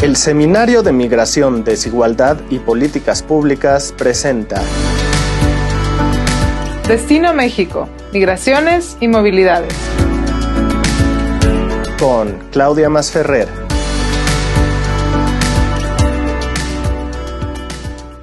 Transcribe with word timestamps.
El 0.00 0.14
Seminario 0.14 0.84
de 0.84 0.92
Migración, 0.92 1.64
Desigualdad 1.64 2.40
y 2.50 2.60
Políticas 2.60 3.20
Públicas 3.20 3.92
presenta 3.98 4.62
Destino 6.86 7.34
México, 7.34 7.88
Migraciones 8.12 8.96
y 9.00 9.08
Movilidades. 9.08 9.74
Con 11.98 12.38
Claudia 12.52 12.88
Masferrer. 12.88 13.48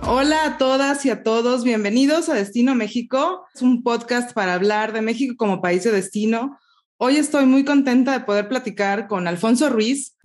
Hola 0.08 0.46
a 0.46 0.58
todas 0.58 1.06
y 1.06 1.10
a 1.10 1.24
todos, 1.24 1.66
bienvenidos 1.66 2.30
a 2.30 2.36
Destino 2.36 2.74
México. 2.74 3.48
Es 3.54 3.62
un 3.62 3.84
podcast 3.84 4.32
para 4.32 4.54
hablar 4.54 4.94
de 4.94 5.02
México 5.02 5.36
como 5.38 5.62
país 5.62 5.84
de 5.84 5.92
destino. 5.92 6.58
Hoy 6.96 7.18
estoy 7.18 7.46
muy 7.46 7.66
contenta 7.66 8.14
de 8.14 8.22
poder 8.22 8.48
platicar 8.48 9.10
con 9.10 9.28
Alfonso 9.28 9.70
Ruiz, 9.70 10.16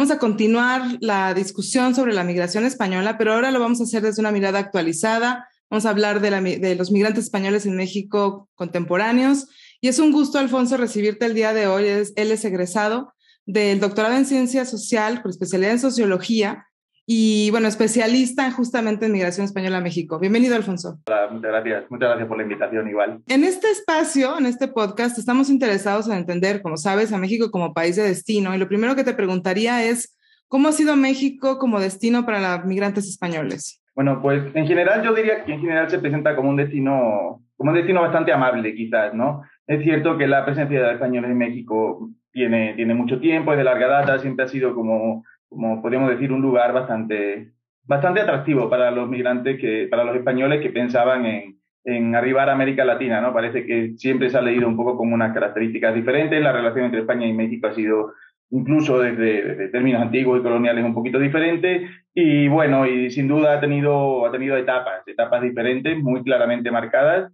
Vamos 0.00 0.12
a 0.12 0.18
continuar 0.18 0.96
la 1.00 1.34
discusión 1.34 1.94
sobre 1.94 2.14
la 2.14 2.24
migración 2.24 2.64
española, 2.64 3.18
pero 3.18 3.34
ahora 3.34 3.50
lo 3.50 3.60
vamos 3.60 3.82
a 3.82 3.84
hacer 3.84 4.02
desde 4.02 4.22
una 4.22 4.32
mirada 4.32 4.58
actualizada. 4.58 5.46
Vamos 5.68 5.84
a 5.84 5.90
hablar 5.90 6.22
de, 6.22 6.74
los 6.74 6.90
migrantes 6.90 7.24
españoles 7.24 7.66
en 7.66 7.76
México 7.76 8.48
contemporáneos. 8.54 9.48
Y 9.82 9.88
es 9.88 9.98
un 9.98 10.10
gusto, 10.10 10.38
Alfonso, 10.38 10.78
recibirte 10.78 11.26
el 11.26 11.34
día 11.34 11.52
de 11.52 11.66
hoy. 11.66 11.84
él 11.84 12.32
es 12.32 12.44
egresado 12.46 13.12
del 13.44 13.78
doctorado 13.78 14.16
en 14.16 14.24
Ciencia 14.24 14.64
Social 14.64 15.20
por 15.20 15.32
especialidad 15.32 15.72
en 15.72 15.80
Sociología 15.80 16.64
y 17.12 17.50
bueno, 17.50 17.66
especialista 17.66 18.52
justamente 18.52 19.06
en 19.06 19.10
migración 19.10 19.44
española 19.44 19.78
a 19.78 19.80
México. 19.80 20.20
Bienvenido, 20.20 20.54
Alfonso. 20.54 21.00
Hola, 21.08 21.26
muchas 21.28 21.50
gracias. 21.50 21.90
Muchas 21.90 22.08
gracias 22.08 22.28
por 22.28 22.36
la 22.36 22.44
invitación, 22.44 22.88
igual. 22.88 23.20
En 23.26 23.42
este 23.42 23.68
espacio, 23.68 24.38
en 24.38 24.46
este 24.46 24.68
podcast, 24.68 25.18
estamos 25.18 25.50
interesados 25.50 26.06
en 26.06 26.18
entender, 26.18 26.62
como 26.62 26.76
sabes, 26.76 27.12
a 27.12 27.18
México 27.18 27.50
como 27.50 27.74
país 27.74 27.96
de 27.96 28.04
destino. 28.04 28.54
Y 28.54 28.58
lo 28.58 28.68
primero 28.68 28.94
que 28.94 29.02
te 29.02 29.12
preguntaría 29.12 29.82
es, 29.82 30.16
¿cómo 30.46 30.68
ha 30.68 30.72
sido 30.72 30.94
México 30.94 31.58
como 31.58 31.80
destino 31.80 32.24
para 32.24 32.58
los 32.58 32.66
migrantes 32.66 33.08
españoles? 33.08 33.82
Bueno, 33.96 34.22
pues 34.22 34.44
en 34.54 34.68
general 34.68 35.02
yo 35.02 35.12
diría 35.12 35.44
que 35.44 35.54
en 35.54 35.60
general 35.62 35.90
se 35.90 35.98
presenta 35.98 36.36
como 36.36 36.50
un 36.50 36.56
destino, 36.58 37.42
como 37.56 37.72
un 37.72 37.76
destino 37.76 38.02
bastante 38.02 38.32
amable, 38.32 38.72
quizás, 38.72 39.14
¿no? 39.14 39.42
Es 39.66 39.82
cierto 39.82 40.16
que 40.16 40.28
la 40.28 40.44
presencia 40.44 40.80
de 40.80 40.92
españoles 40.92 41.32
en 41.32 41.38
México 41.38 42.08
tiene, 42.30 42.74
tiene 42.74 42.94
mucho 42.94 43.18
tiempo, 43.18 43.50
es 43.50 43.58
de 43.58 43.64
larga 43.64 43.88
data, 43.88 44.20
siempre 44.20 44.44
ha 44.44 44.48
sido 44.48 44.76
como 44.76 45.24
como 45.50 45.82
podríamos 45.82 46.10
decir, 46.10 46.32
un 46.32 46.40
lugar 46.40 46.72
bastante, 46.72 47.52
bastante 47.84 48.20
atractivo 48.20 48.70
para 48.70 48.90
los 48.90 49.08
migrantes, 49.08 49.60
que, 49.60 49.88
para 49.90 50.04
los 50.04 50.16
españoles 50.16 50.62
que 50.62 50.70
pensaban 50.70 51.26
en, 51.26 51.60
en 51.84 52.14
arribar 52.14 52.48
a 52.48 52.52
América 52.52 52.84
Latina, 52.84 53.20
¿no? 53.20 53.34
Parece 53.34 53.66
que 53.66 53.94
siempre 53.96 54.30
se 54.30 54.38
ha 54.38 54.42
leído 54.42 54.68
un 54.68 54.76
poco 54.76 54.96
como 54.96 55.14
unas 55.14 55.34
características 55.34 55.94
diferentes. 55.94 56.40
La 56.42 56.52
relación 56.52 56.86
entre 56.86 57.00
España 57.00 57.26
y 57.26 57.32
México 57.32 57.66
ha 57.66 57.74
sido 57.74 58.12
incluso 58.50 59.00
desde, 59.00 59.42
desde, 59.42 59.68
términos 59.68 60.02
antiguos 60.02 60.40
y 60.40 60.42
coloniales 60.42 60.84
un 60.84 60.94
poquito 60.94 61.18
diferente 61.18 61.88
y 62.12 62.48
bueno 62.48 62.86
y 62.86 63.10
sin 63.10 63.28
duda 63.28 63.54
ha 63.54 63.60
tenido 63.60 64.26
ha 64.26 64.32
tenido 64.32 64.56
etapas 64.56 65.06
etapas 65.06 65.40
diferentes 65.40 65.96
muy 65.96 66.24
claramente 66.24 66.70
marcadas 66.70 67.32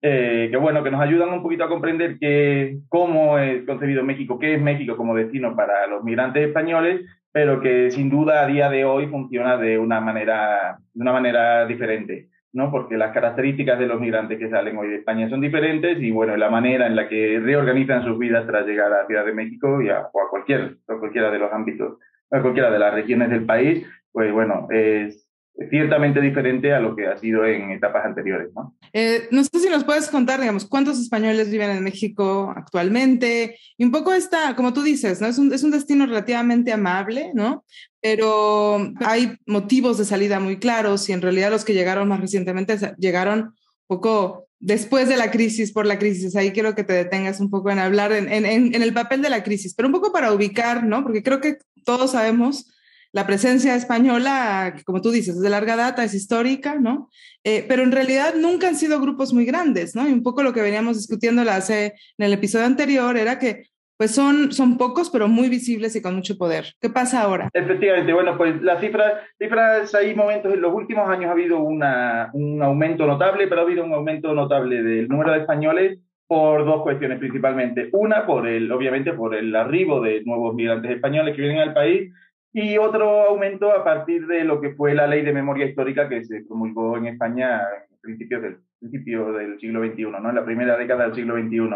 eh, 0.00 0.48
que 0.50 0.56
bueno 0.56 0.84
que 0.84 0.92
nos 0.92 1.00
ayudan 1.00 1.30
un 1.30 1.42
poquito 1.42 1.64
a 1.64 1.68
comprender 1.68 2.18
que 2.20 2.78
cómo 2.88 3.36
es 3.38 3.64
concebido 3.66 4.04
México 4.04 4.38
qué 4.38 4.54
es 4.54 4.62
México 4.62 4.96
como 4.96 5.16
destino 5.16 5.56
para 5.56 5.88
los 5.88 6.04
migrantes 6.04 6.46
españoles 6.46 7.00
pero 7.34 7.60
que 7.60 7.90
sin 7.90 8.10
duda 8.10 8.44
a 8.44 8.46
día 8.46 8.70
de 8.70 8.84
hoy 8.84 9.08
funciona 9.08 9.56
de 9.56 9.76
una 9.76 10.00
manera, 10.00 10.78
de 10.92 11.02
una 11.02 11.12
manera 11.12 11.66
diferente, 11.66 12.28
¿no? 12.52 12.70
Porque 12.70 12.96
las 12.96 13.10
características 13.10 13.76
de 13.76 13.88
los 13.88 14.00
migrantes 14.00 14.38
que 14.38 14.48
salen 14.48 14.78
hoy 14.78 14.86
de 14.86 14.96
España 14.98 15.28
son 15.28 15.40
diferentes 15.40 16.00
y, 16.00 16.12
bueno, 16.12 16.36
la 16.36 16.48
manera 16.48 16.86
en 16.86 16.94
la 16.94 17.08
que 17.08 17.40
reorganizan 17.40 18.04
sus 18.04 18.16
vidas 18.20 18.46
tras 18.46 18.64
llegar 18.64 18.92
a 18.92 19.08
Ciudad 19.08 19.26
de 19.26 19.32
México 19.32 19.82
y 19.82 19.88
a, 19.88 20.08
o 20.12 20.22
a 20.22 20.30
cualquier, 20.30 20.76
a 20.86 20.94
cualquiera 20.94 21.32
de 21.32 21.40
los 21.40 21.52
ámbitos, 21.52 21.98
a 22.30 22.40
cualquiera 22.40 22.70
de 22.70 22.78
las 22.78 22.94
regiones 22.94 23.30
del 23.30 23.44
país, 23.44 23.84
pues 24.12 24.32
bueno, 24.32 24.68
es, 24.70 25.23
ciertamente 25.70 26.20
diferente 26.20 26.72
a 26.72 26.80
lo 26.80 26.96
que 26.96 27.06
ha 27.06 27.16
sido 27.18 27.46
en 27.46 27.70
etapas 27.70 28.04
anteriores. 28.04 28.48
¿no? 28.54 28.76
Eh, 28.92 29.28
no 29.30 29.44
sé 29.44 29.60
si 29.60 29.68
nos 29.68 29.84
puedes 29.84 30.08
contar, 30.08 30.40
digamos, 30.40 30.66
cuántos 30.66 30.98
españoles 30.98 31.50
viven 31.50 31.70
en 31.70 31.84
México 31.84 32.52
actualmente 32.56 33.56
y 33.76 33.84
un 33.84 33.92
poco 33.92 34.12
está, 34.12 34.56
como 34.56 34.72
tú 34.72 34.82
dices, 34.82 35.20
¿no? 35.20 35.28
es, 35.28 35.38
un, 35.38 35.52
es 35.52 35.62
un 35.62 35.70
destino 35.70 36.06
relativamente 36.06 36.72
amable, 36.72 37.30
¿no? 37.34 37.64
pero 38.04 38.92
hay 39.00 39.38
motivos 39.46 39.96
de 39.96 40.04
salida 40.04 40.38
muy 40.38 40.58
claros 40.58 41.08
y 41.08 41.12
en 41.12 41.22
realidad 41.22 41.50
los 41.50 41.64
que 41.64 41.72
llegaron 41.72 42.06
más 42.06 42.20
recientemente 42.20 42.76
llegaron 42.98 43.40
un 43.40 43.54
poco 43.86 44.46
después 44.58 45.08
de 45.08 45.16
la 45.16 45.30
crisis, 45.30 45.72
por 45.72 45.86
la 45.86 45.98
crisis. 45.98 46.36
Ahí 46.36 46.50
quiero 46.50 46.74
que 46.74 46.84
te 46.84 46.92
detengas 46.92 47.40
un 47.40 47.48
poco 47.48 47.70
en 47.70 47.78
hablar 47.78 48.12
en, 48.12 48.30
en, 48.30 48.44
en 48.46 48.82
el 48.82 48.92
papel 48.92 49.22
de 49.22 49.30
la 49.30 49.42
crisis, 49.42 49.74
pero 49.74 49.88
un 49.88 49.94
poco 49.94 50.12
para 50.12 50.34
ubicar, 50.34 50.84
¿no? 50.84 51.02
Porque 51.02 51.22
creo 51.22 51.40
que 51.40 51.56
todos 51.84 52.10
sabemos 52.10 52.73
la 53.14 53.28
presencia 53.28 53.76
española, 53.76 54.74
como 54.84 55.00
tú 55.00 55.12
dices, 55.12 55.36
es 55.36 55.40
de 55.40 55.48
larga 55.48 55.76
data, 55.76 56.02
es 56.02 56.14
histórica, 56.14 56.74
¿no? 56.74 57.08
Eh, 57.44 57.64
pero 57.68 57.84
en 57.84 57.92
realidad 57.92 58.34
nunca 58.36 58.66
han 58.66 58.74
sido 58.74 59.00
grupos 59.00 59.32
muy 59.32 59.44
grandes, 59.44 59.94
¿no? 59.94 60.08
Y 60.08 60.12
un 60.12 60.24
poco 60.24 60.42
lo 60.42 60.52
que 60.52 60.60
veníamos 60.60 60.96
discutiendo 60.96 61.42
hace, 61.48 61.94
en 62.18 62.26
el 62.26 62.32
episodio 62.32 62.66
anterior 62.66 63.16
era 63.16 63.38
que 63.38 63.66
pues 63.96 64.10
son, 64.10 64.50
son 64.50 64.76
pocos, 64.76 65.10
pero 65.10 65.28
muy 65.28 65.48
visibles 65.48 65.94
y 65.94 66.02
con 66.02 66.16
mucho 66.16 66.36
poder. 66.36 66.74
¿Qué 66.80 66.90
pasa 66.90 67.22
ahora? 67.22 67.50
Efectivamente, 67.52 68.12
bueno, 68.12 68.36
pues 68.36 68.60
las 68.60 68.80
cifras, 68.80 69.12
cifras 69.38 69.94
hay 69.94 70.12
momentos, 70.16 70.52
en 70.52 70.60
los 70.60 70.74
últimos 70.74 71.08
años 71.08 71.26
ha 71.26 71.32
habido 71.32 71.60
una, 71.60 72.30
un 72.32 72.60
aumento 72.64 73.06
notable, 73.06 73.46
pero 73.46 73.60
ha 73.60 73.64
habido 73.64 73.84
un 73.84 73.92
aumento 73.92 74.34
notable 74.34 74.82
del 74.82 75.06
número 75.06 75.30
de 75.30 75.38
españoles 75.38 76.00
por 76.26 76.64
dos 76.64 76.82
cuestiones 76.82 77.20
principalmente. 77.20 77.90
Una, 77.92 78.26
por 78.26 78.48
el, 78.48 78.72
obviamente, 78.72 79.12
por 79.12 79.36
el 79.36 79.54
arribo 79.54 80.00
de 80.00 80.24
nuevos 80.24 80.52
migrantes 80.56 80.90
españoles 80.90 81.36
que 81.36 81.42
vienen 81.42 81.60
al 81.60 81.74
país 81.74 82.12
y 82.54 82.78
otro 82.78 83.24
aumento 83.24 83.72
a 83.72 83.82
partir 83.82 84.28
de 84.28 84.44
lo 84.44 84.60
que 84.60 84.74
fue 84.74 84.94
la 84.94 85.08
ley 85.08 85.22
de 85.22 85.32
memoria 85.32 85.66
histórica 85.66 86.08
que 86.08 86.24
se 86.24 86.44
promulgó 86.44 86.96
en 86.96 87.06
España 87.06 87.56
a 87.58 87.68
principios 88.00 88.42
del, 88.42 88.58
principio 88.78 89.32
del 89.32 89.58
siglo 89.58 89.84
XXI, 89.84 90.04
¿no? 90.04 90.28
en 90.28 90.36
la 90.36 90.44
primera 90.44 90.76
década 90.76 91.06
del 91.06 91.14
siglo 91.16 91.34
XXI. 91.36 91.68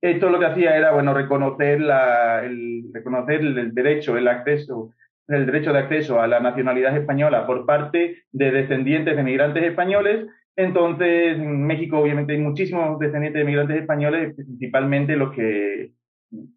Esto 0.00 0.30
lo 0.30 0.38
que 0.38 0.46
hacía 0.46 0.76
era 0.76 0.92
bueno, 0.92 1.12
reconocer, 1.14 1.80
la, 1.80 2.44
el, 2.44 2.84
reconocer 2.94 3.40
el 3.40 3.74
derecho, 3.74 4.16
el 4.16 4.28
acceso, 4.28 4.94
el 5.26 5.46
derecho 5.46 5.72
de 5.72 5.80
acceso 5.80 6.20
a 6.20 6.28
la 6.28 6.38
nacionalidad 6.38 6.96
española 6.96 7.44
por 7.44 7.66
parte 7.66 8.22
de 8.30 8.50
descendientes 8.52 9.16
de 9.16 9.22
migrantes 9.24 9.64
españoles. 9.64 10.28
Entonces, 10.54 11.38
en 11.38 11.66
México 11.66 11.98
obviamente 11.98 12.34
hay 12.34 12.38
muchísimos 12.38 13.00
descendientes 13.00 13.40
de 13.40 13.46
migrantes 13.46 13.80
españoles, 13.80 14.34
principalmente 14.36 15.16
los 15.16 15.32
que 15.32 15.90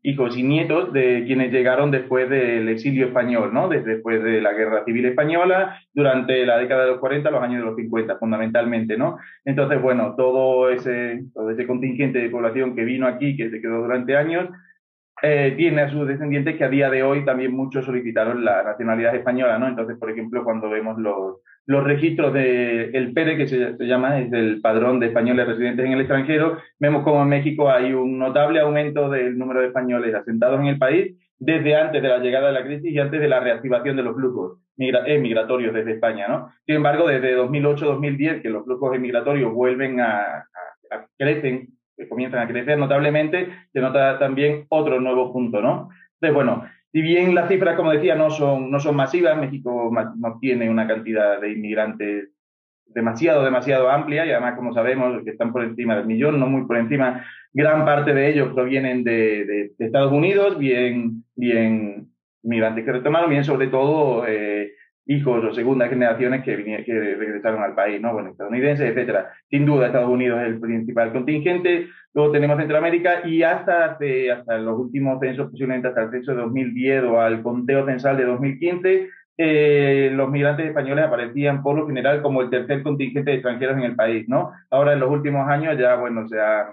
hijos 0.04 0.38
y 0.38 0.44
nietos 0.44 0.94
de 0.94 1.24
quienes 1.26 1.52
llegaron 1.52 1.90
después 1.90 2.30
del 2.30 2.70
exilio 2.70 3.08
español, 3.08 3.54
¿no? 3.54 3.70
Después 3.70 4.24
de 4.24 4.42
la 4.42 4.54
Guerra 4.54 4.86
Civil 4.86 5.06
Española, 5.06 5.80
durante 5.94 6.46
la 6.46 6.58
década 6.58 6.84
de 6.84 6.92
los 6.92 7.00
40, 7.00 7.32
los 7.32 7.42
años 7.42 7.60
de 7.60 7.66
los 7.66 7.76
50, 7.76 8.18
fundamentalmente, 8.18 8.98
¿no? 8.98 9.18
Entonces, 9.44 9.82
bueno, 9.82 10.16
todo 10.16 10.70
ese, 10.70 11.24
todo 11.34 11.50
ese 11.50 11.66
contingente 11.66 12.20
de 12.20 12.30
población 12.30 12.76
que 12.76 12.84
vino 12.84 13.08
aquí, 13.08 13.36
que 13.36 13.50
se 13.50 13.62
quedó 13.62 13.82
durante 13.82 14.16
años, 14.16 14.50
eh, 15.22 15.54
tiene 15.56 15.82
a 15.82 15.90
sus 15.90 16.08
descendientes 16.08 16.58
que 16.58 16.64
a 16.64 16.70
día 16.70 16.90
de 16.90 17.02
hoy 17.02 17.26
también 17.26 17.54
muchos 17.54 17.86
solicitaron 17.86 18.44
la 18.44 18.62
nacionalidad 18.64 19.16
española, 19.16 19.58
¿no? 19.58 19.68
Entonces, 19.68 19.98
por 19.98 20.12
ejemplo, 20.12 20.44
cuando 20.44 20.70
vemos 20.70 21.00
los, 21.00 21.38
los 21.66 21.84
registros 21.84 22.34
del 22.34 22.94
el 22.94 23.14
PERE, 23.14 23.38
que 23.38 23.48
se, 23.48 23.76
llama, 23.86 24.20
es 24.20 24.32
el 24.34 24.60
Padrón 24.62 25.00
de 25.00 25.08
Españoles 25.08 25.48
Residentes 25.48 25.86
en 25.86 25.94
el 25.94 26.02
extranjero, 26.02 26.58
vemos 26.80 27.04
como 27.04 27.22
en 27.24 27.30
México 27.30 27.70
hay 27.70 27.94
un 27.94 28.18
notable 28.18 28.60
aumento 28.60 29.10
del 29.10 29.38
número 29.38 29.62
de 29.62 29.68
españoles 29.68 30.14
asentados 30.14 30.60
en 30.60 30.68
el 30.68 30.78
país 30.78 31.16
desde 31.40 31.76
antes 31.76 32.02
de 32.02 32.08
la 32.08 32.20
llegada 32.20 32.48
de 32.48 32.54
la 32.54 32.64
crisis 32.64 32.92
y 32.92 33.00
antes 33.00 33.20
de 33.20 33.28
la 33.28 33.40
reactivación 33.40 33.96
de 33.96 34.04
los 34.04 34.16
flujos 34.16 34.60
migratorios 34.78 35.74
desde 35.74 35.94
España, 35.94 36.28
¿no? 36.28 36.52
Sin 36.66 36.76
embargo, 36.76 37.08
desde 37.08 37.38
2008-2010, 37.38 38.42
que 38.42 38.50
los 38.50 38.64
flujos 38.66 38.98
migratorios 39.00 39.54
vuelven 39.54 40.00
a, 40.00 40.22
a, 40.22 40.46
a 40.92 41.08
crecen, 41.18 41.70
que 41.96 42.10
comienzan 42.10 42.42
a 42.42 42.48
crecer 42.48 42.78
notablemente, 42.78 43.50
se 43.72 43.80
nota 43.80 44.18
también 44.20 44.66
otro 44.70 45.00
nuevo 45.00 45.32
punto, 45.32 45.62
¿no? 45.62 45.90
Entonces, 46.16 46.34
bueno, 46.34 46.64
si 46.94 47.02
bien 47.02 47.34
las 47.34 47.50
cifras, 47.50 47.76
como 47.76 47.92
decía, 47.92 48.14
no 48.14 48.30
son, 48.30 48.70
no 48.70 48.80
son 48.80 48.96
masivas, 48.96 49.36
México 49.36 49.92
no 50.16 50.38
tiene 50.40 50.70
una 50.70 50.88
cantidad 50.88 51.42
de 51.42 51.52
inmigrantes 51.52 52.30
demasiado, 52.86 53.44
demasiado 53.44 53.90
amplia 53.90 54.28
y 54.28 54.32
además, 54.32 54.56
como 54.56 54.76
sabemos, 54.76 55.24
que 55.24 55.32
están 55.32 55.52
por 55.52 55.64
encima 55.64 55.96
del 55.96 56.06
millón, 56.06 56.40
no 56.40 56.46
muy 56.46 56.68
por 56.68 56.78
encima, 56.78 57.26
gran 57.52 57.84
parte 57.84 58.14
de 58.14 58.30
ellos 58.30 58.54
provienen 58.54 59.04
de, 59.04 59.44
de, 59.44 59.72
Estados 59.80 60.12
Unidos, 60.12 60.60
bien, 60.60 61.24
bien 61.36 62.10
migrantes 62.44 62.86
que 62.86 62.92
retomaron, 62.92 63.32
bien 63.32 63.44
sobre 63.44 63.68
todo 63.70 64.28
eh, 64.28 64.74
hijos 65.06 65.44
o 65.44 65.54
segundas 65.54 65.90
generaciones 65.90 66.44
que, 66.44 66.84
que 66.84 67.16
regresaron 67.16 67.62
al 67.62 67.76
país, 67.76 68.00
¿no? 68.02 68.14
Bueno, 68.14 68.30
estadounidenses, 68.30 68.90
etcétera. 68.90 69.32
Sin 69.50 69.66
duda, 69.66 69.88
Estados 69.88 70.10
Unidos 70.10 70.42
es 70.42 70.48
el 70.48 70.60
principal 70.60 71.12
contingente. 71.12 71.88
Luego 72.14 72.32
tenemos 72.32 72.58
Centroamérica 72.58 73.28
y 73.28 73.44
hasta, 73.44 73.86
hace, 73.86 74.32
hasta 74.32 74.58
los 74.58 74.80
últimos 74.80 75.20
censos, 75.20 75.50
posiblemente 75.50 75.88
hasta 75.90 76.04
el 76.04 76.12
censo 76.12 76.32
de 76.32 76.42
2010 76.42 77.04
o 77.04 77.20
al 77.20 77.42
conteo 77.42 77.86
censal 77.86 78.18
de 78.18 78.26
2015, 78.26 79.10
eh, 79.38 80.12
los 80.14 80.30
migrantes 80.30 80.68
españoles 80.68 81.06
aparecían 81.06 81.64
por 81.64 81.76
lo 81.76 81.88
general 81.88 82.22
como 82.22 82.42
el 82.42 82.52
tercer 82.52 82.84
contingente 82.84 83.32
de 83.32 83.38
extranjeros 83.38 83.78
en 83.78 83.84
el 83.84 83.96
país, 83.96 84.30
¿no? 84.30 84.52
Ahora 84.70 84.94
en 84.94 85.00
los 85.00 85.10
últimos 85.10 85.48
años 85.50 85.78
ya, 85.78 85.96
bueno, 85.96 86.28
se 86.28 86.40
ha, 86.40 86.72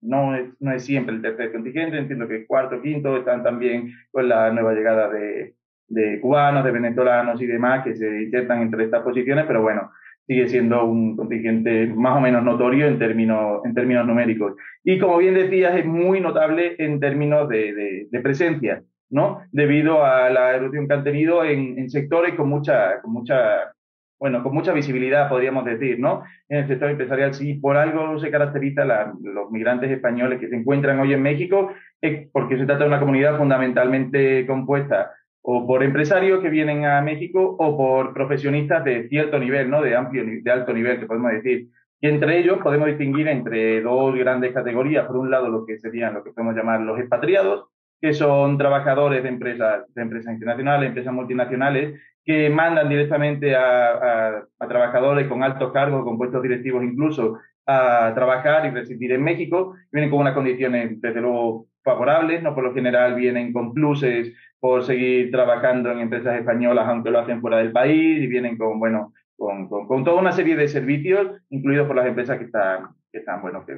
no, 0.00 0.34
es, 0.34 0.48
no 0.60 0.72
es 0.72 0.84
siempre 0.84 1.14
el 1.14 1.20
tercer 1.20 1.52
contingente, 1.52 1.98
entiendo 1.98 2.26
que 2.26 2.46
cuarto, 2.46 2.80
quinto 2.80 3.18
están 3.18 3.42
también 3.42 3.92
con 4.10 4.28
la 4.28 4.50
nueva 4.50 4.72
llegada 4.72 5.10
de, 5.10 5.53
de 5.88 6.20
cubanos, 6.20 6.64
de 6.64 6.70
venezolanos 6.70 7.40
y 7.40 7.46
demás 7.46 7.84
que 7.84 7.96
se 7.96 8.22
insertan 8.22 8.62
entre 8.62 8.84
estas 8.84 9.02
posiciones, 9.02 9.44
pero 9.46 9.62
bueno, 9.62 9.90
sigue 10.26 10.48
siendo 10.48 10.84
un 10.84 11.16
contingente 11.16 11.86
más 11.86 12.16
o 12.16 12.20
menos 12.20 12.42
notorio 12.42 12.86
en 12.86 12.98
términos, 12.98 13.60
en 13.64 13.74
términos 13.74 14.06
numéricos. 14.06 14.54
Y 14.82 14.98
como 14.98 15.18
bien 15.18 15.34
decías, 15.34 15.76
es 15.76 15.84
muy 15.84 16.20
notable 16.20 16.76
en 16.78 17.00
términos 17.00 17.48
de, 17.48 18.06
de, 18.10 18.20
presencia, 18.20 18.82
¿no? 19.10 19.42
Debido 19.52 20.04
a 20.04 20.30
la 20.30 20.54
erupción 20.56 20.88
que 20.88 20.94
han 20.94 21.04
tenido 21.04 21.44
en, 21.44 21.78
en, 21.78 21.90
sectores 21.90 22.34
con 22.34 22.48
mucha, 22.48 23.02
con 23.02 23.12
mucha, 23.12 23.74
bueno, 24.18 24.42
con 24.42 24.54
mucha 24.54 24.72
visibilidad, 24.72 25.28
podríamos 25.28 25.66
decir, 25.66 26.00
¿no? 26.00 26.22
En 26.48 26.58
el 26.58 26.68
sector 26.68 26.90
empresarial, 26.90 27.34
sí, 27.34 27.54
por 27.54 27.76
algo 27.76 28.18
se 28.18 28.30
caracteriza 28.30 28.84
los 28.84 29.50
migrantes 29.50 29.90
españoles 29.90 30.40
que 30.40 30.48
se 30.48 30.56
encuentran 30.56 31.00
hoy 31.00 31.12
en 31.12 31.22
México, 31.22 31.72
es 32.00 32.28
porque 32.32 32.56
se 32.56 32.64
trata 32.64 32.84
de 32.84 32.88
una 32.88 33.00
comunidad 33.00 33.36
fundamentalmente 33.36 34.46
compuesta 34.46 35.10
o 35.46 35.66
por 35.66 35.82
empresarios 35.82 36.40
que 36.40 36.48
vienen 36.48 36.86
a 36.86 37.02
México 37.02 37.54
o 37.58 37.76
por 37.76 38.14
profesionistas 38.14 38.82
de 38.82 39.08
cierto 39.08 39.38
nivel, 39.38 39.68
¿no? 39.68 39.82
De 39.82 39.94
amplio, 39.94 40.24
de 40.24 40.50
alto 40.50 40.72
nivel, 40.72 40.98
que 40.98 41.06
podemos 41.06 41.32
decir. 41.32 41.68
Y 42.00 42.08
entre 42.08 42.38
ellos 42.38 42.60
podemos 42.62 42.88
distinguir 42.88 43.28
entre 43.28 43.82
dos 43.82 44.14
grandes 44.14 44.54
categorías. 44.54 45.04
Por 45.06 45.18
un 45.18 45.30
lado, 45.30 45.50
lo 45.50 45.66
que 45.66 45.78
serían 45.78 46.14
lo 46.14 46.24
que 46.24 46.30
podemos 46.30 46.56
llamar 46.56 46.80
los 46.80 46.98
expatriados, 46.98 47.66
que 48.00 48.14
son 48.14 48.56
trabajadores 48.56 49.22
de 49.22 49.28
empresas, 49.28 49.84
de 49.94 50.02
empresas 50.02 50.32
internacionales, 50.32 50.88
empresas 50.88 51.12
multinacionales, 51.12 52.00
que 52.24 52.48
mandan 52.48 52.88
directamente 52.88 53.54
a, 53.54 54.46
a, 54.58 54.66
trabajadores 54.66 55.28
con 55.28 55.42
altos 55.42 55.72
cargos, 55.72 56.04
con 56.04 56.16
puestos 56.16 56.42
directivos 56.42 56.82
incluso, 56.82 57.38
a 57.66 58.12
trabajar 58.14 58.64
y 58.64 58.70
residir 58.70 59.12
en 59.12 59.22
México. 59.22 59.74
Vienen 59.92 60.10
con 60.10 60.20
unas 60.20 60.32
condiciones, 60.32 60.98
desde 61.02 61.20
luego, 61.20 61.66
favorables, 61.82 62.42
no 62.42 62.54
por 62.54 62.64
lo 62.64 62.72
general 62.72 63.14
vienen 63.14 63.52
con 63.52 63.74
pluses 63.74 64.32
por 64.64 64.82
seguir 64.82 65.30
trabajando 65.30 65.92
en 65.92 65.98
empresas 65.98 66.38
españolas, 66.38 66.88
aunque 66.88 67.10
lo 67.10 67.18
hacen 67.18 67.42
fuera 67.42 67.58
del 67.58 67.70
país, 67.70 68.22
y 68.22 68.26
vienen 68.26 68.56
con, 68.56 68.80
bueno, 68.80 69.12
con, 69.36 69.68
con, 69.68 70.04
toda 70.04 70.18
una 70.18 70.32
serie 70.32 70.56
de 70.56 70.68
servicios, 70.68 71.32
incluidos 71.50 71.86
por 71.86 71.96
las 71.96 72.06
empresas 72.06 72.38
que 72.38 72.46
están, 72.46 72.86
que 73.12 73.18
están 73.18 73.42
bueno, 73.42 73.66
que 73.66 73.74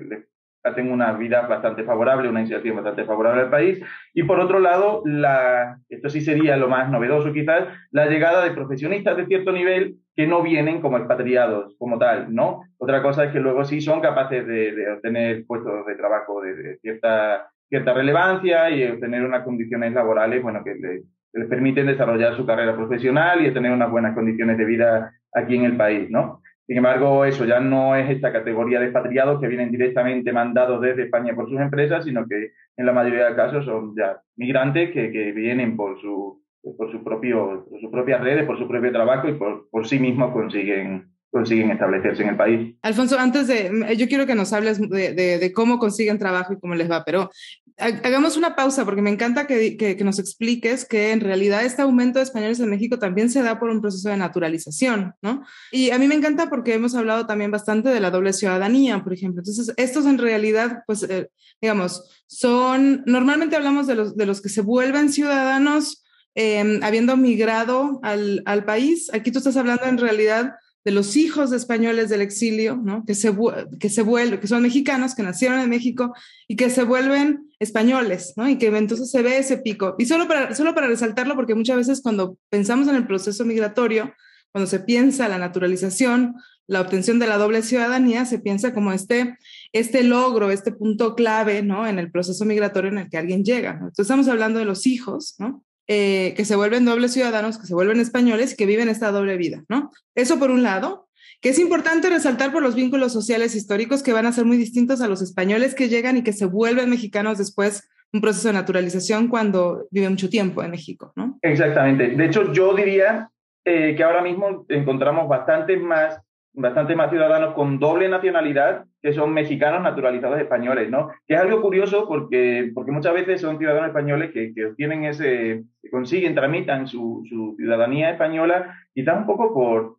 hacen 0.63 0.93
una 0.93 1.13
vida 1.15 1.41
bastante 1.49 1.83
favorable, 1.83 2.29
una 2.29 2.39
iniciativa 2.39 2.77
bastante 2.77 3.05
favorable 3.05 3.43
al 3.43 3.51
país. 3.51 3.83
Y 4.15 4.23
por 4.23 4.39
otro 4.39 4.61
lado, 4.61 5.03
la, 5.05 5.77
esto 5.89 6.09
sí 6.09 6.21
sería 6.21 6.57
lo 6.57 6.69
más 6.69 6.89
novedoso 6.89 7.33
quizás, 7.33 7.67
la 7.91 8.07
llegada 8.07 8.45
de 8.45 8.53
profesionistas 8.53 9.17
de 9.17 9.27
cierto 9.27 9.51
nivel 9.51 9.97
que 10.15 10.29
no 10.29 10.41
vienen 10.41 10.81
como 10.81 10.99
expatriados 10.99 11.75
como 11.81 11.99
tal, 11.99 12.33
¿no? 12.33 12.63
Otra 12.79 13.03
cosa 13.03 13.25
es 13.25 13.33
que 13.33 13.41
luego 13.41 13.65
sí 13.65 13.81
son 13.81 14.01
capaces 14.01 14.47
de, 14.47 14.71
de 14.71 14.93
obtener 14.93 15.45
puestos 15.49 15.85
de 15.85 15.97
trabajo 15.97 16.41
de, 16.43 16.55
de 16.55 16.79
cierta 16.79 17.51
cierta 17.69 17.93
relevancia 17.93 18.71
y 18.71 18.85
obtener 18.85 19.25
unas 19.25 19.45
condiciones 19.45 19.93
laborales, 19.93 20.43
bueno, 20.43 20.63
que 20.65 20.75
les 20.75 21.49
permiten 21.49 21.87
desarrollar 21.87 22.37
su 22.37 22.47
carrera 22.47 22.75
profesional 22.77 23.45
y 23.45 23.53
tener 23.53 23.73
unas 23.73 23.91
buenas 23.91 24.15
condiciones 24.15 24.57
de 24.59 24.65
vida 24.65 25.13
aquí 25.33 25.57
en 25.57 25.65
el 25.65 25.77
país, 25.77 26.11
¿no? 26.11 26.43
Sin 26.67 26.79
embargo, 26.79 27.25
eso 27.25 27.45
ya 27.45 27.61
no 27.61 27.95
es 27.95 28.11
esta 28.11 28.33
categoría 28.33 28.81
de 28.81 28.87
expatriados 28.87 29.41
que 29.41 29.47
vienen 29.47 29.71
directamente 29.71 30.33
mandados 30.33 30.81
desde 30.81 31.05
España 31.05 31.35
por 31.35 31.49
sus 31.49 31.61
empresas, 31.61 32.05
sino 32.05 32.27
que 32.27 32.51
en 32.77 32.87
la 32.87 32.93
mayoría 32.93 33.29
de 33.29 33.37
casos 33.37 33.65
son 33.65 33.95
ya 33.97 34.21
migrantes 34.37 34.91
que, 34.91 35.13
que 35.13 35.31
vienen 35.31 35.77
por 35.77 36.01
su, 36.01 36.43
por 36.77 36.91
su 36.91 37.05
propio, 37.05 37.67
por 37.71 37.81
sus 37.81 37.91
propias 37.91 38.21
redes, 38.21 38.45
por 38.47 38.59
su 38.59 38.67
propio 38.67 38.91
trabajo 38.91 39.29
y 39.29 39.35
por, 39.35 39.69
por 39.71 39.87
sí 39.87 40.01
mismos 40.01 40.33
consiguen 40.33 41.16
consiguen 41.37 41.71
establecerse 41.71 42.23
en 42.23 42.31
el 42.31 42.37
país. 42.37 42.75
Alfonso, 42.81 43.19
antes 43.19 43.47
de, 43.47 43.95
yo 43.99 44.09
quiero 44.09 44.25
que 44.25 44.35
nos 44.35 44.55
hables 44.55 44.81
de, 44.81 45.13
de, 45.13 45.53
cómo 45.53 45.79
consiguen 45.79 46.19
trabajo 46.19 46.55
y 46.55 46.59
cómo 46.59 46.75
les 46.75 46.91
va, 46.91 47.05
pero 47.05 47.31
hagamos 47.77 48.39
una 48.39 48.57
pausa 48.57 48.87
porque 48.87 49.03
me 49.03 49.11
encanta 49.11 49.47
que, 49.47 49.77
que, 49.77 50.03
nos 50.03 50.19
expliques 50.19 50.87
que 50.87 51.13
en 51.13 51.21
realidad 51.21 51.63
este 51.63 51.83
aumento 51.83 52.19
de 52.19 52.23
españoles 52.23 52.59
en 52.59 52.71
México 52.71 52.99
también 52.99 53.29
se 53.29 53.43
da 53.43 53.59
por 53.59 53.69
un 53.69 53.83
proceso 53.83 54.09
de 54.09 54.17
naturalización, 54.17 55.13
¿no? 55.21 55.45
Y 55.71 55.91
a 55.91 55.99
mí 55.99 56.09
me 56.09 56.15
encanta 56.15 56.49
porque 56.49 56.73
hemos 56.73 56.95
hablado 56.95 57.27
también 57.27 57.51
bastante 57.51 57.91
de 57.91 58.01
la 58.01 58.11
doble 58.11 58.33
ciudadanía, 58.33 59.05
por 59.05 59.13
ejemplo. 59.13 59.43
Entonces, 59.43 59.75
estos 59.77 60.07
en 60.07 60.17
realidad, 60.17 60.85
pues, 60.87 61.03
eh, 61.03 61.29
digamos, 61.61 62.25
son, 62.27 63.03
normalmente 63.05 63.57
hablamos 63.57 63.87
de 63.87 63.95
los, 63.95 64.17
de 64.17 64.25
los 64.25 64.41
que 64.41 64.49
se 64.49 64.63
vuelven 64.63 65.13
ciudadanos 65.13 66.03
eh, 66.35 66.81
habiendo 66.83 67.19
migrado 67.19 68.01
al, 68.03 68.43
al 68.47 68.65
país. 68.65 69.13
Aquí 69.13 69.31
tú 69.31 69.39
estás 69.39 69.59
hablando 69.59 69.85
en 69.85 69.99
realidad 69.99 70.55
de 70.87 70.93
los 70.93 71.17
hijos 71.17 71.51
españoles 71.51 72.11
del 72.11 72.21
exilio, 72.21 72.77
¿no? 72.77 73.05
que, 73.05 73.17
se, 73.17 73.35
que 73.81 73.89
se 73.89 74.03
vuelven, 74.03 74.39
que 74.39 74.47
son 74.47 74.63
mexicanos, 74.63 75.17
que 75.17 75.25
nacieron 75.25 75.59
en 75.59 75.69
México 75.69 76.15
y 76.47 76.55
que 76.55 76.71
se 76.71 76.85
vuelven 76.85 77.51
españoles, 77.59 78.35
¿no? 78.37 78.49
y 78.49 78.57
que 78.57 78.69
entonces 78.69 79.11
se 79.11 79.21
ve 79.21 79.37
ese 79.39 79.59
pico. 79.59 79.97
Y 79.99 80.07
solo 80.07 80.29
para, 80.29 80.55
solo 80.55 80.77
para 80.77 80.87
resaltarlo, 80.87 81.35
porque 81.35 81.57
muchas 81.57 81.77
veces 81.77 82.03
cuando 82.03 82.39
pensamos 82.51 82.87
en 82.87 82.95
el 82.95 83.05
proceso 83.05 83.45
migratorio, 83.45 84.15
cuando 84.53 84.71
se 84.71 84.79
piensa 84.79 85.27
la 85.27 85.39
naturalización, 85.39 86.37
la 86.69 86.83
obtención 86.83 87.19
de 87.19 87.27
la 87.27 87.37
doble 87.37 87.63
ciudadanía, 87.63 88.25
se 88.25 88.39
piensa 88.39 88.73
como 88.73 88.93
este, 88.93 89.37
este 89.73 90.05
logro, 90.05 90.53
este 90.53 90.71
punto 90.71 91.17
clave 91.17 91.65
¿no? 91.65 91.89
en 91.89 91.99
el 91.99 92.13
proceso 92.13 92.45
migratorio 92.45 92.93
en 92.93 92.99
el 92.99 93.11
que 93.11 93.19
alguien 93.19 93.43
llega. 93.43 93.73
Entonces 93.73 94.05
estamos 94.05 94.29
hablando 94.29 94.61
de 94.61 94.67
los 94.67 94.87
hijos, 94.87 95.35
¿no? 95.41 95.65
Eh, 95.89 96.35
que 96.37 96.45
se 96.45 96.57
vuelven 96.57 96.85
dobles 96.85 97.13
ciudadanos, 97.13 97.59
que 97.59 97.67
se 97.67 97.75
vuelven 97.75 98.01
españoles 98.01 98.57
que 98.57 98.67
viven 98.67 98.89
esta 98.89 99.13
doble 99.13 99.37
vida, 99.37 99.63
¿no? 99.69 99.93
Eso 100.17 100.37
por 100.41 100.51
un 100.51 100.65
lado, 100.65 101.07
que 101.41 101.51
es 101.51 101.61
importante 101.61 102.11
resaltar 102.11 102.53
por 102.53 102.63
los 102.63 102.75
vínculos 102.75 103.13
sociales 103.13 103.55
históricos 103.55 104.03
que 104.03 104.13
van 104.13 104.27
a 104.27 104.33
ser 104.33 104.47
muy 104.47 104.57
distintos 104.57 105.01
a 105.01 105.07
los 105.07 105.23
españoles 105.23 105.77
que 105.77 105.89
llegan 105.89 106.17
y 106.17 106.25
que 106.25 106.33
se 106.33 106.47
vuelven 106.47 106.91
mexicanos 106.91 107.39
después 107.39 107.89
un 108.13 108.21
proceso 108.21 108.49
de 108.49 108.55
naturalización 108.55 109.29
cuando 109.29 109.87
viven 109.93 110.11
mucho 110.13 110.29
tiempo 110.29 110.63
en 110.65 110.73
México, 110.73 111.13
¿no? 111.15 111.39
Exactamente. 111.43 112.09
De 112.09 112.25
hecho, 112.25 112.53
yo 112.53 112.75
diría 112.75 113.31
eh, 113.65 113.95
que 113.97 114.03
ahora 114.03 114.23
mismo 114.23 114.67
encontramos 114.69 115.29
bastante 115.29 115.77
más 115.77 116.21
bastante 116.57 116.97
más 116.97 117.11
ciudadanos 117.11 117.55
con 117.55 117.79
doble 117.79 118.09
nacionalidad 118.09 118.87
que 119.03 119.13
son 119.13 119.33
mexicanos 119.33 119.83
naturalizados 119.83 120.41
españoles, 120.41 120.91
¿no? 120.91 121.11
Que 121.27 121.35
es 121.35 121.41
algo 121.41 121.61
curioso 121.61 122.09
porque, 122.09 122.71
porque 122.75 122.93
muchas 122.93 123.13
veces 123.13 123.43
son 123.43 123.59
ciudadanos 123.59 123.89
españoles 123.89 124.31
que, 124.33 124.55
que 124.55 124.67
obtienen 124.67 125.05
ese, 125.05 125.65
que 125.83 125.91
consiguen, 125.91 126.35
tramitan 126.35 126.87
su, 126.87 127.23
su, 127.29 127.55
ciudadanía 127.59 128.11
española, 128.11 128.75
quizás 128.95 129.19
un 129.19 129.27
poco 129.27 129.53
por, 129.53 129.99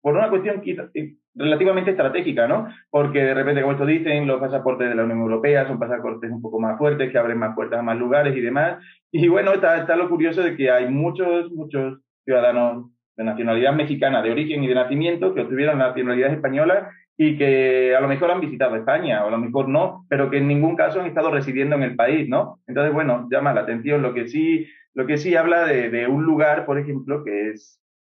por 0.00 0.16
una 0.16 0.30
cuestión 0.30 0.62
eh, 0.64 1.16
relativamente 1.34 1.90
estratégica, 1.90 2.48
¿no? 2.48 2.68
Porque 2.88 3.22
de 3.22 3.34
repente, 3.34 3.60
como 3.60 3.74
esto 3.74 3.86
dicen, 3.86 4.26
los 4.26 4.40
pasaportes 4.40 4.88
de 4.88 4.94
la 4.94 5.04
Unión 5.04 5.20
Europea 5.20 5.68
son 5.68 5.78
pasaportes 5.78 6.30
un 6.30 6.40
poco 6.40 6.58
más 6.58 6.78
fuertes, 6.78 7.12
que 7.12 7.18
abren 7.18 7.38
más 7.38 7.54
puertas 7.54 7.78
a 7.78 7.82
más 7.82 7.98
lugares 7.98 8.34
y 8.34 8.40
demás. 8.40 8.82
Y 9.12 9.28
bueno, 9.28 9.52
está, 9.52 9.76
está 9.76 9.96
lo 9.96 10.08
curioso 10.08 10.42
de 10.42 10.56
que 10.56 10.70
hay 10.70 10.88
muchos, 10.88 11.52
muchos 11.52 12.00
ciudadanos 12.24 12.90
de 13.20 13.24
nacionalidad 13.24 13.74
mexicana 13.74 14.22
de 14.22 14.30
origen 14.30 14.64
y 14.64 14.68
de 14.68 14.74
nacimiento 14.74 15.34
que 15.34 15.42
obtuvieron 15.42 15.78
la 15.78 15.88
nacionalidad 15.88 16.32
española 16.32 16.90
y 17.18 17.36
que 17.36 17.94
a 17.94 18.00
lo 18.00 18.08
mejor 18.08 18.30
han 18.30 18.40
visitado 18.40 18.76
España 18.76 19.22
o 19.22 19.28
a 19.28 19.30
lo 19.30 19.36
mejor 19.36 19.68
no, 19.68 20.06
pero 20.08 20.30
que 20.30 20.38
en 20.38 20.48
ningún 20.48 20.74
caso 20.74 21.00
han 21.00 21.06
estado 21.06 21.30
residiendo 21.30 21.76
en 21.76 21.82
el 21.82 21.96
país, 21.96 22.30
¿no? 22.30 22.60
Entonces, 22.66 22.94
bueno, 22.94 23.28
llama 23.30 23.52
la 23.52 23.60
atención 23.60 24.00
lo 24.00 24.14
que 24.14 24.26
sí, 24.28 24.66
lo 24.94 25.06
que 25.06 25.18
sí 25.18 25.36
habla 25.36 25.66
de, 25.66 26.06
un 26.08 26.24
lugar, 26.24 26.64
por 26.64 26.78
ejemplo, 26.78 27.22
que 27.22 27.50
es 27.50 27.76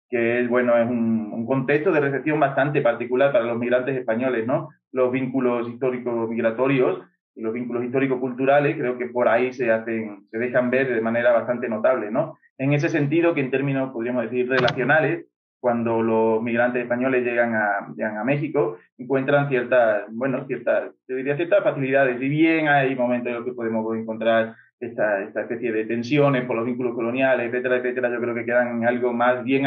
que 0.07 0.41
es, 0.41 0.49
bueno, 0.49 0.77
es 0.77 0.87
un, 0.87 1.31
un, 1.33 1.45
contexto 1.45 1.91
de 1.91 2.01
recepción 2.01 2.37
bastante 2.37 2.81
particular 2.81 3.31
para 3.31 3.45
los 3.45 3.57
migrantes 3.57 3.95
españoles, 3.95 4.45
¿no? 4.45 4.69
Los 4.91 5.09
vínculos 5.11 5.69
históricos 5.69 6.29
migratorios 6.29 7.01
y 7.35 7.41
los 7.41 7.53
vínculos 7.53 7.83
histórico-culturales 7.83 8.75
creo 8.77 8.97
que 8.97 9.07
por 9.07 9.27
ahí 9.27 9.53
se 9.53 9.71
hacen, 9.71 10.27
se 10.29 10.37
dejan 10.37 10.69
ver 10.69 10.93
de 10.93 11.01
manera 11.01 11.31
bastante 11.31 11.69
notable, 11.69 12.11
¿no? 12.11 12.37
en 12.61 12.73
ese 12.73 12.89
sentido 12.89 13.33
que 13.33 13.41
en 13.41 13.49
términos, 13.49 13.91
podríamos 13.91 14.23
decir, 14.23 14.47
relacionales, 14.47 15.25
cuando 15.59 16.03
los 16.03 16.43
migrantes 16.43 16.83
españoles 16.83 17.23
llegan 17.23 17.55
a, 17.55 17.91
llegan 17.95 18.17
a 18.17 18.23
México, 18.23 18.77
encuentran 18.99 19.49
ciertas, 19.49 20.03
bueno, 20.11 20.45
ciertas, 20.45 20.91
diría 21.07 21.35
ciertas 21.35 21.63
facilidades. 21.63 22.21
Y 22.21 22.29
bien 22.29 22.67
hay 22.67 22.95
momentos 22.95 23.29
en 23.29 23.35
los 23.37 23.45
que 23.45 23.53
podemos 23.53 23.97
encontrar 23.97 24.55
esta, 24.79 25.23
esta 25.23 25.41
especie 25.41 25.71
de 25.71 25.85
tensiones 25.85 26.45
por 26.45 26.55
los 26.55 26.67
vínculos 26.67 26.93
coloniales, 26.93 27.47
etcétera, 27.47 27.77
etcétera, 27.77 28.11
yo 28.11 28.21
creo 28.21 28.35
que 28.35 28.45
quedan 28.45 28.85
algo 28.85 29.11
más 29.11 29.43
bien, 29.43 29.63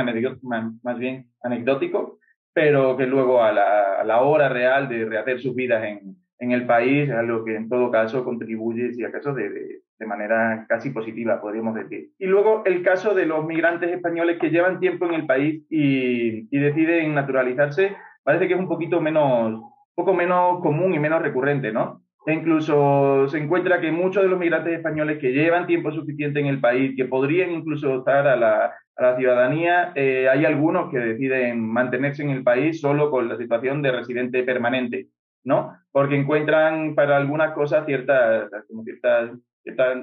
más 0.83 0.99
bien 0.99 1.26
anecdótico, 1.42 2.21
pero 2.52 2.97
que 2.97 3.06
luego 3.06 3.42
a 3.42 3.50
la, 3.50 4.00
a 4.00 4.04
la 4.04 4.21
hora 4.21 4.49
real 4.49 4.88
de 4.88 5.04
rehacer 5.04 5.40
sus 5.40 5.56
vidas 5.56 5.83
en, 5.83 6.14
en 6.44 6.52
el 6.52 6.66
país 6.66 7.10
algo 7.10 7.44
que 7.44 7.56
en 7.56 7.68
todo 7.68 7.90
caso 7.90 8.24
contribuye, 8.24 8.92
si 8.92 9.04
acaso, 9.04 9.34
de, 9.34 9.48
de, 9.48 9.80
de, 9.98 10.06
manera 10.06 10.66
casi 10.68 10.90
positiva, 10.90 11.40
podríamos 11.40 11.74
decir. 11.74 12.10
Y 12.18 12.26
luego 12.26 12.62
el 12.66 12.82
caso 12.82 13.14
de 13.14 13.26
los 13.26 13.44
migrantes 13.44 13.90
españoles 13.90 14.38
que 14.40 14.50
llevan 14.50 14.80
tiempo 14.80 15.06
en 15.06 15.14
el 15.14 15.26
país 15.26 15.64
y, 15.70 16.46
y 16.54 16.58
deciden 16.60 17.14
naturalizarse, 17.14 17.96
parece 18.22 18.46
que 18.46 18.54
es 18.54 18.60
un 18.60 18.68
poquito 18.68 19.00
menos, 19.00 19.60
poco 19.94 20.14
menos 20.14 20.60
común 20.60 20.94
y 20.94 20.98
menos 20.98 21.22
recurrente, 21.22 21.72
¿no? 21.72 22.02
E 22.26 22.32
incluso 22.32 23.28
se 23.28 23.38
encuentra 23.38 23.80
que 23.80 23.92
muchos 23.92 24.22
de 24.22 24.30
los 24.30 24.38
migrantes 24.38 24.74
españoles 24.74 25.18
que 25.18 25.32
llevan 25.32 25.66
tiempo 25.66 25.92
suficiente 25.92 26.40
en 26.40 26.46
el 26.46 26.60
país, 26.60 26.94
que 26.96 27.04
podrían 27.04 27.50
incluso 27.50 27.92
optar 27.92 28.26
a 28.26 28.36
la, 28.36 28.72
a 28.96 29.02
la 29.02 29.16
ciudadanía, 29.16 29.92
eh, 29.94 30.28
hay 30.30 30.44
algunos 30.46 30.90
que 30.90 30.98
deciden 30.98 31.60
mantenerse 31.60 32.22
en 32.22 32.30
el 32.30 32.42
país 32.42 32.80
solo 32.80 33.10
con 33.10 33.28
la 33.28 33.36
situación 33.36 33.82
de 33.82 33.92
residente 33.92 34.42
permanente. 34.42 35.08
¿no? 35.44 35.76
Porque 35.94 36.16
encuentran 36.16 36.96
para 36.96 37.16
algunas 37.16 37.52
cosas 37.52 37.86
ciertas, 37.86 38.50
como 38.66 38.82
ciertas, 38.82 39.30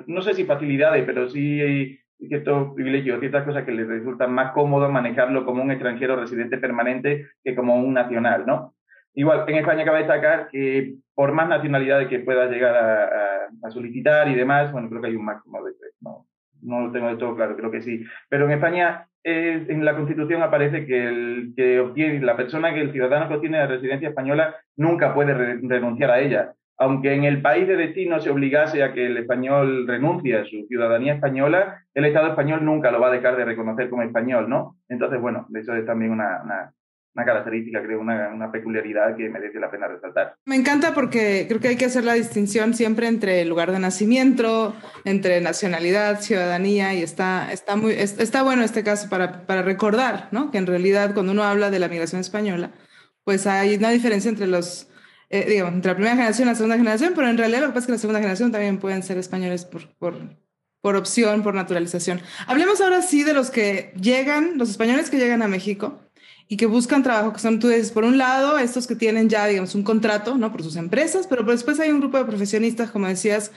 no 0.08 0.22
sé 0.22 0.34
si 0.34 0.46
facilidades, 0.46 1.04
pero 1.06 1.30
sí 1.30 2.00
ciertos 2.18 2.74
privilegios, 2.76 3.20
ciertas 3.20 3.44
cosas 3.44 3.66
que 3.66 3.74
les 3.74 3.90
resultan 3.90 4.32
más 4.32 4.54
cómodos 4.54 4.90
manejarlo 4.90 5.46
como 5.46 5.62
un 5.62 5.72
extranjero 5.72 6.16
residente 6.16 6.58
permanente 6.58 7.28
que 7.44 7.56
como 7.56 7.76
un 7.76 7.94
nacional, 7.94 8.46
¿no? 8.46 8.74
Igual, 9.16 9.44
en 9.48 9.58
España 9.58 9.84
cabe 9.84 10.00
destacar 10.00 10.48
que 10.50 10.96
por 11.14 11.34
más 11.34 11.50
nacionalidades 11.50 12.08
que 12.08 12.20
pueda 12.20 12.48
llegar 12.48 12.74
a, 12.74 13.70
solicitar 13.70 14.30
y 14.30 14.36
demás, 14.36 14.72
bueno, 14.72 14.90
creo 14.90 15.02
que 15.02 15.10
hay 15.10 15.16
un 15.18 15.26
máximo 15.26 15.62
de 15.62 15.74
tres, 15.74 15.94
no, 16.00 16.26
no 16.62 16.88
lo 16.88 16.92
tengo 16.94 17.10
de 17.10 17.18
todo 17.18 17.36
claro, 17.36 17.58
creo 17.58 17.70
que 17.70 17.82
sí. 17.82 18.06
Pero 18.30 18.46
en 18.46 18.54
España, 18.54 19.08
en 19.24 19.86
la 19.86 19.96
Constitución 19.96 20.42
aparece 20.42 20.86
que, 20.86 21.08
el, 21.08 21.54
que 21.56 21.80
obtiene, 21.80 22.22
la 22.22 22.38
persona 22.38 22.74
que 22.74 22.82
el 22.82 22.92
ciudadano 22.92 23.28
que 23.28 23.36
obtiene 23.36 23.60
la 23.60 23.68
residencia 23.68 24.10
española 24.10 24.56
nunca 24.76 25.14
puede 25.14 25.34
renunciar 25.34 26.12
a 26.12 26.20
ella. 26.20 26.54
Aunque 26.78 27.14
en 27.14 27.26
el 27.26 27.44
país 27.44 27.68
de 27.68 27.76
destino 27.76 28.20
se 28.20 28.32
obligase 28.32 28.82
a 28.82 28.92
que 28.94 29.06
el 29.06 29.18
español 29.18 29.88
renuncie 29.88 30.38
a 30.38 30.46
su 30.46 30.66
ciudadanía 30.68 31.14
española, 31.14 31.84
el 31.94 32.06
Estado 32.06 32.30
español 32.30 32.66
nunca 32.66 32.90
lo 32.90 33.00
va 33.00 33.10
a 33.10 33.12
dejar 33.12 33.36
de 33.36 33.46
reconocer 33.46 33.90
como 33.90 34.02
español, 34.02 34.50
¿no? 34.50 34.78
Entonces, 34.90 35.22
bueno, 35.22 35.46
eso 35.54 35.76
es 35.76 35.86
también 35.86 36.12
una, 36.12 36.42
una 36.44 36.74
una 37.14 37.26
característica, 37.26 37.84
creo, 37.84 38.00
una, 38.00 38.30
una, 38.30 38.52
peculiaridad 38.52 39.16
que 39.18 39.30
merece 39.30 39.60
la 39.60 39.70
pena 39.70 39.88
resaltar. 39.88 40.36
Me 40.46 40.56
encanta 40.56 40.94
porque 40.94 41.46
creo 41.48 41.60
que 41.60 41.70
hay 41.70 41.76
que 41.76 41.86
hacer 41.86 42.06
la 42.06 42.14
distinción 42.14 42.74
siempre 42.74 43.08
entre 43.08 43.42
el 43.42 43.50
lugar 43.50 43.72
de 43.72 43.80
nacimiento, 43.80 44.74
entre 45.04 45.42
nacionalidad, 45.42 46.22
ciudadanía, 46.22 46.94
y 46.94 47.02
está, 47.02 47.52
está, 47.52 47.76
muy, 47.76 47.94
está 47.94 48.44
bueno 48.44 48.64
este 48.64 48.84
caso 48.84 49.10
para, 49.10 49.46
para 49.46 49.62
recordar, 49.62 50.30
¿no? 50.32 50.52
Que 50.52 50.58
en 50.58 50.68
realidad 50.68 51.14
cuando 51.14 51.34
uno 51.34 51.44
habla 51.44 51.70
de 51.70 51.80
la 51.80 51.90
migración 51.90 52.22
española, 52.22 52.72
pues 53.26 53.46
hay 53.46 53.76
una 53.76 53.90
diferencia 53.90 54.30
entre 54.30 54.48
los, 54.48 54.90
eh, 55.30 55.46
digamos, 55.50 55.74
entre 55.74 55.92
la 55.92 55.96
primera 55.96 56.16
generación 56.16 56.48
y 56.48 56.52
la 56.52 56.56
segunda 56.56 56.78
generación, 56.78 57.14
pero 57.14 57.28
en 57.28 57.38
realidad 57.38 57.62
lo 57.62 57.68
que 57.68 57.74
pasa 57.74 57.80
es 57.80 57.88
que 57.88 57.92
la 57.94 58.00
segunda 58.00 58.20
generación 58.20 58.52
también 58.54 58.78
pueden 58.78 59.04
ser 59.04 59.18
españoles 59.18 59.66
por, 59.66 59.94
por, 59.98 60.16
por 60.82 60.96
opción, 60.96 61.44
por 61.44 61.56
naturalización. 61.56 62.22
Hablemos 62.48 62.80
ahora 62.80 63.02
sí 63.02 63.24
de 63.24 63.34
los 63.34 63.52
que 63.52 63.94
llegan, 64.00 64.58
los 64.58 64.70
españoles 64.70 65.10
que 65.10 65.18
llegan 65.18 65.42
a 65.42 65.50
México 65.50 66.00
y 66.52 66.58
que 66.58 66.66
buscan 66.66 67.02
trabajo, 67.02 67.32
que 67.32 67.40
son, 67.40 67.60
tú 67.60 67.70
dices, 67.70 67.94
por 67.94 68.04
un 68.04 68.18
lado, 68.18 68.58
estos 68.58 68.86
que 68.86 68.98
tienen 68.98 69.30
ya, 69.30 69.48
digamos, 69.48 69.74
un 69.74 69.84
contrato, 69.84 70.38
¿no? 70.38 70.52
Por 70.52 70.64
sus 70.64 70.76
empresas, 70.76 71.26
pero 71.26 71.44
después 71.44 71.80
hay 71.80 71.92
un 71.92 72.02
grupo 72.02 72.18
de 72.18 72.26
profesionistas, 72.26 72.92
como 72.92 73.08
decías, 73.08 73.54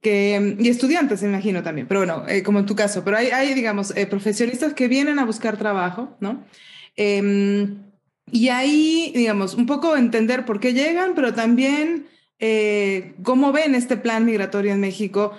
que, 0.00 0.56
y 0.58 0.70
estudiantes, 0.70 1.20
me 1.20 1.28
imagino 1.28 1.62
también, 1.62 1.86
pero 1.86 2.00
bueno, 2.00 2.24
eh, 2.26 2.42
como 2.42 2.60
en 2.60 2.64
tu 2.64 2.74
caso, 2.74 3.04
pero 3.04 3.18
hay, 3.18 3.26
hay 3.26 3.52
digamos, 3.52 3.94
eh, 3.94 4.06
profesionistas 4.06 4.72
que 4.72 4.88
vienen 4.88 5.18
a 5.18 5.26
buscar 5.26 5.58
trabajo, 5.58 6.16
¿no? 6.20 6.42
Em, 6.96 7.82
y 8.32 8.48
ahí, 8.48 9.12
digamos, 9.14 9.52
un 9.52 9.66
poco 9.66 9.94
entender 9.94 10.46
por 10.46 10.58
qué 10.58 10.72
llegan, 10.72 11.12
pero 11.14 11.34
también 11.34 12.06
eh, 12.38 13.14
cómo 13.24 13.52
ven 13.52 13.74
este 13.74 13.98
plan 13.98 14.24
migratorio 14.24 14.72
en 14.72 14.80
México, 14.80 15.32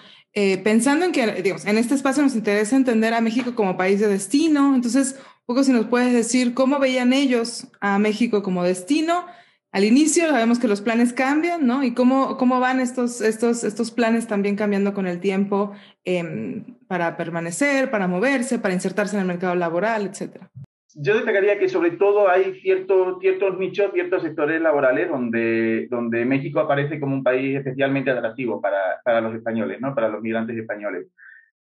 pensando 0.63 1.05
en 1.05 1.11
que, 1.11 1.41
digamos, 1.41 1.65
en 1.65 1.79
este 1.79 1.95
espacio 1.95 2.21
nos 2.21 2.35
interesa 2.35 2.75
entender 2.75 3.15
a 3.15 3.19
México 3.19 3.55
como 3.55 3.75
país 3.75 3.99
de 3.99 4.07
destino, 4.07 4.75
entonces, 4.75 5.15
poco 5.49 5.63
si 5.63 5.73
nos 5.73 5.87
puedes 5.87 6.13
decir 6.13 6.53
cómo 6.53 6.77
veían 6.77 7.11
ellos 7.11 7.71
a 7.81 7.97
México 7.97 8.43
como 8.43 8.63
destino. 8.63 9.25
Al 9.71 9.83
inicio 9.83 10.29
sabemos 10.29 10.59
que 10.59 10.67
los 10.67 10.81
planes 10.81 11.11
cambian, 11.11 11.65
¿no? 11.65 11.83
Y 11.83 11.95
cómo, 11.95 12.37
cómo 12.37 12.59
van 12.59 12.79
estos, 12.79 13.19
estos, 13.19 13.63
estos 13.63 13.89
planes 13.89 14.27
también 14.27 14.55
cambiando 14.55 14.93
con 14.93 15.07
el 15.07 15.19
tiempo 15.19 15.71
em, 16.05 16.77
para 16.87 17.17
permanecer, 17.17 17.89
para 17.89 18.07
moverse, 18.07 18.59
para 18.59 18.75
insertarse 18.75 19.15
en 19.15 19.21
el 19.21 19.27
mercado 19.27 19.55
laboral, 19.55 20.05
etcétera. 20.05 20.51
Yo 20.93 21.15
destacaría 21.15 21.57
que 21.57 21.67
sobre 21.67 21.91
todo 21.91 22.29
hay 22.29 22.59
ciertos, 22.61 23.17
ciertos 23.19 23.57
nichos, 23.57 23.89
ciertos 23.91 24.21
sectores 24.21 24.61
laborales 24.61 25.09
donde, 25.09 25.87
donde 25.89 26.25
México 26.25 26.59
aparece 26.59 26.99
como 26.99 27.15
un 27.15 27.23
país 27.23 27.57
especialmente 27.57 28.11
atractivo 28.11 28.61
para, 28.61 29.01
para 29.03 29.19
los 29.19 29.33
españoles, 29.33 29.81
¿no? 29.81 29.95
Para 29.95 30.09
los 30.09 30.21
migrantes 30.21 30.55
españoles 30.55 31.07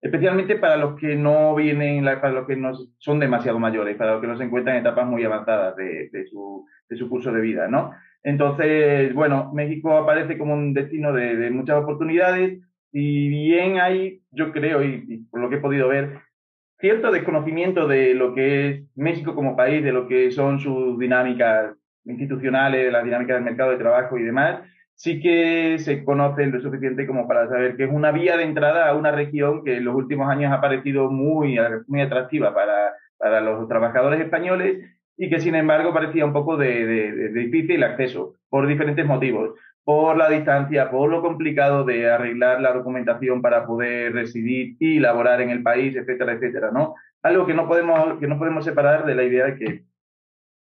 especialmente 0.00 0.56
para 0.56 0.76
los 0.76 0.98
que 0.98 1.16
no 1.16 1.54
vienen, 1.54 2.04
para 2.04 2.30
los 2.30 2.46
que 2.46 2.56
no 2.56 2.72
son 2.98 3.18
demasiado 3.18 3.58
mayores, 3.58 3.96
para 3.96 4.12
los 4.12 4.20
que 4.20 4.26
no 4.26 4.36
se 4.36 4.44
encuentran 4.44 4.76
en 4.76 4.82
etapas 4.82 5.06
muy 5.06 5.24
avanzadas 5.24 5.76
de, 5.76 6.26
su, 6.30 7.08
curso 7.08 7.32
de 7.32 7.40
vida, 7.40 7.68
¿no? 7.68 7.92
Entonces, 8.22 9.14
bueno, 9.14 9.52
México 9.54 9.96
aparece 9.96 10.36
como 10.36 10.54
un 10.54 10.74
destino 10.74 11.12
de, 11.12 11.50
muchas 11.50 11.82
oportunidades 11.82 12.60
y 12.92 13.28
bien 13.28 13.78
hay, 13.78 14.22
yo 14.30 14.52
creo, 14.52 14.82
y, 14.82 15.26
por 15.30 15.40
lo 15.40 15.48
que 15.48 15.56
he 15.56 15.60
podido 15.60 15.88
ver, 15.88 16.18
cierto 16.78 17.10
desconocimiento 17.10 17.86
de 17.86 18.14
lo 18.14 18.34
que 18.34 18.68
es 18.68 18.82
México 18.96 19.34
como 19.34 19.56
país, 19.56 19.82
de 19.82 19.92
lo 19.92 20.08
que 20.08 20.30
son 20.30 20.60
sus 20.60 20.98
dinámicas 20.98 21.74
institucionales, 22.04 22.92
las 22.92 23.04
dinámicas 23.04 23.36
del 23.36 23.44
mercado 23.44 23.70
de 23.70 23.78
trabajo 23.78 24.18
y 24.18 24.22
demás, 24.22 24.60
sí 24.96 25.20
que 25.20 25.78
se 25.78 26.04
conoce 26.04 26.46
lo 26.46 26.60
suficiente 26.60 27.06
como 27.06 27.28
para 27.28 27.48
saber 27.48 27.76
que 27.76 27.84
es 27.84 27.90
una 27.92 28.10
vía 28.12 28.36
de 28.36 28.44
entrada 28.44 28.88
a 28.88 28.96
una 28.96 29.12
región 29.12 29.62
que 29.62 29.76
en 29.76 29.84
los 29.84 29.94
últimos 29.94 30.28
años 30.28 30.52
ha 30.52 30.60
parecido 30.60 31.10
muy, 31.10 31.58
muy 31.86 32.00
atractiva 32.00 32.54
para, 32.54 32.94
para 33.18 33.40
los 33.40 33.68
trabajadores 33.68 34.20
españoles 34.20 34.84
y 35.16 35.28
que 35.30 35.40
sin 35.40 35.54
embargo 35.54 35.92
parecía 35.92 36.24
un 36.24 36.32
poco 36.32 36.56
de, 36.56 36.86
de, 36.86 37.28
difícil 37.28 37.82
acceso 37.84 38.34
por 38.48 38.66
diferentes 38.66 39.04
motivos, 39.06 39.58
por 39.84 40.16
la 40.16 40.30
distancia, 40.30 40.90
por 40.90 41.10
lo 41.10 41.22
complicado 41.22 41.84
de 41.84 42.10
arreglar 42.10 42.60
la 42.60 42.72
documentación 42.72 43.42
para 43.42 43.66
poder 43.66 44.14
residir 44.14 44.76
y 44.80 44.98
laborar 44.98 45.42
en 45.42 45.50
el 45.50 45.62
país, 45.62 45.94
etcétera, 45.94 46.32
etcétera, 46.32 46.70
¿no? 46.72 46.94
Algo 47.22 47.46
que 47.46 47.54
no 47.54 47.68
podemos, 47.68 48.18
que 48.18 48.26
no 48.26 48.38
podemos 48.38 48.64
separar 48.64 49.04
de 49.04 49.14
la 49.14 49.24
idea 49.24 49.46
de 49.46 49.56
que 49.56 49.84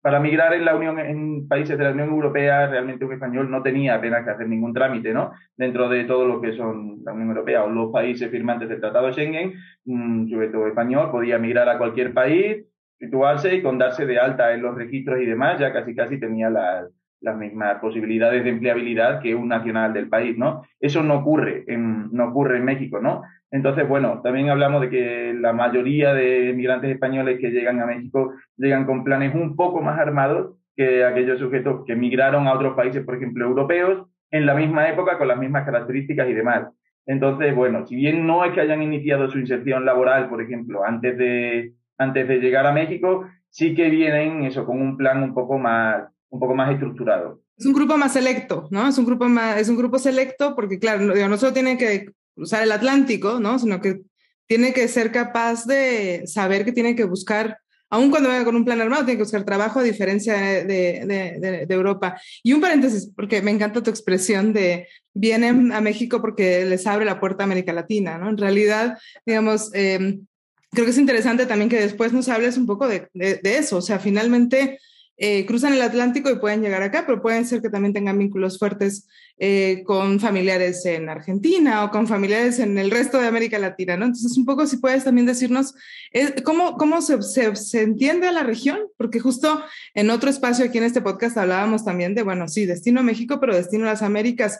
para 0.07 0.21
migrar 0.21 0.53
en 0.53 0.63
la 0.63 0.73
Unión, 0.73 0.97
en 0.99 1.49
países 1.49 1.77
de 1.77 1.83
la 1.83 1.91
Unión 1.91 2.07
Europea, 2.07 2.67
realmente 2.67 3.03
un 3.03 3.11
español 3.11 3.51
no 3.51 3.61
tenía 3.61 3.95
apenas 3.95 4.23
que 4.23 4.29
hacer 4.29 4.47
ningún 4.47 4.73
trámite, 4.73 5.13
¿no? 5.13 5.33
Dentro 5.57 5.89
de 5.89 6.05
todo 6.05 6.25
lo 6.25 6.39
que 6.39 6.55
son 6.55 7.03
la 7.03 7.11
Unión 7.11 7.27
Europea 7.27 7.65
o 7.65 7.69
los 7.69 7.91
países 7.91 8.31
firmantes 8.31 8.69
del 8.69 8.79
Tratado 8.79 9.07
de 9.07 9.11
Schengen, 9.11 9.55
un 9.83 10.29
sujeto 10.29 10.65
español 10.65 11.11
podía 11.11 11.37
migrar 11.37 11.67
a 11.67 11.77
cualquier 11.77 12.13
país, 12.13 12.65
situarse 12.97 13.53
y 13.53 13.61
con 13.61 13.77
darse 13.77 14.05
de 14.05 14.17
alta 14.17 14.53
en 14.53 14.61
los 14.61 14.75
registros 14.75 15.19
y 15.19 15.25
demás, 15.25 15.59
ya 15.59 15.73
casi 15.73 15.93
casi 15.93 16.17
tenía 16.17 16.49
las, 16.49 16.89
las 17.27 17.37
mismas 17.37 17.79
posibilidades 17.79 18.43
de 18.43 18.49
empleabilidad 18.49 19.21
que 19.21 19.35
un 19.35 19.47
nacional 19.47 19.93
del 19.93 20.09
país, 20.09 20.37
¿no? 20.37 20.63
Eso 20.79 21.03
no 21.03 21.19
ocurre 21.19 21.63
en, 21.67 22.11
no 22.11 22.29
ocurre 22.29 22.57
en 22.57 22.65
México, 22.65 22.99
¿no? 22.99 23.23
Entonces, 23.51 23.87
bueno, 23.87 24.21
también 24.23 24.49
hablamos 24.49 24.81
de 24.81 24.89
que 24.89 25.33
la 25.33 25.53
mayoría 25.53 26.13
de 26.13 26.53
migrantes 26.55 26.91
españoles 26.91 27.39
que 27.39 27.51
llegan 27.51 27.79
a 27.81 27.85
México 27.85 28.33
llegan 28.57 28.85
con 28.85 29.03
planes 29.03 29.35
un 29.35 29.55
poco 29.55 29.81
más 29.81 29.99
armados 29.99 30.55
que 30.75 31.03
aquellos 31.03 31.39
sujetos 31.39 31.83
que 31.85 31.95
migraron 31.95 32.47
a 32.47 32.53
otros 32.53 32.75
países, 32.75 33.03
por 33.03 33.15
ejemplo, 33.15 33.45
europeos, 33.45 34.07
en 34.31 34.45
la 34.45 34.53
misma 34.53 34.89
época, 34.89 35.17
con 35.17 35.27
las 35.27 35.37
mismas 35.37 35.65
características 35.65 36.29
y 36.29 36.33
demás. 36.33 36.67
Entonces, 37.05 37.55
bueno, 37.55 37.85
si 37.85 37.95
bien 37.95 38.27
no 38.27 38.43
es 38.45 38.53
que 38.53 38.61
hayan 38.61 38.83
iniciado 38.83 39.29
su 39.29 39.39
inserción 39.39 39.85
laboral, 39.85 40.29
por 40.29 40.41
ejemplo, 40.41 40.83
antes 40.85 41.17
de, 41.17 41.73
antes 41.97 42.27
de 42.27 42.39
llegar 42.39 42.67
a 42.67 42.73
México, 42.73 43.25
sí 43.49 43.73
que 43.73 43.89
vienen 43.89 44.43
eso 44.43 44.65
con 44.65 44.81
un 44.81 44.97
plan 44.97 45.23
un 45.23 45.33
poco 45.33 45.57
más, 45.57 46.03
un 46.29 46.39
poco 46.39 46.55
más 46.55 46.71
estructurado. 46.73 47.41
Es 47.57 47.65
un 47.65 47.73
grupo 47.73 47.97
más 47.97 48.13
selecto, 48.13 48.67
¿no? 48.71 48.87
Es 48.87 48.97
un 48.97 49.05
grupo 49.05 49.27
más, 49.27 49.57
es 49.57 49.69
un 49.69 49.77
grupo 49.77 49.97
selecto 49.99 50.55
porque, 50.55 50.79
claro, 50.79 51.01
no, 51.01 51.27
no 51.27 51.37
solo 51.37 51.53
tienen 51.53 51.77
que 51.77 52.11
cruzar 52.35 52.63
el 52.63 52.71
Atlántico, 52.71 53.39
¿no? 53.39 53.57
Sino 53.57 53.81
que 53.81 54.01
tiene 54.45 54.73
que 54.73 54.87
ser 54.87 55.11
capaz 55.11 55.65
de 55.65 56.23
saber 56.25 56.63
que 56.63 56.71
tiene 56.71 56.95
que 56.95 57.03
buscar, 57.03 57.57
aun 57.89 58.09
cuando 58.09 58.29
venga 58.29 58.45
con 58.45 58.55
un 58.55 58.63
plan 58.63 58.79
armado, 58.79 59.05
tiene 59.05 59.17
que 59.17 59.23
buscar 59.23 59.43
trabajo 59.43 59.79
a 59.79 59.83
diferencia 59.83 60.33
de, 60.35 60.65
de, 60.65 61.65
de, 61.65 61.73
Europa. 61.73 62.19
Y 62.43 62.53
un 62.53 62.61
paréntesis, 62.61 63.11
porque 63.15 63.41
me 63.41 63.51
encanta 63.51 63.83
tu 63.83 63.89
expresión 63.89 64.53
de 64.53 64.87
vienen 65.13 65.71
a 65.71 65.81
México 65.81 66.21
porque 66.21 66.65
les 66.65 66.85
abre 66.87 67.05
la 67.05 67.19
puerta 67.19 67.43
a 67.43 67.45
América 67.45 67.73
Latina, 67.73 68.17
¿no? 68.17 68.29
En 68.29 68.37
realidad, 68.37 68.97
digamos, 69.25 69.71
em, 69.73 70.25
creo 70.71 70.85
que 70.85 70.91
es 70.91 70.97
interesante 70.97 71.45
también 71.45 71.69
que 71.69 71.79
después 71.79 72.13
nos 72.13 72.29
hables 72.29 72.57
un 72.57 72.67
poco 72.67 72.87
de, 72.87 73.09
eso, 73.43 73.77
o 73.77 73.81
sea, 73.81 73.99
finalmente 73.99 74.79
eh, 75.19 75.47
cruzan 75.47 75.73
el 75.73 75.81
Atlántico 75.81 76.29
y 76.29 76.37
pueden 76.37 76.61
llegar 76.61 76.83
acá, 76.83 77.03
pero 77.07 77.23
pueden 77.23 77.43
ser 77.45 77.59
que 77.59 77.71
también 77.71 77.91
tengan 77.91 78.19
vínculos 78.19 78.59
fuertes 78.59 79.07
eh, 79.39 79.81
con 79.83 80.19
familiares 80.19 80.85
en 80.85 81.09
Argentina 81.09 81.83
o 81.83 81.89
con 81.89 82.05
familiares 82.05 82.59
en 82.59 82.77
el 82.77 82.91
resto 82.91 83.19
de 83.19 83.25
América 83.25 83.57
Latina, 83.57 83.97
¿no? 83.97 84.05
Entonces, 84.05 84.37
un 84.37 84.45
poco 84.45 84.67
si 84.67 84.77
puedes 84.77 85.03
también 85.03 85.25
decirnos 85.25 85.73
eh, 86.13 86.35
cómo, 86.43 86.77
cómo 86.77 87.01
se, 87.01 87.19
se, 87.23 87.81
entiende 87.81 88.27
a 88.27 88.31
la 88.31 88.43
región, 88.43 88.79
porque 88.95 89.19
justo 89.19 89.63
en 89.95 90.11
otro 90.11 90.29
espacio 90.29 90.65
aquí 90.65 90.77
en 90.77 90.83
este 90.83 91.01
podcast 91.01 91.35
hablábamos 91.35 91.83
también 91.83 92.13
de, 92.13 92.21
bueno, 92.21 92.47
sí, 92.47 92.67
destino 92.67 92.99
a 92.99 93.03
México, 93.03 93.39
pero 93.39 93.55
destino 93.55 93.85
a 93.85 93.93
las 93.93 94.03
Américas, 94.03 94.59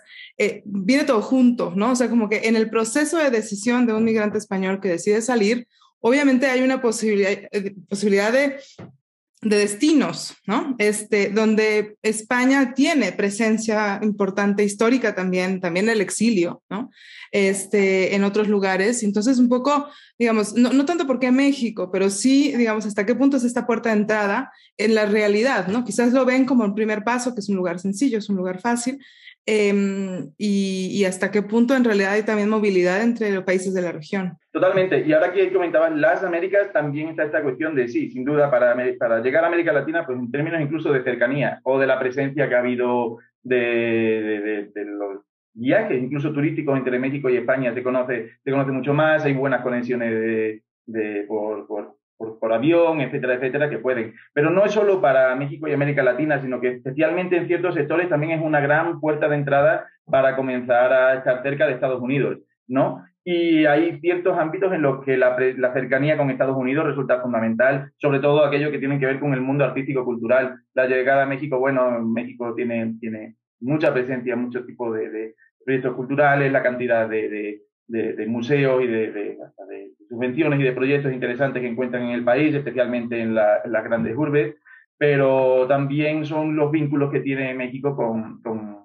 viene 0.66 1.04
todo 1.04 1.22
junto, 1.22 1.74
¿no? 1.76 1.92
O 1.92 1.96
sea, 1.96 2.10
como 2.10 2.30
que 2.30 2.48
en 2.48 2.56
el 2.56 2.70
proceso 2.70 3.18
de 3.18 3.30
decisión 3.30 3.86
de 3.86 3.94
un 3.94 4.04
migrante 4.04 4.40
español 4.40 4.80
que 4.82 4.90
decide 4.90 5.22
salir, 5.22 5.68
obviamente 6.00 6.48
hay 6.48 6.62
una 6.62 6.82
posibilidad, 6.82 7.38
posibilidad 7.90 8.32
de 8.32 8.58
de 9.42 9.58
destinos, 9.58 10.36
¿no? 10.48 10.76
Este, 10.80 11.30
donde 11.30 11.98
España 12.02 12.74
tiene 12.74 13.12
presencia 13.12 14.00
importante 14.02 14.64
histórica 14.64 15.14
también, 15.14 15.60
también 15.60 15.90
el 15.90 16.02
exilio, 16.02 16.64
¿no? 16.70 16.90
Este, 17.32 18.16
en 18.16 18.24
otros 18.24 18.48
lugares. 18.48 19.04
Entonces, 19.04 19.38
un 19.38 19.48
poco, 19.48 19.88
digamos, 20.18 20.56
no, 20.56 20.74
no 20.74 20.86
tanto 20.86 21.06
porque 21.06 21.32
México, 21.32 21.92
pero 21.92 22.10
sí, 22.10 22.52
digamos, 22.58 22.88
hasta 22.88 23.06
qué 23.06 23.14
punto 23.14 23.38
es 23.38 23.44
esta 23.44 23.68
puerta 23.68 23.90
de 23.90 24.00
entrada 24.00 24.52
en 24.76 24.96
la 24.96 25.06
realidad, 25.06 25.68
¿no? 25.68 25.84
Quizás 25.84 26.14
lo 26.14 26.26
ven 26.26 26.46
como 26.46 26.66
el 26.66 26.74
primer 26.74 27.04
paso, 27.04 27.36
que 27.36 27.42
es 27.42 27.50
un 27.50 27.58
lugar 27.58 27.80
sencillo, 27.80 28.18
es 28.18 28.30
un 28.30 28.38
lugar 28.38 28.60
fácil, 28.60 28.98
Em, 29.50 30.34
y, 30.38 31.06
hasta 31.06 31.32
qué 31.32 31.42
punto 31.42 31.74
en 31.74 31.86
realidad 31.86 32.12
hay 32.12 32.24
también 32.24 32.50
movilidad 32.50 33.02
entre 33.02 33.32
los 33.32 33.46
países 33.46 33.74
de 33.74 33.82
la 33.82 33.94
región. 33.94 34.38
Totalmente. 34.52 35.06
Y 35.08 35.14
ahora 35.14 35.32
que 35.32 35.54
comentaban 35.54 36.02
las 36.02 36.22
Américas, 36.22 36.74
también 36.74 37.08
está 37.08 37.24
esta 37.24 37.42
cuestión 37.42 37.74
de, 37.74 37.88
sí, 37.88 38.10
sin 38.10 38.26
duda, 38.26 38.52
para, 38.52 38.76
para 39.00 39.22
llegar 39.22 39.46
a 39.46 39.48
América 39.48 39.72
Latina, 39.72 40.06
pues 40.06 40.20
en 40.20 40.30
términos 40.32 40.60
incluso 40.60 40.92
de 40.92 41.02
cercanía 41.02 41.62
o 41.64 41.80
de 41.80 41.88
la 41.88 41.98
presencia 41.98 42.50
que 42.50 42.56
ha 42.56 42.60
habido 42.60 43.20
de, 43.42 44.70
de, 44.76 44.86
los 44.86 45.22
viajes, 45.54 46.04
incluso 46.04 46.34
turísticos 46.34 46.78
entre 46.78 47.00
México 47.00 47.30
y 47.30 47.38
España, 47.38 47.74
se 47.74 47.84
conoce, 47.84 48.32
se 48.44 48.52
conoce 48.52 48.72
mucho 48.74 48.94
más, 48.94 49.24
hay 49.24 49.34
buenas 49.34 49.62
conexiones 49.62 50.12
de, 50.12 50.64
de, 50.88 51.24
por, 51.24 51.96
por, 52.18 52.40
por, 52.40 52.54
avión, 52.54 53.02
etcétera, 53.02 53.36
etcétera, 53.36 53.70
que 53.70 53.80
pueden. 53.80 54.14
Pero 54.34 54.50
no 54.50 54.66
es 54.66 54.72
solo 54.72 55.00
para 55.02 55.36
México 55.36 55.68
y 55.68 55.74
América 55.74 56.04
Latina, 56.04 56.42
sino 56.42 56.60
que 56.60 56.70
especialmente 56.70 57.38
en 57.38 57.48
ciertos 57.48 57.76
sectores 57.76 58.10
también 58.10 58.34
es 58.34 58.42
una 58.42 58.60
gran 58.60 59.00
puerta 59.00 59.28
de 59.30 59.36
entrada 59.36 59.88
para 60.06 60.36
comenzar 60.36 60.92
a 60.94 61.16
estar 61.16 61.44
cerca 61.44 61.68
de 61.68 61.74
Estados 61.74 62.02
Unidos, 62.02 62.40
¿no? 62.68 63.04
Y 63.24 63.66
hay 63.66 64.00
ciertos 64.00 64.38
ámbitos 64.38 64.72
en 64.72 64.82
los 64.82 65.04
que 65.04 65.18
la, 65.18 65.38
la, 65.58 65.74
cercanía 65.74 66.18
con 66.18 66.30
Estados 66.30 66.56
Unidos 66.56 66.86
resulta 66.86 67.22
fundamental, 67.22 67.92
sobre 67.98 68.20
todo 68.20 68.46
aquello 68.46 68.72
que 68.72 68.80
tiene 68.80 69.00
que 69.00 69.06
ver 69.06 69.20
con 69.20 69.34
el 69.34 69.42
mundo 69.42 69.66
artístico-cultural. 69.66 70.62
La 70.74 70.88
llegada 70.88 71.24
a 71.24 71.26
México, 71.26 71.60
bueno, 71.60 72.00
México 72.02 72.56
tiene, 72.56 72.96
tiene 73.02 73.36
mucha 73.60 73.94
presencia, 73.94 74.38
muchos 74.38 74.66
tipos 74.66 74.96
de, 74.96 75.10
de 75.10 75.36
proyectos 75.68 75.96
culturales, 75.96 76.50
la 76.54 76.64
cantidad 76.64 77.10
de, 77.10 77.28
de, 77.28 77.62
museos 78.28 78.84
y 78.84 78.88
de, 78.88 79.38
subvenciones 80.10 80.60
y 80.60 80.64
de 80.64 80.72
proyectos 80.72 81.14
interesantes 81.14 81.62
que 81.62 81.68
encuentran 81.68 82.04
en 82.04 82.12
el 82.12 82.24
país, 82.24 82.54
especialmente 82.54 83.20
en, 83.20 83.36
las 83.36 83.84
grandes 83.84 84.16
urbes, 84.16 84.56
pero 84.98 85.66
también 85.68 86.26
son 86.26 86.56
los 86.56 86.72
vínculos 86.72 87.12
que 87.12 87.20
tiene 87.20 87.54
México 87.54 87.96
con, 87.96 88.42
con, 88.42 88.78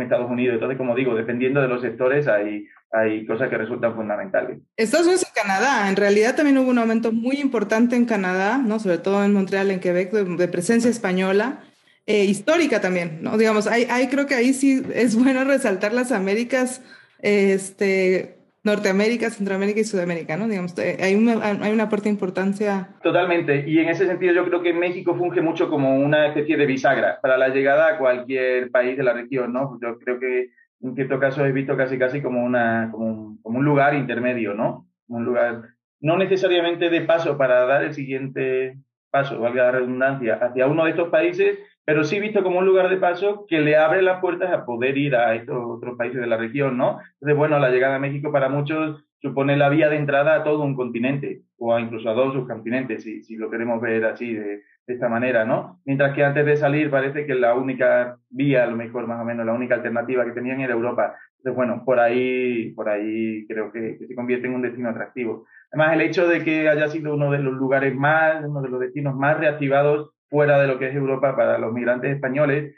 Estados 0.00 0.30
Unidos. 0.30 0.54
Entonces, 0.54 0.78
como 0.78 0.94
digo, 0.94 1.16
dependiendo 1.16 1.60
de 1.60 1.66
los 1.66 1.82
sectores 1.82 2.28
hay, 2.28 2.66
hay 2.92 3.26
cosas 3.26 3.48
que 3.48 3.58
resultan 3.58 3.96
fundamentales. 3.96 4.60
Estados 4.76 5.06
Unidos 5.06 5.26
y 5.28 5.34
Canadá, 5.34 5.88
en 5.88 5.96
realidad 5.96 6.36
también 6.36 6.56
hubo 6.58 6.70
un 6.70 6.78
aumento 6.78 7.10
muy 7.10 7.36
importante 7.40 7.96
en 7.96 8.04
Canadá, 8.04 8.58
¿no? 8.58 8.78
sobre 8.78 8.98
todo 8.98 9.24
en 9.24 9.32
Montreal, 9.32 9.72
en 9.72 9.80
Quebec, 9.80 10.12
de, 10.12 10.48
presencia 10.48 10.88
española. 10.88 11.64
Eh, 12.06 12.24
histórica 12.24 12.80
también, 12.80 13.18
¿no? 13.20 13.36
Digamos, 13.36 13.66
hay, 13.66 13.84
hay, 13.90 14.08
creo 14.08 14.26
que 14.26 14.34
ahí 14.34 14.54
sí 14.54 14.82
es 14.94 15.14
bueno 15.14 15.44
resaltar 15.44 15.92
las 15.92 16.10
Américas, 16.10 16.80
este, 17.20 18.37
Norteamérica, 18.68 19.30
Centroamérica 19.30 19.80
y 19.80 19.84
Sudamérica, 19.84 20.36
¿no? 20.36 20.46
Digamos, 20.46 20.78
eh, 20.78 20.98
hay 21.00 21.14
una, 21.14 21.42
hay 21.42 21.72
una 21.72 21.88
parte 21.88 22.08
importancia. 22.08 22.90
Totalmente, 23.02 23.64
y 23.66 23.78
en 23.78 23.88
ese 23.88 24.06
sentido 24.06 24.34
yo 24.34 24.44
creo 24.44 24.62
que 24.62 24.72
México 24.72 25.16
funge 25.16 25.40
mucho 25.40 25.68
como 25.68 25.96
una 25.96 26.26
especie 26.28 26.56
de 26.56 26.66
bisagra 26.66 27.18
para 27.20 27.36
la 27.38 27.48
llegada 27.48 27.88
a 27.88 27.98
cualquier 27.98 28.70
país 28.70 28.96
de 28.96 29.02
la 29.02 29.14
región, 29.14 29.52
¿no? 29.52 29.78
Yo 29.82 29.98
creo 29.98 30.20
que 30.20 30.50
en 30.80 30.94
cierto 30.94 31.18
caso 31.18 31.44
he 31.44 31.52
visto 31.52 31.76
casi 31.76 31.98
casi 31.98 32.22
como, 32.22 32.44
una, 32.44 32.88
como, 32.92 33.06
un, 33.06 33.42
como 33.42 33.58
un 33.58 33.64
lugar 33.64 33.94
intermedio, 33.94 34.54
¿no? 34.54 34.86
Un 35.08 35.24
lugar 35.24 35.62
no 36.00 36.16
necesariamente 36.16 36.90
de 36.90 37.00
paso 37.00 37.36
para 37.36 37.64
dar 37.66 37.82
el 37.82 37.94
siguiente 37.94 38.78
paso, 39.10 39.40
valga 39.40 39.64
la 39.64 39.72
redundancia, 39.72 40.34
hacia 40.34 40.66
uno 40.66 40.84
de 40.84 40.90
estos 40.90 41.08
países, 41.08 41.58
pero 41.88 42.04
sí 42.04 42.20
visto 42.20 42.42
como 42.42 42.58
un 42.58 42.66
lugar 42.66 42.90
de 42.90 42.98
paso 42.98 43.46
que 43.48 43.60
le 43.60 43.74
abre 43.74 44.02
las 44.02 44.20
puertas 44.20 44.52
a 44.52 44.66
poder 44.66 44.98
ir 44.98 45.16
a 45.16 45.34
estos 45.34 45.56
otros 45.56 45.96
países 45.96 46.20
de 46.20 46.26
la 46.26 46.36
región, 46.36 46.76
¿no? 46.76 47.00
Entonces, 47.14 47.34
bueno, 47.34 47.58
la 47.58 47.70
llegada 47.70 47.96
a 47.96 47.98
México 47.98 48.30
para 48.30 48.50
muchos 48.50 49.02
supone 49.22 49.56
la 49.56 49.70
vía 49.70 49.88
de 49.88 49.96
entrada 49.96 50.34
a 50.34 50.44
todo 50.44 50.64
un 50.64 50.76
continente, 50.76 51.44
o 51.56 51.78
incluso 51.78 52.10
a 52.10 52.12
dos 52.12 52.34
subcontinentes, 52.34 53.04
si, 53.04 53.22
si 53.22 53.36
lo 53.36 53.48
queremos 53.48 53.80
ver 53.80 54.04
así, 54.04 54.34
de, 54.34 54.60
esta 54.86 55.08
manera, 55.08 55.46
¿no? 55.46 55.80
Mientras 55.86 56.14
que 56.14 56.24
antes 56.24 56.44
de 56.44 56.58
salir 56.58 56.90
parece 56.90 57.24
que 57.24 57.34
la 57.34 57.54
única 57.54 58.18
vía, 58.28 58.64
a 58.64 58.66
lo 58.66 58.76
mejor 58.76 59.06
más 59.06 59.22
o 59.22 59.24
menos 59.24 59.46
la 59.46 59.54
única 59.54 59.74
alternativa 59.74 60.26
que 60.26 60.32
tenían 60.32 60.60
era 60.60 60.74
Europa. 60.74 61.14
Entonces, 61.38 61.56
bueno, 61.56 61.84
por 61.86 62.00
ahí, 62.00 62.72
por 62.72 62.90
ahí 62.90 63.46
creo 63.46 63.72
que, 63.72 63.96
que 63.98 64.06
se 64.06 64.14
convierte 64.14 64.46
en 64.46 64.54
un 64.54 64.62
destino 64.62 64.90
atractivo. 64.90 65.46
Además, 65.72 65.94
el 65.94 66.02
hecho 66.02 66.28
de 66.28 66.44
que 66.44 66.68
haya 66.68 66.88
sido 66.88 67.14
uno 67.14 67.30
de 67.30 67.38
los 67.38 67.54
lugares 67.54 67.94
más, 67.94 68.44
uno 68.44 68.60
de 68.60 68.68
los 68.68 68.80
destinos 68.80 69.14
más 69.14 69.38
reactivados 69.38 70.10
fuera 70.28 70.60
de 70.60 70.66
lo 70.66 70.78
que 70.78 70.88
es 70.88 70.94
Europa 70.94 71.36
para 71.36 71.58
los 71.58 71.72
migrantes 71.72 72.14
españoles, 72.14 72.74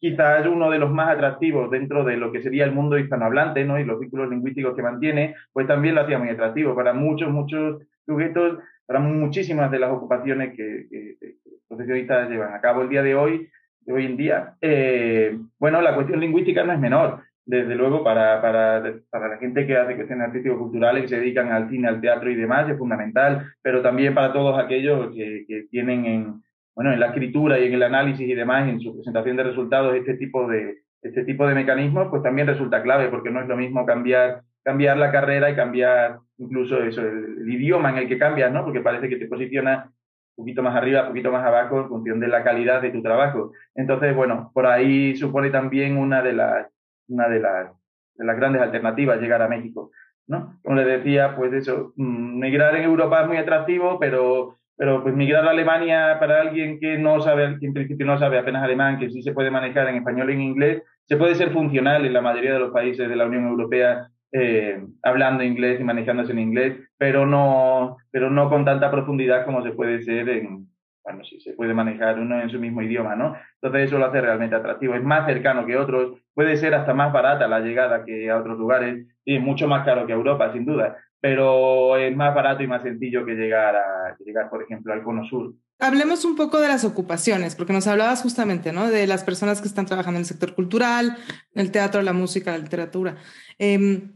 quizás 0.00 0.46
uno 0.46 0.70
de 0.70 0.78
los 0.78 0.90
más 0.90 1.10
atractivos 1.10 1.70
dentro 1.70 2.04
de 2.04 2.16
lo 2.16 2.32
que 2.32 2.42
sería 2.42 2.64
el 2.64 2.72
mundo 2.72 2.98
hispanohablante, 2.98 3.64
¿no? 3.64 3.78
Y 3.78 3.84
los 3.84 4.00
vínculos 4.00 4.30
lingüísticos 4.30 4.74
que 4.74 4.82
mantiene, 4.82 5.34
pues 5.52 5.66
también 5.66 5.94
lo 5.94 6.00
hacía 6.00 6.18
muy 6.18 6.30
atractivo 6.30 6.74
para 6.74 6.94
muchos, 6.94 7.30
muchos 7.30 7.82
sujetos, 8.06 8.58
para 8.86 8.98
muchísimas 8.98 9.70
de 9.70 9.78
las 9.78 9.92
ocupaciones 9.92 10.56
que, 10.56 11.16
los 11.44 11.60
profesionistas 11.68 12.30
llevan 12.30 12.54
a 12.54 12.60
cabo 12.60 12.82
el 12.82 12.88
día 12.88 13.02
de 13.02 13.14
hoy, 13.14 13.48
de 13.80 13.92
hoy 13.92 14.06
en 14.06 14.16
día. 14.16 14.54
Eh, 14.62 15.38
bueno, 15.58 15.82
la 15.82 15.94
cuestión 15.94 16.18
lingüística 16.18 16.64
no 16.64 16.72
es 16.72 16.78
menor. 16.78 17.22
Desde 17.44 17.74
luego, 17.74 18.02
para, 18.02 18.40
para, 18.40 18.82
para 19.10 19.28
la 19.28 19.36
gente 19.38 19.66
que 19.66 19.76
hace 19.76 19.96
cuestiones 19.96 20.28
artístico-culturales, 20.28 21.02
que 21.02 21.08
se 21.08 21.20
dedican 21.20 21.52
al 21.52 21.68
cine, 21.68 21.88
al 21.88 22.00
teatro 22.00 22.30
y 22.30 22.36
demás, 22.36 22.68
es 22.70 22.78
fundamental, 22.78 23.52
pero 23.60 23.82
también 23.82 24.14
para 24.14 24.32
todos 24.32 24.58
aquellos 24.58 25.12
que, 25.14 25.44
que 25.46 25.66
tienen 25.70 26.06
en, 26.06 26.42
bueno, 26.80 26.94
en 26.94 27.00
la 27.00 27.08
escritura 27.08 27.58
y 27.58 27.66
en 27.66 27.74
el 27.74 27.82
análisis 27.82 28.26
y 28.26 28.34
demás, 28.34 28.66
en 28.66 28.80
su 28.80 28.94
presentación 28.94 29.36
de 29.36 29.42
resultados, 29.42 29.94
este 29.94 30.14
tipo 30.14 30.48
de, 30.48 30.78
este 31.02 31.24
tipo 31.24 31.46
de 31.46 31.54
mecanismos, 31.54 32.08
pues 32.08 32.22
también 32.22 32.46
resulta 32.46 32.82
clave, 32.82 33.08
porque 33.08 33.28
no 33.28 33.42
es 33.42 33.46
lo 33.46 33.54
mismo 33.54 33.84
cambiar, 33.84 34.44
cambiar 34.64 34.96
la 34.96 35.12
carrera 35.12 35.50
y 35.50 35.54
cambiar 35.54 36.20
incluso 36.38 36.82
eso, 36.82 37.02
el, 37.02 37.46
idioma 37.46 37.90
en 37.90 37.98
el 37.98 38.08
que 38.08 38.16
cambias, 38.16 38.50
¿no? 38.50 38.64
Porque 38.64 38.80
parece 38.80 39.10
que 39.10 39.16
te 39.16 39.26
posiciona 39.26 39.92
un 40.36 40.44
poquito 40.44 40.62
más 40.62 40.74
arriba, 40.74 41.02
un 41.02 41.08
poquito 41.08 41.30
más 41.30 41.44
abajo, 41.44 41.82
en 41.82 41.88
función 41.88 42.18
de 42.18 42.28
la 42.28 42.42
calidad 42.42 42.80
de 42.80 42.88
tu 42.88 43.02
trabajo. 43.02 43.52
Entonces, 43.74 44.16
bueno, 44.16 44.50
por 44.54 44.64
ahí 44.64 45.14
supone 45.16 45.50
también 45.50 45.98
una 45.98 46.22
de 46.22 46.32
las, 46.32 46.66
una 47.08 47.28
de 47.28 47.40
las, 47.40 47.70
de 48.14 48.24
las 48.24 48.36
grandes 48.38 48.62
alternativas 48.62 49.20
llegar 49.20 49.42
a 49.42 49.48
México, 49.48 49.90
¿no? 50.26 50.58
Como 50.62 50.76
les 50.76 50.86
decía, 50.86 51.36
pues 51.36 51.52
eso, 51.52 51.92
mm, 51.96 52.38
migrar 52.38 52.74
en 52.74 52.84
Europa 52.84 53.20
es 53.20 53.28
muy 53.28 53.36
atractivo, 53.36 54.00
pero 54.00 54.59
pero 54.80 55.02
pues 55.02 55.14
migrar 55.14 55.46
a 55.46 55.50
Alemania 55.50 56.16
para 56.18 56.40
alguien 56.40 56.80
que 56.80 56.96
no 56.96 57.20
sabe, 57.20 57.58
que 57.60 57.66
en 57.66 57.74
principio 57.74 58.06
no 58.06 58.18
sabe 58.18 58.38
apenas 58.38 58.62
alemán, 58.62 58.98
que 58.98 59.10
sí 59.10 59.20
se 59.20 59.34
puede 59.34 59.50
manejar 59.50 59.86
en 59.88 59.96
español 59.96 60.30
y 60.30 60.32
en 60.32 60.40
inglés, 60.40 60.82
se 61.04 61.18
puede 61.18 61.34
ser 61.34 61.50
funcional 61.50 62.06
en 62.06 62.14
la 62.14 62.22
mayoría 62.22 62.54
de 62.54 62.60
los 62.60 62.72
países 62.72 63.06
de 63.06 63.14
la 63.14 63.26
Unión 63.26 63.46
Europea 63.46 64.08
eh, 64.32 64.82
hablando 65.02 65.44
inglés 65.44 65.80
y 65.80 65.84
manejándose 65.84 66.32
en 66.32 66.38
inglés, 66.38 66.78
pero 66.96 67.26
no, 67.26 67.98
pero 68.10 68.30
no 68.30 68.48
con 68.48 68.64
tanta 68.64 68.90
profundidad 68.90 69.44
como 69.44 69.62
se 69.62 69.72
puede 69.72 70.00
ser 70.00 70.30
en, 70.30 70.66
bueno, 71.04 71.24
si 71.24 71.38
se 71.42 71.52
puede 71.52 71.74
manejar 71.74 72.18
uno 72.18 72.40
en 72.40 72.48
su 72.48 72.58
mismo 72.58 72.80
idioma, 72.80 73.14
¿no? 73.14 73.36
Entonces 73.60 73.88
eso 73.88 73.98
lo 73.98 74.06
hace 74.06 74.22
realmente 74.22 74.56
atractivo. 74.56 74.94
Es 74.94 75.04
más 75.04 75.26
cercano 75.26 75.66
que 75.66 75.76
otros, 75.76 76.22
puede 76.32 76.56
ser 76.56 76.74
hasta 76.74 76.94
más 76.94 77.12
barata 77.12 77.46
la 77.48 77.60
llegada 77.60 78.02
que 78.02 78.30
a 78.30 78.38
otros 78.38 78.56
lugares 78.56 79.06
y 79.26 79.40
mucho 79.40 79.68
más 79.68 79.84
caro 79.84 80.06
que 80.06 80.14
Europa, 80.14 80.50
sin 80.54 80.64
duda 80.64 80.96
pero 81.20 81.96
es 81.96 82.14
más 82.16 82.34
barato 82.34 82.62
y 82.62 82.66
más 82.66 82.82
sencillo 82.82 83.24
que 83.26 83.34
llegar, 83.34 83.76
a, 83.76 84.16
llegar, 84.24 84.48
por 84.48 84.62
ejemplo, 84.62 84.92
al 84.92 85.02
Cono 85.02 85.24
Sur. 85.28 85.54
Hablemos 85.78 86.24
un 86.24 86.36
poco 86.36 86.60
de 86.60 86.68
las 86.68 86.84
ocupaciones, 86.84 87.54
porque 87.54 87.72
nos 87.72 87.86
hablabas 87.86 88.22
justamente, 88.22 88.72
¿no? 88.72 88.90
De 88.90 89.06
las 89.06 89.24
personas 89.24 89.60
que 89.60 89.68
están 89.68 89.86
trabajando 89.86 90.18
en 90.18 90.22
el 90.22 90.26
sector 90.26 90.54
cultural, 90.54 91.16
el 91.54 91.70
teatro, 91.70 92.02
la 92.02 92.12
música, 92.12 92.52
la 92.52 92.58
literatura. 92.58 93.16
Em, 93.58 94.12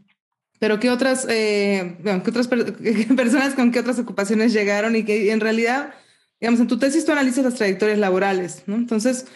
pero 0.58 0.80
¿qué 0.80 0.90
otras, 0.90 1.26
eh, 1.28 1.98
¿qué 2.02 2.30
otras 2.30 2.48
personas 3.16 3.54
con 3.54 3.70
qué 3.70 3.80
otras 3.80 3.98
ocupaciones 3.98 4.52
llegaron 4.52 4.96
y 4.96 5.04
que 5.04 5.32
en 5.32 5.40
realidad, 5.40 5.94
digamos, 6.40 6.60
en 6.60 6.68
tu 6.68 6.78
tesis 6.78 7.04
tú 7.04 7.12
analizas 7.12 7.44
las 7.44 7.54
trayectorias 7.54 7.98
laborales, 7.98 8.64
¿no? 8.66 8.76
Entonces, 8.76 9.26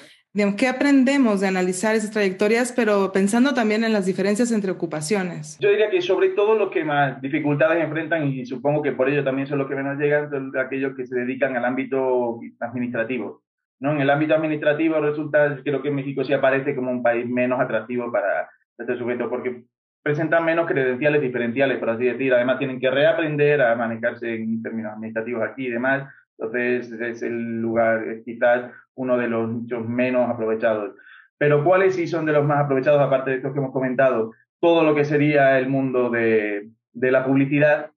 ¿qué 0.57 0.69
aprendemos 0.69 1.41
de 1.41 1.49
analizar 1.49 1.95
esas 1.95 2.11
trayectorias, 2.11 2.73
pero 2.73 3.13
pensando 3.13 3.55
también 3.55 3.85
en 3.85 3.93
las 3.93 4.07
diferencias 4.07 4.53
entre 4.53 4.71
ocupaciones? 4.71 5.59
Yo 5.61 5.71
diría 5.71 5.91
que 5.91 6.03
sobre 6.03 6.31
todo 6.31 6.55
los 6.55 6.71
que 6.71 6.85
más 6.85 7.21
dificultades 7.21 7.83
enfrentan, 7.83 8.29
y 8.29 8.47
supongo 8.47 8.83
que 8.83 8.93
por 8.93 9.09
ello 9.09 9.25
también 9.25 9.47
son 9.47 9.59
los 9.59 9.69
que 9.69 9.75
menos 9.75 9.99
llegan, 9.99 10.31
son 10.31 10.57
aquellos 10.57 10.95
que 10.97 11.07
se 11.07 11.19
dedican 11.19 11.57
al 11.57 11.65
ámbito 11.65 12.41
administrativo. 12.61 13.43
¿no? 13.81 13.93
En 13.93 14.01
el 14.01 14.11
ámbito 14.11 14.35
administrativo 14.35 15.01
resulta, 15.01 15.61
creo 15.63 15.83
que 15.83 15.91
México 15.91 16.25
sí 16.25 16.33
aparece 16.33 16.75
como 16.75 16.91
un 16.91 17.03
país 17.03 17.29
menos 17.29 17.61
atractivo 17.61 18.11
para 18.11 18.49
este 18.79 18.97
sujeto, 18.97 19.29
porque 19.29 19.65
presentan 20.03 20.45
menos 20.45 20.67
credenciales 20.67 21.21
diferenciales, 21.21 21.79
por 21.79 21.91
así 21.91 22.05
decir. 22.05 22.33
Además, 22.33 22.59
tienen 22.59 22.81
que 22.81 22.91
reaprender 22.91 23.61
a 23.61 23.75
manejarse 23.77 24.35
en 24.35 24.63
términos 24.63 24.93
administrativos 24.93 25.43
aquí 25.43 25.67
y 25.67 25.71
demás. 25.71 26.09
Entonces, 26.39 26.93
es 26.93 27.23
el 27.23 27.61
lugar, 27.61 28.23
quizás 28.25 28.71
uno 28.99 29.17
de 29.17 29.29
los 29.29 29.49
muchos 29.49 29.89
menos 29.89 30.29
aprovechados. 30.29 30.95
Pero 31.39 31.65
¿cuáles 31.65 31.95
sí 31.95 32.07
son 32.07 32.27
de 32.27 32.33
los 32.33 32.45
más 32.45 32.65
aprovechados, 32.65 33.01
aparte 33.01 33.31
de 33.31 33.37
estos 33.37 33.53
que 33.53 33.61
hemos 33.61 33.73
comentado? 33.73 34.33
Todo 34.61 34.83
lo 34.83 34.95
que 34.95 35.05
sería 35.05 35.59
el 35.59 35.69
mundo 35.69 36.11
de, 36.11 36.69
de 36.93 37.11
la 37.13 37.25
publicidad, 37.25 37.93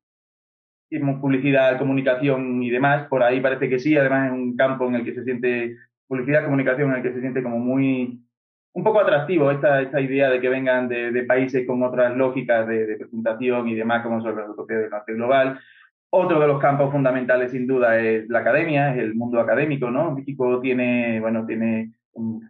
publicidad, 1.19 1.79
comunicación 1.79 2.61
y 2.61 2.69
demás, 2.69 3.07
por 3.07 3.23
ahí 3.23 3.41
parece 3.41 3.67
que 3.67 3.79
sí, 3.79 3.97
además 3.97 4.27
es 4.27 4.33
un 4.33 4.55
campo 4.55 4.87
en 4.87 4.95
el 4.95 5.05
que 5.05 5.15
se 5.15 5.23
siente, 5.23 5.77
publicidad, 6.07 6.43
comunicación, 6.43 6.91
en 6.91 6.97
el 6.97 7.03
que 7.03 7.13
se 7.13 7.21
siente 7.21 7.41
como 7.41 7.57
muy, 7.57 8.21
un 8.73 8.83
poco 8.83 8.99
atractivo 8.99 9.49
esta, 9.49 9.81
esta 9.81 9.99
idea 9.99 10.29
de 10.29 10.39
que 10.39 10.49
vengan 10.49 10.87
de, 10.87 11.11
de 11.11 11.23
países 11.23 11.65
con 11.65 11.81
otras 11.81 12.15
lógicas 12.15 12.67
de, 12.67 12.85
de, 12.85 12.97
presentación 12.97 13.69
y 13.69 13.75
demás, 13.75 14.03
como 14.03 14.21
son 14.21 14.35
los 14.35 14.49
europeos 14.49 14.81
del 14.81 14.91
norte 14.91 15.13
global. 15.13 15.59
Otro 16.13 16.41
de 16.41 16.47
los 16.47 16.59
campos 16.59 16.91
fundamentales, 16.91 17.51
sin 17.51 17.65
duda, 17.65 17.97
es 17.97 18.27
la 18.27 18.39
academia, 18.39 18.93
es 18.93 19.01
el 19.01 19.15
mundo 19.15 19.39
académico, 19.39 19.89
¿no? 19.89 20.11
México 20.11 20.59
tiene, 20.59 21.21
bueno, 21.21 21.45
tiene 21.45 21.91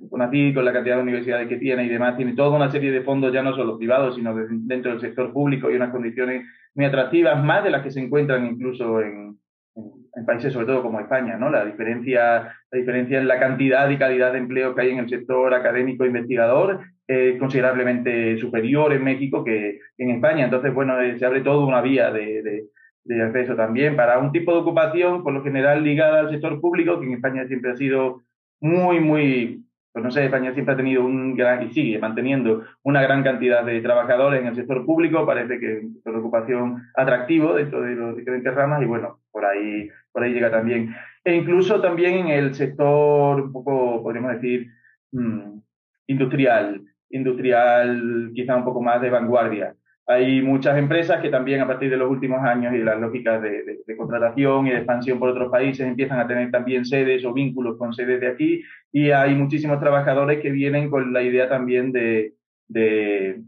CONACYT, 0.10 0.56
con 0.56 0.66
la 0.66 0.74
cantidad 0.74 0.96
de 0.96 1.04
universidades 1.04 1.48
que 1.48 1.58
tiene 1.58 1.86
y 1.86 1.90
demás, 1.90 2.18
tiene 2.18 2.34
toda 2.34 2.56
una 2.56 2.72
serie 2.72 2.92
de 2.92 3.04
fondos, 3.04 3.32
ya 3.32 3.44
no 3.44 3.56
solo 3.56 3.78
privados, 3.78 4.16
sino 4.16 4.36
dentro 4.36 4.92
del 4.92 5.00
sector 5.00 5.32
público 5.32 5.70
y 5.70 5.76
unas 5.76 5.92
condiciones 5.92 6.44
muy 6.74 6.86
atractivas, 6.86 7.44
más 7.44 7.64
de 7.64 7.70
las 7.70 7.84
que 7.84 7.92
se 7.92 8.00
encuentran 8.00 8.48
incluso 8.48 9.00
en, 9.02 9.38
en, 9.76 10.26
países 10.26 10.54
sobre 10.54 10.66
todo 10.66 10.82
como 10.82 11.00
España, 11.00 11.38
¿no? 11.38 11.52
La 11.52 11.64
diferencia, 11.64 12.54
la 12.72 12.80
diferencia 12.80 13.20
en 13.20 13.28
la 13.28 13.40
cantidad 13.40 13.88
y 13.90 13.98
calidad 13.98 14.32
de 14.32 14.40
empleo 14.40 14.74
que 14.74 14.82
hay 14.82 14.90
en 14.90 15.00
el 15.00 15.10
sector 15.10 15.54
académico 15.54 16.04
investigador 16.04 16.80
es 17.08 17.38
considerablemente 17.38 18.38
superior 18.38 18.92
en 18.94 19.04
México 19.04 19.44
que 19.44 19.80
en 19.98 20.10
España. 20.10 20.46
Entonces, 20.46 20.74
bueno, 20.74 21.00
eh, 21.00 21.20
se 21.20 21.26
abre 21.26 21.42
toda 21.42 21.66
una 21.66 21.82
vía 21.82 22.12
de, 22.12 22.42
de, 22.42 22.64
de, 23.04 23.22
acceso 23.24 23.56
también 23.56 23.96
para 23.96 24.20
un 24.20 24.32
tipo 24.32 24.54
de 24.54 24.60
ocupación, 24.60 25.24
por 25.24 25.34
lo 25.34 25.44
general 25.44 25.84
ligada 25.84 26.22
al 26.22 26.30
sector 26.30 26.60
público, 26.62 27.00
que 27.00 27.08
en 27.08 27.14
España 27.14 27.46
siempre 27.48 27.72
ha 27.72 27.76
sido 27.76 28.22
muy, 28.60 29.00
muy 29.00 29.66
pues 29.94 30.06
no 30.06 30.12
sé, 30.12 30.26
España 30.26 30.54
siempre 30.54 30.74
ha 30.74 30.78
tenido 30.78 31.04
un 31.04 31.36
gran, 31.36 31.64
y 31.64 31.74
sigue 31.74 32.00
manteniendo 32.00 32.64
una 32.84 33.02
gran 33.02 33.24
cantidad 33.24 33.64
de 33.66 33.82
trabajadores 33.82 34.40
en 34.40 34.48
el 34.48 34.56
sector 34.56 34.86
público, 34.86 35.26
parece 35.26 35.60
que 35.60 35.80
es 35.80 36.06
una 36.06 36.20
ocupación 36.20 36.84
atractivo 36.96 37.54
dentro 37.56 37.82
de 37.82 37.96
las 37.96 38.16
diferentes 38.16 38.54
ramas 38.54 38.82
y 38.82 38.86
bueno, 38.86 39.20
por 39.32 39.44
ahí, 39.44 39.90
por 40.14 40.24
ahí 40.24 40.34
llega 40.34 40.50
también. 40.50 40.96
E 41.26 41.36
incluso 41.36 41.82
también 41.82 42.20
en 42.20 42.28
el 42.30 42.56
sector 42.56 43.42
un 43.42 43.52
poco, 43.52 44.02
podríamos 44.02 44.32
decir, 44.34 44.68
mm, 45.12 45.60
industrial, 46.08 46.82
industrial 47.10 48.32
quizá 48.34 48.56
un 48.56 48.64
poco 48.64 48.82
más 48.82 49.02
de 49.02 49.10
vanguardia. 49.10 49.76
Hay 50.08 50.42
muchas 50.42 50.78
empresas 50.78 51.22
que 51.22 51.30
también 51.30 51.62
a 51.62 51.68
partir 51.68 51.90
de 51.90 51.98
los 51.98 52.10
últimos 52.10 52.42
años 52.42 52.74
y 52.74 52.80
de 52.80 52.84
las 52.84 53.00
lógicas 53.00 53.42
de, 53.42 53.78
contratación 53.98 54.68
y 54.68 54.72
de 54.72 54.78
expansión 54.78 55.20
por 55.20 55.30
otros 55.30 55.52
países 55.52 55.88
empiezan 55.88 56.20
a 56.20 56.28
tener 56.28 56.50
también 56.50 56.86
sedes 56.86 57.24
o 57.24 57.34
vínculos 57.34 57.78
con 57.78 57.94
sedes 57.94 58.20
de 58.20 58.28
aquí 58.28 58.64
y 58.92 59.12
hay 59.12 59.36
muchísimos 59.36 59.80
trabajadores 59.80 60.42
que 60.42 60.50
vienen 60.50 60.90
con 60.90 61.14
la 61.14 61.22
idea 61.22 61.48
también 61.48 61.92
de, 61.92 62.34
de 62.68 63.42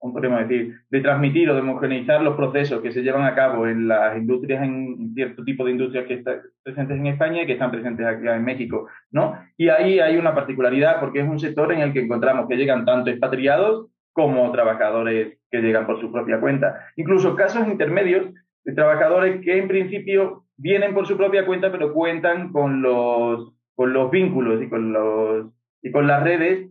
podemos 0.00 0.48
decir, 0.48 0.80
de 0.90 1.00
transmitir 1.00 1.50
o 1.50 1.54
de 1.54 1.60
homogeneizar 1.60 2.22
los 2.22 2.36
procesos 2.36 2.80
que 2.80 2.92
se 2.92 3.02
llevan 3.02 3.24
a 3.24 3.34
cabo 3.34 3.66
en 3.66 3.88
las 3.88 4.16
industrias, 4.16 4.62
en 4.62 5.12
cierto 5.14 5.44
tipo 5.44 5.64
de 5.64 5.72
industrias 5.72 6.06
que 6.06 6.14
están 6.14 6.40
presentes 6.62 6.98
en 6.98 7.06
España 7.06 7.42
y 7.42 7.46
que 7.46 7.54
están 7.54 7.70
presentes 7.70 8.06
aquí 8.06 8.26
en 8.26 8.44
México, 8.44 8.88
¿no? 9.10 9.36
Y 9.56 9.68
ahí 9.68 9.98
hay 9.98 10.16
una 10.16 10.34
particularidad 10.34 11.00
porque 11.00 11.20
es 11.20 11.28
un 11.28 11.40
sector 11.40 11.72
en 11.72 11.80
el 11.80 11.92
que 11.92 12.00
encontramos 12.00 12.48
que 12.48 12.56
llegan 12.56 12.84
tanto 12.84 13.10
expatriados 13.10 13.88
como 14.12 14.50
trabajadores 14.52 15.38
que 15.50 15.60
llegan 15.60 15.86
por 15.86 16.00
su 16.00 16.10
propia 16.12 16.40
cuenta. 16.40 16.86
Incluso 16.96 17.36
casos 17.36 17.66
intermedios 17.66 18.32
de 18.64 18.74
trabajadores 18.74 19.40
que 19.42 19.58
en 19.58 19.68
principio 19.68 20.44
vienen 20.56 20.94
por 20.94 21.06
su 21.06 21.16
propia 21.16 21.46
cuenta, 21.46 21.70
pero 21.70 21.92
cuentan 21.94 22.52
con 22.52 22.82
los, 22.82 23.54
con 23.74 23.92
los 23.92 24.10
vínculos 24.10 24.62
y 24.62 24.68
con, 24.68 24.92
los, 24.92 25.46
y 25.82 25.90
con 25.90 26.06
las 26.06 26.22
redes 26.22 26.68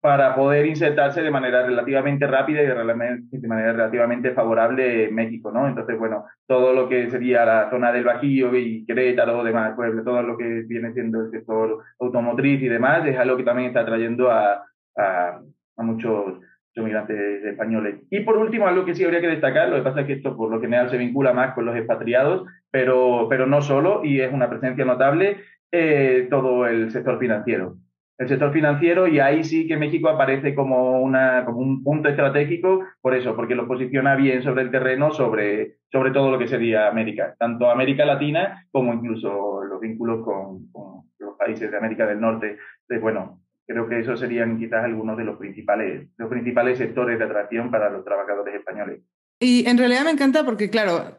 para 0.00 0.36
poder 0.36 0.66
insertarse 0.66 1.20
de 1.20 1.32
manera 1.32 1.66
relativamente 1.66 2.28
rápida 2.28 2.62
y 2.62 2.66
de, 2.66 3.48
manera 3.48 3.72
relativamente 3.72 4.30
favorable 4.32 5.08
en 5.08 5.14
México, 5.16 5.50
¿no? 5.50 5.66
Entonces, 5.66 5.98
bueno, 5.98 6.26
todo 6.46 6.72
lo 6.72 6.88
que 6.88 7.10
sería 7.10 7.44
la 7.44 7.70
zona 7.70 7.90
del 7.90 8.04
Bajío 8.04 8.54
y 8.54 8.86
Querétaro, 8.86 9.42
demás 9.42 9.74
pueblo, 9.74 10.04
todo 10.04 10.22
lo 10.22 10.36
que 10.36 10.62
viene 10.68 10.92
siendo 10.92 11.22
el 11.22 11.30
sector 11.32 11.82
automotriz 11.98 12.62
y 12.62 12.68
demás, 12.68 13.04
es 13.04 13.18
algo 13.18 13.36
que 13.36 13.42
también 13.42 13.68
está 13.68 13.84
trayendo 13.84 14.30
a, 14.30 14.64
a, 14.96 15.40
a 15.76 15.82
muchos 15.82 16.38
migrantes 16.84 17.44
españoles. 17.44 17.96
Y 18.10 18.20
por 18.20 18.36
último, 18.36 18.66
algo 18.66 18.84
que 18.84 18.94
sí 18.94 19.04
habría 19.04 19.20
que 19.20 19.28
destacar, 19.28 19.68
lo 19.68 19.76
que 19.76 19.82
pasa 19.82 20.00
es 20.00 20.06
que 20.06 20.12
esto 20.14 20.36
por 20.36 20.50
lo 20.50 20.60
general 20.60 20.90
se 20.90 20.98
vincula 20.98 21.32
más 21.32 21.54
con 21.54 21.64
los 21.64 21.76
expatriados, 21.76 22.46
pero, 22.70 23.26
pero 23.28 23.46
no 23.46 23.62
solo, 23.62 24.04
y 24.04 24.20
es 24.20 24.32
una 24.32 24.50
presencia 24.50 24.84
notable, 24.84 25.38
eh, 25.72 26.26
todo 26.30 26.66
el 26.66 26.90
sector 26.90 27.18
financiero. 27.18 27.76
El 28.18 28.28
sector 28.28 28.50
financiero, 28.50 29.06
y 29.06 29.20
ahí 29.20 29.44
sí 29.44 29.68
que 29.68 29.76
México 29.76 30.08
aparece 30.08 30.54
como, 30.54 31.02
una, 31.02 31.44
como 31.44 31.58
un 31.58 31.84
punto 31.84 32.08
estratégico, 32.08 32.82
por 33.02 33.14
eso, 33.14 33.36
porque 33.36 33.54
lo 33.54 33.68
posiciona 33.68 34.16
bien 34.16 34.42
sobre 34.42 34.62
el 34.62 34.70
terreno, 34.70 35.10
sobre, 35.10 35.76
sobre 35.92 36.12
todo 36.12 36.30
lo 36.30 36.38
que 36.38 36.48
sería 36.48 36.88
América, 36.88 37.34
tanto 37.38 37.70
América 37.70 38.06
Latina 38.06 38.64
como 38.70 38.94
incluso 38.94 39.62
los 39.64 39.80
vínculos 39.80 40.24
con, 40.24 40.70
con 40.72 41.02
los 41.18 41.36
países 41.36 41.70
de 41.70 41.76
América 41.76 42.06
del 42.06 42.20
Norte. 42.20 42.56
Entonces, 42.82 43.02
bueno, 43.02 43.40
creo 43.66 43.88
que 43.88 44.00
esos 44.00 44.20
serían 44.20 44.58
quizás 44.58 44.84
algunos 44.84 45.16
de 45.16 45.24
los 45.24 45.36
principales, 45.36 46.08
los 46.16 46.28
principales 46.28 46.78
sectores 46.78 47.18
de 47.18 47.24
atracción 47.24 47.70
para 47.70 47.90
los 47.90 48.04
trabajadores 48.04 48.54
españoles. 48.54 49.00
Y 49.40 49.68
en 49.68 49.76
realidad 49.76 50.04
me 50.04 50.10
encanta 50.10 50.44
porque, 50.44 50.70
claro, 50.70 51.18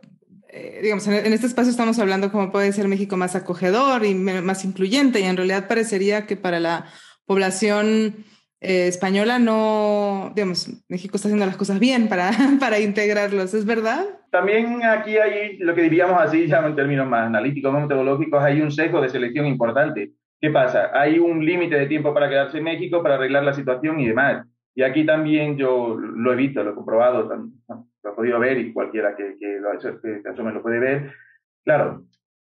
eh, 0.50 0.80
digamos, 0.82 1.08
en, 1.08 1.34
este 1.34 1.46
espacio 1.46 1.70
estamos 1.70 2.00
hablando 2.00 2.32
cómo 2.32 2.52
puede 2.52 2.72
ser 2.72 2.88
México 2.88 3.18
más 3.18 3.36
acogedor 3.36 4.06
y 4.06 4.16
más 4.16 4.66
incluyente, 4.66 5.20
y 5.20 5.24
en 5.24 5.38
realidad 5.38 5.68
parecería 5.68 6.26
que 6.26 6.38
para 6.38 6.60
la 6.60 6.86
población 7.26 8.26
eh, 8.62 8.88
española 8.88 9.38
no, 9.38 10.32
digamos, 10.36 10.70
México 10.88 11.18
está 11.18 11.28
haciendo 11.28 11.46
las 11.46 11.58
cosas 11.58 11.80
bien 11.80 12.08
para, 12.08 12.32
para 12.60 12.80
integrarlos, 12.80 13.54
¿es 13.54 13.66
verdad? 13.66 14.06
También 14.32 14.84
aquí 14.84 15.18
hay 15.18 15.58
lo 15.58 15.76
que 15.76 15.84
diríamos 15.84 16.20
así, 16.20 16.48
ya 16.48 16.66
en 16.66 16.76
términos 16.76 17.08
más 17.08 17.28
analíticos, 17.28 17.72
más 17.72 17.84
metodológicos, 17.84 18.44
hay 18.44 18.62
un 18.62 18.72
sesgo 18.72 19.02
de 19.02 19.10
selección 19.10 19.46
importante. 19.46 20.14
¿Qué 20.40 20.52
pasa? 20.52 20.92
Hay 20.94 21.18
un 21.18 21.44
límite 21.44 21.76
de 21.78 21.88
tiempo 21.88 22.14
para 22.14 22.30
quedarse 22.30 22.60
en 22.60 22.64
México, 22.64 23.02
para 23.02 23.16
arreglar 23.16 23.44
la 23.44 23.54
situación 23.54 24.00
y 24.00 24.08
demás. 24.08 24.46
Y 24.76 24.84
aquí 24.84 25.06
también 25.06 25.58
yo 25.58 25.98
lo 25.98 26.32
he 26.32 26.36
visto, 26.36 26.64
lo 26.64 26.72
he 26.72 26.76
comprobado, 26.76 27.24
lo 27.24 28.12
he 28.12 28.16
podido 28.16 28.40
ver 28.40 28.60
y 28.60 28.72
cualquiera 28.72 29.16
que, 29.16 29.36
que 29.40 29.60
lo, 29.60 29.72
que 29.80 30.30
asome 30.30 30.54
lo 30.54 30.62
puede 30.62 30.80
ver. 30.80 31.12
Claro, 31.64 32.04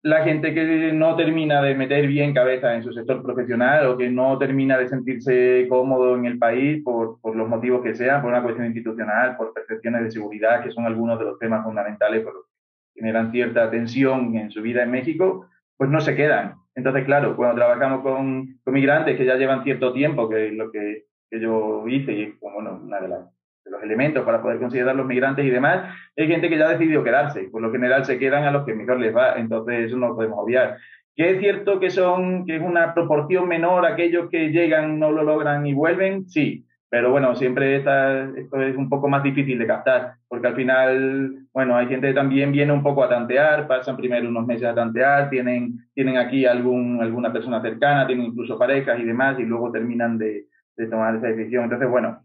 la 0.03 0.23
gente 0.23 0.55
que 0.55 0.93
no 0.93 1.17
termina 1.17 1.61
de 1.61 1.75
meter 1.75 2.07
bien 2.07 2.33
cabeza 2.33 2.75
en 2.75 2.85
su 2.85 2.93
sector 2.93 3.23
profesional 3.23 3.87
o 3.87 3.97
que 3.97 4.09
no 4.09 4.39
termina 4.39 4.79
de 4.79 4.89
sentirse 4.89 5.67
cómodo 5.69 6.17
en 6.17 6.27
el 6.27 6.39
país 6.39 6.83
por, 6.85 7.21
por 7.21 7.35
los 7.35 7.49
motivos 7.49 7.83
que 7.83 7.97
sean, 7.97 8.23
por 8.23 8.31
una 8.31 8.43
cuestión 8.43 8.67
institucional, 8.67 9.37
por 9.37 9.53
percepciones 9.53 10.05
de 10.05 10.11
seguridad, 10.13 10.63
que 10.63 10.71
son 10.71 10.87
algunos 10.87 11.19
de 11.19 11.25
los 11.25 11.39
temas 11.41 11.65
fundamentales 11.65 12.23
por 12.23 12.35
los 12.35 12.45
que 12.47 13.01
generan 13.01 13.33
cierta 13.33 13.69
tensión 13.69 14.37
en 14.37 14.51
su 14.53 14.63
vida 14.63 14.85
en 14.85 14.93
México, 14.93 15.49
pues 15.77 15.91
no 15.91 16.01
se 16.01 16.15
quedan. 16.15 16.55
Entonces, 16.75 17.05
claro, 17.05 17.37
cuando 17.37 17.57
trabajamos 17.57 18.03
con, 18.03 18.59
con 18.65 18.75
migrantes 18.75 19.17
que 19.17 19.25
ya 19.25 19.37
llevan 19.37 19.65
cierto 19.65 19.93
tiempo, 19.93 20.29
que 20.29 20.49
es 20.49 20.53
lo 20.55 20.71
que, 20.71 21.05
yo 21.31 21.85
hice 21.89 22.13
y 22.13 22.23
es 22.25 22.41
bueno, 22.41 22.79
de, 22.79 23.09
las, 23.09 23.25
de 23.65 23.71
los 23.71 23.83
elementos 23.83 24.23
para 24.25 24.43
poder 24.43 24.59
considerar 24.59 24.95
los 24.95 25.07
migrantes 25.07 25.47
y 25.47 25.51
demás, 25.51 25.95
hay 26.17 26.29
gente 26.29 26.49
que 26.49 26.59
ya 26.59 26.67
ha 26.67 26.73
decidido 26.73 27.03
quedarse. 27.03 27.45
Por 27.45 27.63
lo 27.63 27.73
general 27.73 28.05
se 28.05 28.19
quedan 28.19 28.45
a 28.45 28.51
los 28.51 28.67
que 28.67 28.75
mejor 28.75 29.01
les 29.01 29.15
va, 29.17 29.35
entonces 29.37 29.87
eso 29.87 29.97
no 29.97 30.09
lo 30.09 30.17
podemos 30.17 30.39
obviar. 30.39 30.77
Que 31.17 31.31
es 31.31 31.41
cierto 31.41 31.81
que 31.81 31.91
son, 31.91 32.47
que 32.47 32.57
es 32.57 32.63
una 32.63 32.95
proporción 32.95 33.49
menor 33.49 33.87
aquellos 33.87 34.29
que 34.31 34.51
llegan, 34.51 34.99
no 34.99 35.11
lo 35.11 35.23
logran 35.23 35.67
y 35.67 35.75
vuelven, 35.75 36.29
sí. 36.29 36.67
Pero 36.93 37.11
bueno, 37.11 37.35
siempre 37.37 37.77
esta, 37.77 38.25
esto 38.37 38.61
es 38.61 38.77
un 38.77 38.91
poco 38.91 39.09
más 39.09 39.23
difícil 39.23 39.59
de 39.59 39.67
captar, 39.67 40.17
porque 40.29 40.49
al 40.49 40.55
final, 40.55 41.47
bueno, 41.55 41.75
hay 41.75 41.87
gente 41.87 42.09
que 42.09 42.13
también 42.13 42.53
viene 42.53 42.71
un 42.71 42.83
poco 42.83 43.03
a 43.03 43.09
tantear, 43.09 43.67
pasan 43.67 43.97
primero 43.97 44.29
unos 44.29 44.47
meses 44.47 44.69
a 44.69 44.75
tantear, 44.75 45.31
tienen, 45.31 45.79
tienen 45.95 46.19
aquí 46.19 46.45
algún, 46.45 47.01
alguna 47.01 47.33
persona 47.33 47.63
cercana, 47.63 48.07
tienen 48.07 48.27
incluso 48.27 48.59
parejas 48.59 49.01
y 49.01 49.05
demás, 49.05 49.41
y 49.41 49.45
luego 49.45 49.73
terminan 49.73 50.19
de, 50.19 50.49
de 50.77 50.87
tomar 50.87 51.17
esa 51.17 51.29
decisión. 51.29 51.65
Entonces, 51.65 51.89
bueno, 51.89 52.23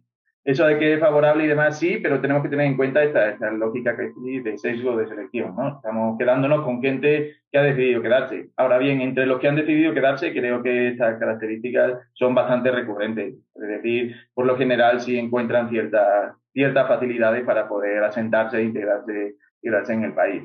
eso 0.47 0.65
de 0.65 0.79
que 0.79 0.93
es 0.93 0.99
favorable 1.01 1.43
y 1.43 1.47
demás, 1.47 1.77
sí, 1.77 1.99
pero 2.01 2.21
tenemos 2.21 2.41
que 2.41 2.47
tener 2.47 2.67
en 2.67 2.77
cuenta 2.77 3.03
esta, 3.03 3.31
esta 3.31 3.51
lógica 3.51 3.97
que 3.97 4.13
de 4.15 4.57
sesgo 4.57 4.95
de 4.95 5.05
selección, 5.05 5.53
¿no? 5.57 5.75
Estamos 5.75 6.17
quedándonos 6.17 6.63
con 6.63 6.81
gente 6.81 7.36
que 7.51 7.57
ha 7.57 7.63
decidido 7.63 8.01
quedarse. 8.01 8.47
Ahora 8.55 8.77
bien, 8.77 9.01
entre 9.01 9.25
los 9.25 9.41
que 9.41 9.49
han 9.49 9.57
decidido 9.57 9.93
quedarse, 9.93 10.31
creo 10.31 10.63
que 10.63 10.88
estas 10.88 11.19
características 11.19 11.99
son 12.13 12.33
bastante 12.33 12.71
recurrentes. 12.71 13.36
Es 13.55 13.67
decir, 13.67 14.15
por 14.33 14.45
lo 14.45 14.55
general 14.55 15.01
sí 15.01 15.17
encuentran 15.17 15.69
ciertas 15.69 16.33
ciertas 16.53 16.88
facilidades 16.88 17.43
para 17.43 17.67
poder 17.67 18.01
asentarse 18.05 18.57
e 18.57 18.63
integrarse, 18.63 19.36
integrarse 19.62 19.93
en 19.93 20.03
el 20.05 20.13
país. 20.13 20.43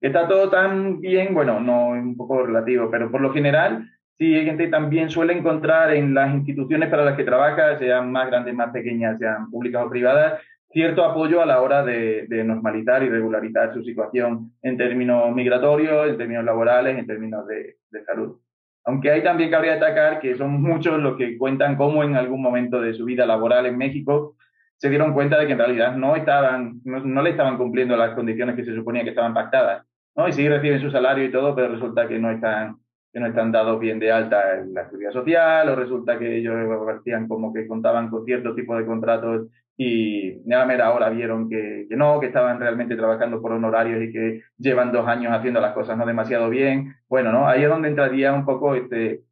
¿Está 0.00 0.26
todo 0.26 0.50
tan 0.50 1.00
bien? 1.00 1.32
Bueno, 1.34 1.60
no, 1.60 1.94
es 1.94 2.02
un 2.02 2.16
poco 2.16 2.44
relativo, 2.44 2.90
pero 2.90 3.12
por 3.12 3.20
lo 3.20 3.32
general 3.32 3.88
Sí, 4.18 4.34
hay 4.34 4.46
gente 4.46 4.64
que 4.64 4.70
también 4.70 5.10
suele 5.10 5.34
encontrar 5.34 5.92
en 5.94 6.14
las 6.14 6.34
instituciones 6.34 6.88
para 6.88 7.04
las 7.04 7.16
que 7.16 7.24
trabaja, 7.24 7.78
sean 7.78 8.10
más 8.10 8.26
grandes, 8.28 8.54
más 8.54 8.70
pequeñas, 8.70 9.18
sean 9.18 9.50
públicas 9.50 9.84
o 9.84 9.90
privadas, 9.90 10.40
cierto 10.70 11.04
apoyo 11.04 11.42
a 11.42 11.46
la 11.46 11.60
hora 11.60 11.84
de, 11.84 12.26
normalizar 12.44 13.02
y 13.02 13.10
regularizar 13.10 13.74
su 13.74 13.82
situación 13.82 14.52
en 14.62 14.78
términos 14.78 15.34
migratorios, 15.34 16.08
en 16.08 16.16
términos 16.16 16.44
laborales, 16.44 16.98
en 16.98 17.06
términos 17.06 17.46
de, 17.46 17.76
salud. 18.06 18.38
Aunque 18.84 19.10
hay 19.10 19.22
también 19.22 19.50
cabría 19.50 19.72
destacar 19.72 20.20
que 20.20 20.36
son 20.36 20.62
muchos 20.62 20.98
los 20.98 21.16
que 21.16 21.36
cuentan 21.36 21.76
cómo 21.76 22.04
en 22.04 22.14
algún 22.14 22.40
momento 22.40 22.80
de 22.80 22.94
su 22.94 23.04
vida 23.04 23.26
laboral 23.26 23.66
en 23.66 23.76
México 23.76 24.36
se 24.76 24.90
dieron 24.90 25.12
cuenta 25.12 25.38
de 25.38 25.46
que 25.46 25.52
en 25.52 25.58
realidad 25.58 25.96
no 25.96 26.14
estaban, 26.14 26.80
no, 26.84 27.22
le 27.22 27.30
estaban 27.30 27.56
cumpliendo 27.56 27.96
las 27.96 28.14
condiciones 28.14 28.54
que 28.54 28.64
se 28.64 28.74
suponía 28.74 29.02
que 29.02 29.10
estaban 29.10 29.34
pactadas, 29.34 29.86
¿no? 30.14 30.28
Y 30.28 30.32
sí 30.32 30.48
reciben 30.48 30.80
su 30.80 30.90
salario 30.90 31.24
y 31.24 31.32
todo, 31.32 31.54
pero 31.54 31.68
resulta 31.68 32.06
que 32.06 32.18
no 32.18 32.30
están 32.30 32.76
que 33.16 33.20
no 33.20 33.28
están 33.28 33.50
dados 33.50 33.80
bien 33.80 33.98
de 33.98 34.12
alta 34.12 34.58
en 34.58 34.74
la 34.74 34.84
seguridad 34.84 35.10
social, 35.10 35.66
o 35.70 35.74
resulta 35.74 36.18
que 36.18 36.36
ellos 36.36 36.54
parecían 36.84 37.26
como 37.26 37.50
que 37.50 37.66
contaban 37.66 38.10
con 38.10 38.26
cierto 38.26 38.54
tipo 38.54 38.76
de 38.76 38.84
contratos 38.84 39.48
y 39.74 40.52
a 40.52 40.66
mera 40.66 40.92
hora 40.92 41.08
vieron 41.08 41.48
que, 41.48 41.86
que, 41.88 41.96
no, 41.96 42.20
que 42.20 42.26
estaban 42.26 42.60
realmente 42.60 42.94
trabajando 42.94 43.40
por 43.40 43.52
honorarios 43.52 44.02
y 44.02 44.12
que 44.12 44.42
llevan 44.58 44.92
dos 44.92 45.08
años 45.08 45.32
haciendo 45.32 45.62
las 45.62 45.72
cosas 45.72 45.96
no 45.96 46.04
demasiado 46.04 46.50
bien. 46.50 46.94
Bueno, 47.08 47.32
¿no? 47.32 47.48
Ahí 47.48 47.62
es 47.62 47.70
donde 47.70 47.88
entraría 47.88 48.34
un 48.34 48.44
poco 48.44 48.74
este, 48.74 49.22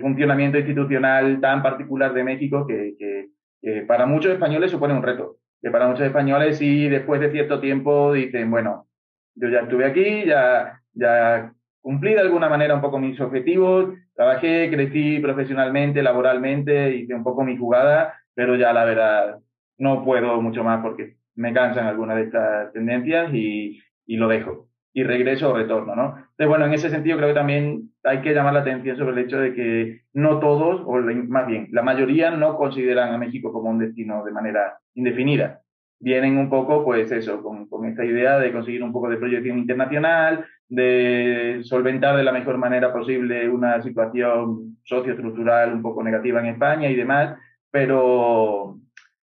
funcionamiento 0.00 0.58
institucional 0.58 1.40
tan 1.40 1.62
particular 1.62 2.14
de 2.14 2.24
México 2.24 2.66
que, 2.66 2.96
que 2.98 3.82
para 3.82 4.06
muchos 4.06 4.32
españoles 4.32 4.72
supone 4.72 4.92
un 4.92 5.04
reto. 5.04 5.36
Que 5.62 5.70
para 5.70 5.86
muchos 5.86 6.04
españoles 6.04 6.58
sí, 6.58 6.88
después 6.88 7.20
de 7.20 7.30
cierto 7.30 7.60
tiempo 7.60 8.12
dicen, 8.12 8.50
bueno, 8.50 8.88
yo 9.36 9.50
ya 9.50 9.60
estuve 9.60 9.84
aquí, 9.84 10.24
ya, 10.26 10.80
ya 10.94 11.54
cumplí 11.84 12.14
de 12.14 12.20
alguna 12.20 12.48
manera 12.48 12.74
un 12.74 12.80
poco 12.80 12.98
mis 12.98 13.20
objetivos, 13.20 13.94
trabajé, 14.14 14.70
crecí 14.70 15.18
profesionalmente, 15.18 16.02
laboralmente, 16.02 16.96
hice 16.96 17.14
un 17.14 17.22
poco 17.22 17.44
mi 17.44 17.58
jugada, 17.58 18.14
pero 18.34 18.56
ya 18.56 18.72
la 18.72 18.86
verdad 18.86 19.38
no 19.76 20.02
puedo 20.02 20.40
mucho 20.40 20.64
más 20.64 20.80
porque 20.80 21.16
me 21.34 21.52
cansan 21.52 21.86
algunas 21.86 22.16
de 22.16 22.22
estas 22.22 22.72
tendencias 22.72 23.34
y, 23.34 23.82
y 24.06 24.16
lo 24.16 24.28
dejo. 24.28 24.68
Y 24.94 25.02
regreso 25.02 25.50
o 25.50 25.56
retorno, 25.56 25.94
¿no? 25.94 26.16
Entonces, 26.16 26.48
bueno, 26.48 26.64
en 26.64 26.72
ese 26.72 26.88
sentido 26.88 27.18
creo 27.18 27.28
que 27.28 27.34
también 27.34 27.90
hay 28.02 28.22
que 28.22 28.32
llamar 28.32 28.54
la 28.54 28.60
atención 28.60 28.96
sobre 28.96 29.12
el 29.12 29.26
hecho 29.26 29.38
de 29.38 29.52
que 29.52 30.00
no 30.14 30.38
todos, 30.38 30.80
o 30.86 30.96
más 31.28 31.46
bien, 31.46 31.68
la 31.70 31.82
mayoría 31.82 32.30
no 32.30 32.56
consideran 32.56 33.12
a 33.12 33.18
México 33.18 33.52
como 33.52 33.68
un 33.68 33.78
destino 33.78 34.24
de 34.24 34.32
manera 34.32 34.78
indefinida. 34.94 35.60
Vienen 36.00 36.38
un 36.38 36.48
poco, 36.48 36.82
pues 36.82 37.12
eso, 37.12 37.42
con, 37.42 37.68
con 37.68 37.84
esta 37.84 38.06
idea 38.06 38.38
de 38.38 38.52
conseguir 38.52 38.82
un 38.82 38.92
poco 38.92 39.10
de 39.10 39.18
proyección 39.18 39.58
internacional, 39.58 40.46
de 40.68 41.60
solventar 41.64 42.16
de 42.16 42.24
la 42.24 42.32
mejor 42.32 42.58
manera 42.58 42.92
posible 42.92 43.48
una 43.48 43.82
situación 43.82 44.78
socioestructural 44.84 45.72
un 45.72 45.82
poco 45.82 46.02
negativa 46.02 46.40
en 46.40 46.46
España 46.46 46.88
y 46.88 46.94
demás, 46.94 47.36
pero, 47.70 48.78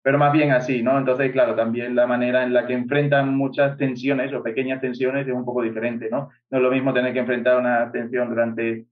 pero 0.02 0.18
más 0.18 0.32
bien 0.32 0.52
así, 0.52 0.82
¿no? 0.82 0.98
Entonces, 0.98 1.32
claro, 1.32 1.54
también 1.54 1.94
la 1.94 2.06
manera 2.06 2.42
en 2.42 2.52
la 2.52 2.66
que 2.66 2.74
enfrentan 2.74 3.36
muchas 3.36 3.76
tensiones 3.76 4.32
o 4.32 4.42
pequeñas 4.42 4.80
tensiones 4.80 5.26
es 5.26 5.34
un 5.34 5.44
poco 5.44 5.62
diferente, 5.62 6.08
¿no? 6.10 6.30
No 6.50 6.58
es 6.58 6.62
lo 6.62 6.70
mismo 6.70 6.92
tener 6.94 7.12
que 7.12 7.20
enfrentar 7.20 7.58
una 7.58 7.90
tensión 7.90 8.28
durante 8.28 8.86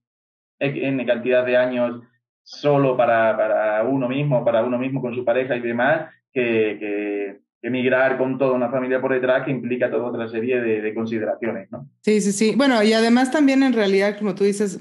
N 0.59 1.07
cantidad 1.07 1.45
de 1.45 1.57
años 1.57 2.03
solo 2.43 2.97
para, 2.97 3.37
para 3.37 3.83
uno 3.83 4.09
mismo, 4.09 4.45
para 4.45 4.63
uno 4.63 4.79
mismo 4.79 5.01
con 5.01 5.15
su 5.15 5.25
pareja 5.25 5.57
y 5.57 5.61
demás, 5.61 6.11
que, 6.33 7.41
emigrar 7.67 8.17
con 8.17 8.39
toda 8.39 8.53
una 8.53 8.71
familia 8.71 9.01
por 9.01 9.13
detrás 9.13 9.45
que 9.45 9.51
implica 9.51 9.91
toda 9.91 10.05
otra 10.05 10.29
serie 10.29 10.61
de, 10.61 10.95
consideraciones, 10.95 11.69
¿no? 11.71 11.89
Sí, 12.01 12.21
sí, 12.21 12.31
sí. 12.31 12.55
Bueno, 12.57 12.81
y 12.83 12.93
además 12.93 13.33
también 13.33 13.65
en 13.65 13.73
realidad, 13.73 14.17
como 14.19 14.37
tú 14.37 14.45
dices, 14.45 14.79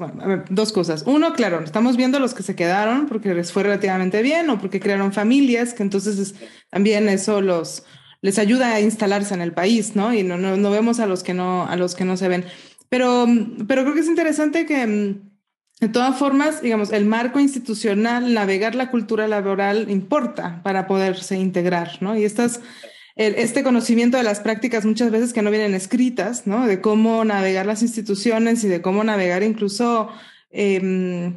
dos 0.50 0.72
cosas. 0.72 1.04
Uno, 1.08 1.34
claro, 1.34 1.62
estamos 1.62 1.98
viendo 1.98 2.20
los 2.20 2.36
que 2.36 2.44
se 2.44 2.56
quedaron 2.56 3.08
porque 3.08 3.34
les 3.34 3.52
fue 3.52 3.64
relativamente 3.64 4.22
bien 4.22 4.50
o 4.52 4.60
porque 4.60 4.80
crearon 4.80 5.14
familias, 5.14 5.74
que 5.74 5.82
entonces 5.82 6.36
también 6.70 7.10
eso 7.10 7.42
los 7.42 7.86
les 8.22 8.40
ayuda 8.40 8.74
a 8.74 8.82
instalarse 8.82 9.34
en 9.34 9.42
el 9.42 9.52
país, 9.52 9.96
¿no? 9.96 10.14
Y 10.14 10.24
no, 10.24 10.38
no, 10.38 10.56
no 10.56 10.72
vemos 10.72 11.00
a 11.00 11.06
los 11.06 11.24
que 11.24 11.34
no 11.34 11.68
a 11.68 11.76
los 11.76 11.96
que 11.96 12.06
no 12.06 12.18
se 12.18 12.28
ven. 12.28 12.46
Pero, 12.90 13.26
pero 13.68 13.82
creo 13.82 13.94
que 13.94 14.02
es 14.02 14.08
interesante 14.08 14.66
que 14.66 15.18
de 15.82 15.90
todas 15.90 16.18
formas, 16.18 16.62
digamos, 16.62 16.92
el 16.94 17.06
marco 17.06 17.40
institucional, 17.40 18.34
navegar 18.34 18.76
la 18.76 18.90
cultura 18.90 19.28
laboral 19.28 19.90
importa 19.90 20.62
para 20.64 20.88
poderse 20.88 21.38
integrar, 21.38 21.98
¿no? 22.02 22.18
Y 22.18 22.24
estas, 22.24 22.62
este 23.18 23.62
conocimiento 23.64 24.16
de 24.16 24.24
las 24.24 24.40
prácticas 24.40 24.86
muchas 24.86 25.12
veces 25.12 25.34
que 25.34 25.42
no 25.42 25.52
vienen 25.52 25.76
escritas, 25.76 26.48
¿no? 26.48 26.66
De 26.66 26.80
cómo 26.80 27.26
navegar 27.26 27.66
las 27.66 27.82
instituciones 27.82 28.64
y 28.64 28.70
de 28.70 28.82
cómo 28.82 29.04
navegar 29.04 29.44
incluso, 29.44 30.10
eh, 30.50 31.34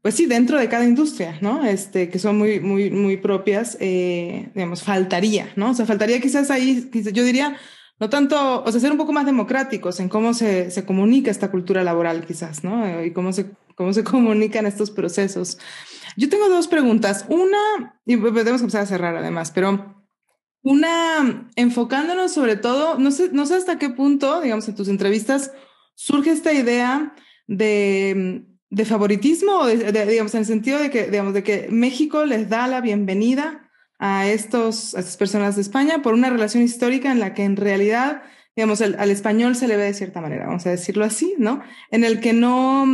pues 0.00 0.14
sí, 0.14 0.24
dentro 0.24 0.58
de 0.58 0.70
cada 0.70 0.84
industria, 0.84 1.36
¿no? 1.42 1.62
Este, 1.66 2.08
que 2.08 2.18
son 2.18 2.38
muy, 2.38 2.60
muy, 2.60 2.90
muy 2.90 3.18
propias, 3.18 3.76
eh, 3.80 4.48
digamos, 4.54 4.82
faltaría, 4.82 5.52
¿no? 5.56 5.72
O 5.72 5.74
sea, 5.74 5.84
faltaría 5.84 6.20
quizás 6.20 6.50
ahí, 6.50 6.90
yo 7.12 7.22
diría, 7.22 7.58
no 8.00 8.08
tanto, 8.08 8.62
o 8.62 8.70
sea, 8.70 8.80
ser 8.80 8.92
un 8.92 8.98
poco 8.98 9.12
más 9.12 9.26
democráticos 9.26 9.98
en 9.98 10.08
cómo 10.08 10.32
se, 10.32 10.70
se 10.70 10.84
comunica 10.84 11.30
esta 11.30 11.50
cultura 11.50 11.82
laboral 11.82 12.24
quizás, 12.26 12.62
¿no? 12.62 13.04
Y 13.04 13.12
cómo 13.12 13.32
se, 13.32 13.50
cómo 13.74 13.92
se 13.92 14.04
comunican 14.04 14.66
estos 14.66 14.90
procesos. 14.90 15.58
Yo 16.16 16.28
tengo 16.28 16.48
dos 16.48 16.68
preguntas. 16.68 17.26
Una, 17.28 17.98
y 18.06 18.16
podemos 18.16 18.60
empezar 18.60 18.82
a 18.82 18.86
cerrar 18.86 19.16
además, 19.16 19.50
pero 19.52 19.96
una, 20.62 21.48
enfocándonos 21.56 22.32
sobre 22.32 22.56
todo, 22.56 22.98
no 22.98 23.10
sé, 23.10 23.30
no 23.32 23.46
sé 23.46 23.56
hasta 23.56 23.78
qué 23.78 23.90
punto, 23.90 24.40
digamos, 24.40 24.68
en 24.68 24.74
tus 24.74 24.88
entrevistas 24.88 25.52
surge 25.94 26.30
esta 26.30 26.52
idea 26.52 27.14
de, 27.46 28.44
de 28.70 28.84
favoritismo, 28.84 29.66
digamos, 29.66 30.34
en 30.34 30.40
el 30.40 30.46
sentido 30.46 30.78
de 30.78 30.90
que, 30.90 31.10
digamos, 31.10 31.34
de 31.34 31.42
que 31.42 31.68
México 31.70 32.24
les 32.24 32.48
da 32.48 32.68
la 32.68 32.80
bienvenida 32.80 33.67
a, 33.98 34.28
estos, 34.28 34.94
a 34.94 35.00
estas 35.00 35.16
personas 35.16 35.56
de 35.56 35.62
España 35.62 36.02
por 36.02 36.14
una 36.14 36.30
relación 36.30 36.62
histórica 36.62 37.10
en 37.10 37.20
la 37.20 37.34
que 37.34 37.44
en 37.44 37.56
realidad, 37.56 38.22
digamos, 38.56 38.80
al 38.80 39.10
español 39.10 39.56
se 39.56 39.68
le 39.68 39.76
ve 39.76 39.84
de 39.84 39.94
cierta 39.94 40.20
manera, 40.20 40.46
vamos 40.46 40.66
a 40.66 40.70
decirlo 40.70 41.04
así, 41.04 41.34
¿no? 41.38 41.62
En 41.90 42.04
el 42.04 42.20
que 42.20 42.32
no, 42.32 42.86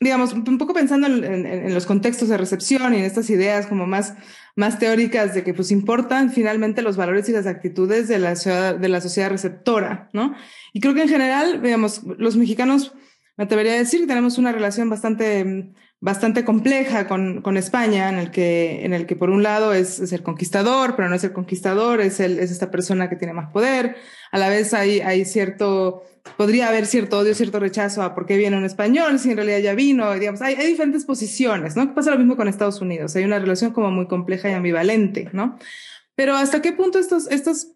digamos, 0.00 0.32
un 0.32 0.58
poco 0.58 0.74
pensando 0.74 1.06
en, 1.06 1.74
los 1.74 1.86
contextos 1.86 2.28
de 2.28 2.36
recepción 2.36 2.94
y 2.94 2.98
en 2.98 3.04
estas 3.04 3.28
ideas 3.30 3.66
como 3.66 3.86
más, 3.86 4.14
más 4.54 4.78
teóricas 4.78 5.34
de 5.34 5.42
que 5.42 5.54
pues 5.54 5.70
importan 5.70 6.30
finalmente 6.30 6.82
los 6.82 6.96
valores 6.96 7.28
y 7.28 7.32
las 7.32 7.46
actitudes 7.46 8.08
de 8.08 8.18
la, 8.18 8.36
ciudad, 8.36 8.76
de 8.76 8.88
la 8.88 9.00
sociedad 9.00 9.30
receptora, 9.30 10.08
¿no? 10.12 10.34
Y 10.72 10.80
creo 10.80 10.94
que 10.94 11.02
en 11.02 11.08
general, 11.08 11.62
digamos, 11.62 12.02
los 12.04 12.36
mexicanos, 12.36 12.94
me 13.36 13.44
atrevería 13.44 13.72
a 13.72 13.78
decir 13.78 14.00
que 14.00 14.06
tenemos 14.06 14.38
una 14.38 14.52
relación 14.52 14.88
bastante 14.88 15.72
bastante 16.00 16.44
compleja 16.44 17.08
con, 17.08 17.42
con, 17.42 17.56
España, 17.56 18.08
en 18.08 18.18
el, 18.18 18.30
que, 18.30 18.84
en 18.84 18.94
el 18.94 19.06
que 19.06 19.16
por 19.16 19.30
un 19.30 19.42
lado 19.42 19.72
es, 19.72 19.98
es, 19.98 20.12
el 20.12 20.22
conquistador, 20.22 20.94
pero 20.94 21.08
no 21.08 21.16
es 21.16 21.24
el 21.24 21.32
conquistador, 21.32 22.00
es, 22.00 22.20
el, 22.20 22.38
es 22.38 22.52
esta 22.52 22.70
persona 22.70 23.08
que 23.08 23.16
tiene 23.16 23.32
más 23.32 23.50
poder. 23.50 23.96
A 24.30 24.38
la 24.38 24.48
vez 24.48 24.74
hay, 24.74 25.00
hay 25.00 25.24
cierto, 25.24 26.04
podría 26.36 26.68
haber 26.68 26.86
cierto 26.86 27.18
odio, 27.18 27.34
cierto 27.34 27.58
rechazo 27.58 28.02
a 28.02 28.14
por 28.14 28.26
qué 28.26 28.36
viene 28.36 28.56
un 28.56 28.64
español, 28.64 29.18
si 29.18 29.30
en 29.30 29.36
realidad 29.36 29.58
ya 29.58 29.74
vino, 29.74 30.14
digamos, 30.14 30.40
hay, 30.40 30.54
diferentes 30.54 31.04
posiciones, 31.04 31.74
¿no? 31.74 31.92
Pasa 31.94 32.12
lo 32.12 32.18
mismo 32.18 32.36
con 32.36 32.46
Estados 32.46 32.80
Unidos, 32.80 33.16
hay 33.16 33.24
una 33.24 33.40
relación 33.40 33.72
como 33.72 33.90
muy 33.90 34.06
compleja 34.06 34.48
y 34.48 34.52
ambivalente, 34.52 35.28
¿no? 35.32 35.58
Pero 36.14 36.36
hasta 36.36 36.62
qué 36.62 36.72
punto 36.72 37.00
estos, 37.00 37.28
estas 37.28 37.72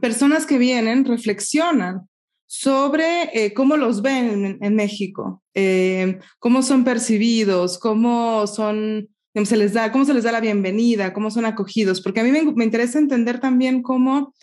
personas 0.00 0.46
que 0.46 0.56
vienen 0.56 1.04
reflexionan 1.04 2.08
sobre 2.50 3.30
eh, 3.32 3.54
cómo 3.54 3.76
los 3.76 4.02
ven 4.02 4.58
en, 4.60 4.74
México, 4.74 5.40
eh, 5.54 6.18
cómo 6.40 6.62
son 6.62 6.82
percibidos, 6.82 7.78
cómo 7.78 8.44
son, 8.48 9.08
se 9.44 9.56
les 9.56 9.72
da, 9.72 9.92
cómo 9.92 10.04
se 10.04 10.14
les 10.14 10.24
da 10.24 10.32
la 10.32 10.40
bienvenida, 10.40 11.12
cómo 11.12 11.30
son 11.30 11.44
acogidos, 11.44 12.00
porque 12.00 12.18
a 12.18 12.24
mí 12.24 12.32
me, 12.32 12.64
interesa 12.64 12.98
entender 12.98 13.38
también 13.38 13.82
cómo, 13.82 14.34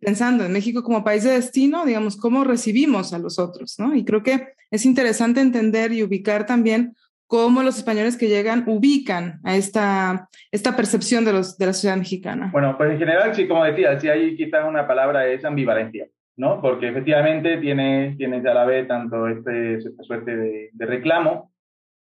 pensando 0.00 0.44
en 0.44 0.52
México 0.52 0.82
como 0.82 1.04
país 1.04 1.22
de 1.22 1.34
destino, 1.34 1.86
digamos, 1.86 2.16
cómo 2.16 2.42
recibimos 2.42 3.12
a 3.12 3.20
los 3.20 3.38
otros, 3.38 3.76
¿no? 3.78 3.94
Y 3.94 4.04
creo 4.04 4.24
que 4.24 4.48
es 4.72 4.84
interesante 4.84 5.40
entender 5.40 5.92
y 5.92 6.02
ubicar 6.02 6.46
también 6.46 6.96
cómo 7.28 7.62
los 7.62 7.78
españoles 7.78 8.16
que 8.16 8.26
llegan 8.26 8.64
ubican 8.66 9.38
a 9.44 9.54
esta, 9.54 10.28
esta 10.50 10.74
percepción 10.74 11.24
de, 11.24 11.32
la 11.32 11.44
sociedad 11.44 11.96
mexicana. 11.96 12.48
Bueno, 12.50 12.76
pues 12.76 12.90
en 12.90 12.98
general, 12.98 13.32
sí, 13.36 13.46
como 13.46 13.62
decía, 13.64 14.00
sí 14.00 14.08
hay 14.08 14.34
quizás 14.36 14.68
una 14.68 14.84
palabra, 14.84 15.28
es 15.28 15.44
ambivalencia. 15.44 16.08
¿No? 16.36 16.60
Porque 16.60 16.88
efectivamente 16.88 17.58
tiene, 17.58 18.14
tiene 18.16 18.48
a 18.48 18.54
la 18.54 18.64
vez 18.64 18.88
tanto 18.88 19.28
este, 19.28 19.76
esta 19.76 20.02
suerte 20.02 20.36
de, 20.36 20.70
de, 20.72 20.86
reclamo, 20.86 21.52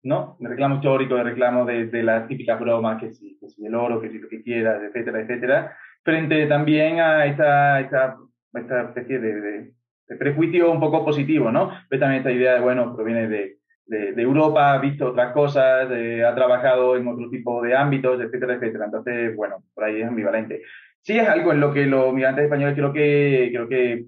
¿no? 0.02 0.36
De 0.38 0.48
reclamo 0.48 0.76
histórico, 0.76 1.16
de 1.16 1.24
reclamo 1.24 1.64
de, 1.64 1.86
de 1.86 2.02
las 2.02 2.28
típicas 2.28 2.58
bromas, 2.60 3.00
que 3.00 3.12
si, 3.12 3.38
que 3.38 3.48
si 3.48 3.66
el 3.66 3.74
oro, 3.74 4.00
que 4.00 4.10
si 4.10 4.18
lo 4.18 4.28
que 4.28 4.42
quieras, 4.42 4.82
etcétera, 4.82 5.20
etcétera, 5.20 5.76
frente 6.02 6.46
también 6.46 7.00
a 7.00 7.26
esta, 7.26 7.80
esta, 7.80 8.16
esta 8.54 8.82
especie 8.82 9.18
de, 9.18 9.40
de, 9.40 10.16
prejuicio 10.18 10.70
un 10.72 10.80
poco 10.80 11.04
positivo, 11.04 11.52
¿no? 11.52 11.70
Ve 11.88 11.98
también 11.98 12.20
esta 12.20 12.32
idea 12.32 12.54
de, 12.54 12.60
bueno, 12.60 12.94
proviene 12.96 13.28
de, 13.28 13.58
de, 13.86 14.22
Europa, 14.22 14.72
ha 14.72 14.78
visto 14.78 15.08
otras 15.08 15.32
cosas, 15.32 15.88
ha 15.88 16.34
trabajado 16.34 16.96
en 16.96 17.06
otro 17.06 17.30
tipo 17.30 17.62
de 17.62 17.76
ámbitos, 17.76 18.20
etcétera, 18.20 18.54
etcétera. 18.54 18.86
Entonces, 18.86 19.36
bueno, 19.36 19.62
por 19.74 19.84
ahí 19.84 20.00
es 20.00 20.08
ambivalente. 20.08 20.62
Sí 21.02 21.18
es 21.18 21.28
algo 21.28 21.52
en 21.52 21.60
lo 21.60 21.72
que 21.72 21.86
los 21.86 22.12
migrantes 22.12 22.44
españoles 22.44 22.74
creo 22.74 22.92
que, 22.92 23.50
creo 23.52 23.68
que 23.68 24.06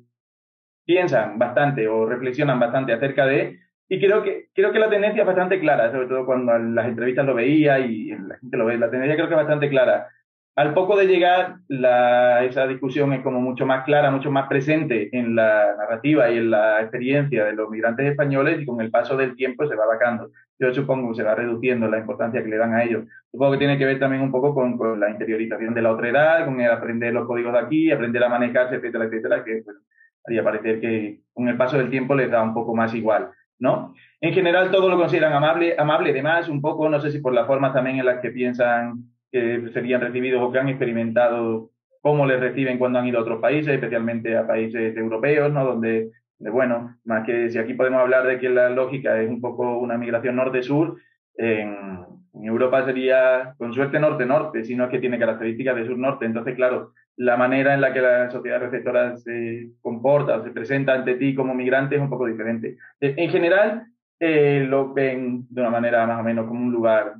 piensan 0.84 1.38
bastante 1.38 1.88
o 1.88 2.06
reflexionan 2.06 2.58
bastante 2.58 2.92
acerca 2.92 3.26
de, 3.26 3.58
y 3.88 4.00
creo 4.00 4.22
que, 4.22 4.46
creo 4.54 4.72
que 4.72 4.78
la 4.78 4.88
tendencia 4.88 5.20
es 5.20 5.26
bastante 5.26 5.60
clara, 5.60 5.92
sobre 5.92 6.06
todo 6.06 6.24
cuando 6.24 6.56
en 6.56 6.74
las 6.74 6.86
entrevistas 6.86 7.26
lo 7.26 7.34
veía 7.34 7.78
y 7.78 8.08
la 8.08 8.38
gente 8.38 8.56
lo 8.56 8.64
ve, 8.64 8.78
la 8.78 8.90
tendencia 8.90 9.16
creo 9.16 9.28
que 9.28 9.34
es 9.34 9.40
bastante 9.40 9.68
clara. 9.68 10.08
Al 10.54 10.74
poco 10.74 10.96
de 10.96 11.06
llegar, 11.06 11.56
la, 11.68 12.44
esa 12.44 12.66
discusión 12.66 13.12
es 13.14 13.22
como 13.22 13.40
mucho 13.40 13.64
más 13.64 13.84
clara, 13.84 14.10
mucho 14.10 14.30
más 14.30 14.48
presente 14.48 15.08
en 15.16 15.34
la 15.34 15.76
narrativa 15.78 16.30
y 16.30 16.36
en 16.36 16.50
la 16.50 16.80
experiencia 16.80 17.44
de 17.46 17.54
los 17.54 17.70
migrantes 17.70 18.10
españoles 18.10 18.60
y 18.60 18.66
con 18.66 18.80
el 18.82 18.90
paso 18.90 19.16
del 19.16 19.34
tiempo 19.34 19.66
se 19.66 19.76
va 19.76 19.86
vacando. 19.86 20.30
Yo 20.58 20.72
supongo 20.74 21.10
que 21.10 21.16
se 21.16 21.22
va 21.22 21.34
reduciendo 21.34 21.88
la 21.88 21.98
importancia 21.98 22.42
que 22.42 22.50
le 22.50 22.58
dan 22.58 22.74
a 22.74 22.84
ellos. 22.84 23.04
Supongo 23.30 23.52
que 23.52 23.58
tiene 23.58 23.78
que 23.78 23.86
ver 23.86 23.98
también 23.98 24.22
un 24.22 24.30
poco 24.30 24.54
con, 24.54 24.76
con 24.76 25.00
la 25.00 25.08
interiorización 25.10 25.72
de 25.72 25.82
la 25.82 25.92
otra 25.92 26.10
edad, 26.10 26.44
con 26.44 26.60
el 26.60 26.70
aprender 26.70 27.14
los 27.14 27.26
códigos 27.26 27.54
de 27.54 27.58
aquí, 27.58 27.90
aprender 27.90 28.22
a 28.22 28.28
manejarse, 28.28 28.76
etcétera, 28.76 29.04
etcétera, 29.06 29.44
que 29.44 29.62
pues, 29.64 29.76
haría 30.24 30.44
parecer 30.44 30.80
que 30.80 31.20
con 31.32 31.48
el 31.48 31.56
paso 31.56 31.78
del 31.78 31.90
tiempo 31.90 32.14
les 32.14 32.30
da 32.30 32.42
un 32.42 32.54
poco 32.54 32.74
más 32.74 32.94
igual, 32.94 33.30
¿no? 33.58 33.94
En 34.20 34.32
general 34.32 34.70
todo 34.70 34.88
lo 34.88 34.96
consideran 34.96 35.32
amable, 35.32 35.74
amable 35.78 36.12
de 36.12 36.22
más, 36.22 36.48
un 36.48 36.60
poco, 36.60 36.88
no 36.88 37.00
sé 37.00 37.10
si 37.10 37.18
por 37.18 37.32
la 37.32 37.46
forma 37.46 37.72
también 37.72 37.98
en 37.98 38.06
la 38.06 38.20
que 38.20 38.30
piensan 38.30 39.04
que 39.30 39.70
serían 39.72 40.00
recibidos 40.00 40.42
o 40.42 40.52
que 40.52 40.58
han 40.58 40.68
experimentado 40.68 41.70
cómo 42.02 42.26
les 42.26 42.40
reciben 42.40 42.78
cuando 42.78 42.98
han 42.98 43.06
ido 43.06 43.18
a 43.18 43.22
otros 43.22 43.40
países, 43.40 43.74
especialmente 43.74 44.36
a 44.36 44.46
países 44.46 44.96
europeos, 44.96 45.52
¿no? 45.52 45.64
Donde, 45.64 46.10
bueno, 46.38 46.96
más 47.04 47.24
que 47.24 47.48
si 47.50 47.58
aquí 47.58 47.74
podemos 47.74 48.00
hablar 48.00 48.26
de 48.26 48.38
que 48.38 48.48
la 48.48 48.68
lógica 48.68 49.20
es 49.20 49.30
un 49.30 49.40
poco 49.40 49.78
una 49.78 49.96
migración 49.96 50.36
norte-sur, 50.36 50.98
En, 51.36 52.12
Europa 52.44 52.84
sería, 52.84 53.54
con 53.56 53.72
suerte, 53.72 54.00
norte-norte, 54.00 54.64
sino 54.64 54.88
que 54.88 54.98
tiene 54.98 55.18
características 55.18 55.76
de 55.76 55.86
sur-norte. 55.86 56.26
Entonces, 56.26 56.56
claro, 56.56 56.92
la 57.22 57.36
manera 57.36 57.74
en 57.74 57.80
la 57.80 57.92
que 57.92 58.00
la 58.00 58.30
sociedad 58.30 58.58
receptora 58.58 59.16
se 59.16 59.70
comporta 59.80 60.36
o 60.36 60.42
se 60.42 60.50
presenta 60.50 60.92
ante 60.92 61.14
ti 61.14 61.36
como 61.36 61.54
migrante 61.54 61.94
es 61.94 62.00
un 62.00 62.10
poco 62.10 62.26
diferente. 62.26 62.76
En 63.00 63.30
general, 63.30 63.86
eh, 64.18 64.66
lo 64.68 64.92
ven 64.92 65.46
de 65.48 65.60
una 65.60 65.70
manera 65.70 66.04
más 66.04 66.18
o 66.18 66.24
menos 66.24 66.48
como 66.48 66.60
un 66.60 66.72
lugar 66.72 67.14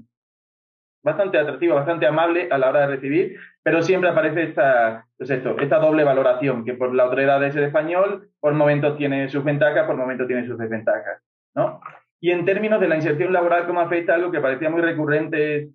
bastante 1.05 1.39
atractivo, 1.39 1.77
bastante 1.77 2.07
amable 2.07 2.49
a 2.51 2.59
la 2.59 2.71
hora 2.71 2.81
de 2.81 2.97
recibir, 2.97 3.37
pero 3.63 3.81
siempre 3.83 4.11
aparece 4.11 4.43
esta, 4.43 5.07
pues 5.17 5.31
esto, 5.31 5.57
esta 5.61 5.79
doble 5.79 6.03
valoración, 6.03 6.65
que 6.65 6.75
por 6.75 6.93
la 6.93 7.05
autoridad 7.05 7.41
de 7.41 7.53
ser 7.53 7.63
español, 7.63 8.29
por 8.41 8.55
momentos 8.55 8.97
tiene 8.97 9.29
sus 9.29 9.45
ventajas, 9.45 9.87
por 9.87 9.97
momentos 9.97 10.27
tiene 10.27 10.47
sus 10.47 10.59
desventajas, 10.59 11.23
¿no? 11.55 11.81
Y 12.21 12.31
en 12.31 12.45
términos 12.45 12.81
de 12.81 12.89
la 12.89 12.97
inserción 12.97 13.33
laboral, 13.33 13.67
¿cómo 13.67 13.81
afecta 13.81 14.15
algo 14.15 14.33
que 14.33 14.41
parecía 14.41 14.71
muy 14.71 14.81
recurrente 14.81 15.71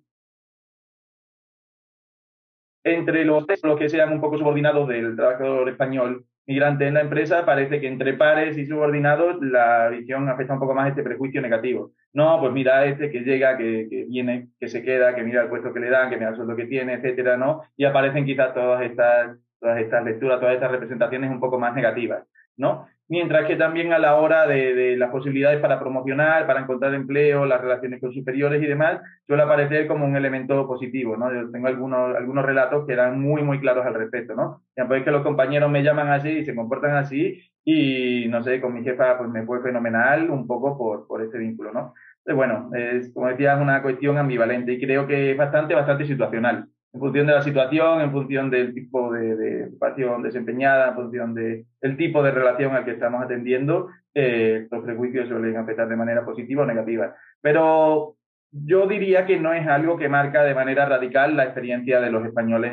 entre 2.94 3.24
los, 3.24 3.46
que 3.78 3.88
sean 3.88 4.12
un 4.12 4.20
poco 4.20 4.38
subordinados 4.38 4.88
del 4.88 5.16
trabajador 5.16 5.68
español 5.68 6.24
migrante 6.46 6.86
en 6.86 6.94
la 6.94 7.02
empresa, 7.02 7.44
parece 7.44 7.78
que 7.78 7.88
entre 7.88 8.14
pares 8.14 8.56
y 8.56 8.66
subordinados 8.66 9.36
la 9.42 9.88
visión 9.90 10.28
afecta 10.28 10.54
un 10.54 10.60
poco 10.60 10.74
más 10.74 10.88
este 10.88 11.02
prejuicio 11.02 11.42
negativo. 11.42 11.92
No, 12.14 12.40
pues 12.40 12.52
mira 12.52 12.86
este 12.86 13.10
que 13.10 13.20
llega, 13.20 13.58
que, 13.58 13.86
que, 13.90 14.06
viene, 14.08 14.48
que 14.58 14.68
se 14.68 14.82
queda, 14.82 15.14
que 15.14 15.22
mira 15.22 15.42
el 15.42 15.48
puesto 15.48 15.74
que 15.74 15.80
le 15.80 15.90
dan, 15.90 16.08
que 16.08 16.16
mira 16.16 16.30
el 16.30 16.36
sueldo 16.36 16.56
que 16.56 16.64
tiene, 16.64 16.94
etcétera, 16.94 17.36
¿no? 17.36 17.62
Y 17.76 17.84
aparecen 17.84 18.24
quizás 18.24 18.54
todas 18.54 18.82
estas, 18.82 19.36
todas 19.60 19.78
estas 19.78 20.04
lecturas, 20.04 20.40
todas 20.40 20.54
estas 20.54 20.70
representaciones 20.70 21.30
un 21.30 21.38
poco 21.38 21.58
más 21.58 21.74
negativas, 21.74 22.24
¿no? 22.56 22.88
Mientras 23.08 23.46
que 23.46 23.56
también 23.56 23.92
a 23.92 23.98
la 23.98 24.16
hora 24.16 24.46
de, 24.46 24.96
las 24.96 25.10
posibilidades 25.10 25.60
para 25.60 25.80
promocionar, 25.80 26.46
para 26.46 26.60
encontrar 26.60 26.94
empleo, 26.94 27.46
las 27.46 27.60
relaciones 27.60 28.00
con 28.00 28.12
superiores 28.12 28.62
y 28.62 28.66
demás, 28.66 29.00
suele 29.26 29.42
aparecer 29.42 29.86
como 29.86 30.04
un 30.04 30.16
elemento 30.16 30.66
positivo, 30.66 31.16
¿no? 31.16 31.32
Yo 31.32 31.50
tengo 31.50 31.68
algunos, 31.68 32.16
algunos 32.16 32.44
relatos 32.44 32.86
que 32.86 32.92
eran 32.92 33.20
muy, 33.20 33.42
muy 33.42 33.60
claros 33.60 33.86
al 33.86 33.94
respecto, 33.94 34.34
¿no? 34.34 34.62
Ya 34.76 34.86
pues 34.86 35.04
que 35.04 35.10
los 35.10 35.22
compañeros 35.22 35.70
me 35.70 35.82
llaman 35.82 36.10
así 36.10 36.28
y 36.28 36.44
se 36.44 36.54
comportan 36.54 36.96
así 36.96 37.40
y, 37.64 38.26
no 38.28 38.42
sé, 38.42 38.60
con 38.60 38.74
mi 38.74 38.82
jefa 38.84 39.18
pues 39.18 39.30
me 39.30 39.44
fue 39.44 39.62
fenomenal 39.62 40.30
un 40.30 40.46
poco 40.46 40.76
por, 40.76 41.06
por 41.06 41.22
ese 41.22 41.38
vínculo, 41.38 41.72
¿no? 41.72 41.94
Entonces, 42.24 42.36
bueno, 42.36 42.70
es, 42.74 43.12
como 43.14 43.28
decía, 43.28 43.54
es 43.54 43.60
una 43.60 43.82
cuestión 43.82 44.18
ambivalente 44.18 44.72
y 44.72 44.80
creo 44.80 45.06
que 45.06 45.32
es 45.32 45.36
bastante, 45.36 45.74
bastante 45.74 46.06
situacional 46.06 46.68
en 46.92 47.00
función 47.00 47.26
de 47.26 47.32
la 47.32 47.42
situación, 47.42 48.00
en 48.00 48.12
función 48.12 48.50
del 48.50 48.74
tipo 48.74 49.12
de, 49.12 49.36
de 49.36 49.64
ocupación 49.66 50.22
desempeñada, 50.22 50.88
en 50.88 50.94
función 50.94 51.34
del 51.34 51.96
tipo 51.96 52.22
de 52.22 52.30
relación 52.30 52.74
al 52.74 52.84
que 52.84 52.92
estamos 52.92 53.22
atendiendo, 53.22 53.88
eh, 54.14 54.66
los 54.70 54.84
prejuicios 54.84 55.28
suelen 55.28 55.56
afectar 55.56 55.88
de 55.88 55.96
manera 55.96 56.24
positiva 56.24 56.62
o 56.62 56.66
negativa. 56.66 57.14
Pero 57.40 58.16
yo 58.50 58.86
diría 58.86 59.26
que 59.26 59.38
no 59.38 59.52
es 59.52 59.66
algo 59.66 59.98
que 59.98 60.08
marca 60.08 60.42
de 60.44 60.54
manera 60.54 60.86
radical 60.86 61.36
la 61.36 61.44
experiencia 61.44 62.00
de 62.00 62.10
los 62.10 62.26
españoles 62.26 62.72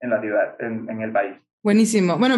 en, 0.00 0.10
la 0.10 0.20
ciudad, 0.20 0.56
en, 0.60 1.00
el 1.00 1.12
país. 1.12 1.34
Buenísimo. 1.62 2.18
Bueno, 2.18 2.36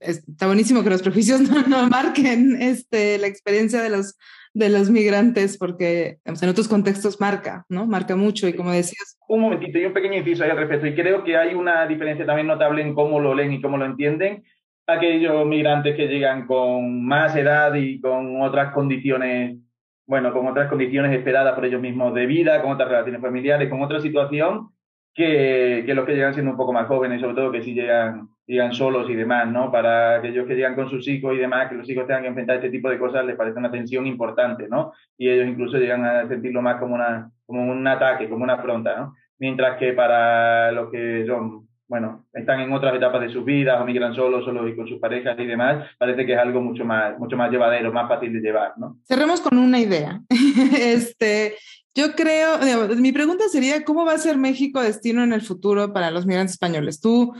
está 0.00 0.46
buenísimo 0.46 0.82
que 0.82 0.90
los 0.90 1.02
prejuicios 1.02 1.40
no, 1.50 1.62
no 1.62 1.88
marquen 1.88 2.60
este, 2.60 3.18
la 3.18 3.28
experiencia 3.28 3.80
de 3.80 3.90
los 3.90 4.18
de 4.58 4.68
los 4.68 4.90
migrantes, 4.90 5.56
porque 5.56 6.18
en 6.24 6.48
otros 6.48 6.68
contextos 6.68 7.20
marca, 7.20 7.64
¿no? 7.68 7.86
Marca 7.86 8.16
mucho 8.16 8.48
y 8.48 8.54
como 8.54 8.72
decías. 8.72 9.18
Un 9.28 9.40
momentito, 9.40 9.78
y 9.78 9.84
un 9.84 9.92
pequeño 9.92 10.16
inciso 10.16 10.44
ahí 10.44 10.50
al 10.50 10.56
respecto, 10.56 10.86
y 10.86 10.94
creo 10.94 11.22
que 11.24 11.36
hay 11.36 11.54
una 11.54 11.86
diferencia 11.86 12.26
también 12.26 12.46
notable 12.46 12.82
en 12.82 12.94
cómo 12.94 13.20
lo 13.20 13.34
leen 13.34 13.52
y 13.52 13.60
cómo 13.60 13.76
lo 13.76 13.84
entienden 13.84 14.42
aquellos 14.88 15.46
migrantes 15.46 15.94
que 15.94 16.08
llegan 16.08 16.46
con 16.46 17.04
más 17.04 17.36
edad 17.36 17.74
y 17.74 18.00
con 18.00 18.40
otras 18.40 18.72
condiciones, 18.72 19.58
bueno, 20.06 20.32
con 20.32 20.46
otras 20.46 20.68
condiciones 20.68 21.16
esperadas 21.16 21.54
por 21.54 21.66
ellos 21.66 21.82
mismos 21.82 22.14
de 22.14 22.24
vida, 22.24 22.62
con 22.62 22.72
otras 22.72 22.88
relaciones 22.88 23.20
familiares, 23.20 23.68
con 23.68 23.82
otra 23.82 24.00
situación, 24.00 24.70
que, 25.18 25.82
que 25.84 25.94
los 25.94 26.06
que 26.06 26.14
llegan 26.14 26.32
siendo 26.32 26.52
un 26.52 26.56
poco 26.56 26.72
más 26.72 26.86
jóvenes, 26.86 27.20
sobre 27.20 27.34
todo 27.34 27.52
que 27.52 27.62
si 27.62 27.74
llegan 27.74 28.28
llegan 28.48 28.72
solos 28.72 29.08
y 29.10 29.14
demás, 29.14 29.46
¿no? 29.46 29.70
Para 29.70 30.16
aquellos 30.16 30.46
que 30.46 30.54
llegan 30.54 30.74
con 30.74 30.88
sus 30.88 31.06
hijos 31.06 31.34
y 31.34 31.38
demás, 31.38 31.68
que 31.68 31.74
los 31.74 31.88
hijos 31.88 32.06
tengan 32.06 32.22
que 32.22 32.28
enfrentar 32.28 32.56
este 32.56 32.70
tipo 32.70 32.88
de 32.88 32.98
cosas, 32.98 33.24
les 33.26 33.36
parece 33.36 33.58
una 33.58 33.70
tensión 33.70 34.06
importante, 34.06 34.66
¿no? 34.68 34.94
Y 35.18 35.28
ellos 35.28 35.46
incluso 35.46 35.76
llegan 35.76 36.04
a 36.04 36.26
sentirlo 36.26 36.62
más 36.62 36.80
como, 36.80 36.94
una, 36.94 37.30
como 37.44 37.70
un 37.70 37.86
ataque, 37.86 38.28
como 38.28 38.44
una 38.44 38.54
afronta, 38.54 38.96
¿no? 38.96 39.14
Mientras 39.38 39.76
que 39.78 39.92
para 39.92 40.72
los 40.72 40.90
que 40.90 41.26
son, 41.26 41.68
bueno, 41.86 42.24
están 42.32 42.60
en 42.60 42.72
otras 42.72 42.94
etapas 42.94 43.20
de 43.20 43.28
sus 43.28 43.44
vidas 43.44 43.78
o 43.80 43.84
migran 43.84 44.14
solos, 44.14 44.46
solos 44.46 44.68
y 44.70 44.74
con 44.74 44.88
sus 44.88 44.98
parejas 44.98 45.38
y 45.38 45.44
demás, 45.44 45.84
parece 45.98 46.24
que 46.24 46.32
es 46.32 46.38
algo 46.38 46.62
mucho 46.62 46.86
más, 46.86 47.18
mucho 47.18 47.36
más 47.36 47.50
llevadero, 47.50 47.92
más 47.92 48.08
fácil 48.08 48.32
de 48.32 48.40
llevar, 48.40 48.72
¿no? 48.78 48.96
Cerremos 49.06 49.42
con 49.42 49.58
una 49.58 49.78
idea. 49.78 50.20
este, 50.80 51.54
yo 51.98 52.14
creo, 52.14 52.58
mi 52.96 53.12
pregunta 53.12 53.48
sería, 53.48 53.84
¿cómo 53.84 54.04
va 54.04 54.12
a 54.12 54.18
ser 54.18 54.38
México 54.38 54.80
destino 54.80 55.22
en 55.22 55.32
el 55.32 55.42
futuro 55.42 55.92
para 55.92 56.10
los 56.10 56.26
migrantes 56.26 56.52
españoles? 56.52 57.00
Tú 57.00 57.34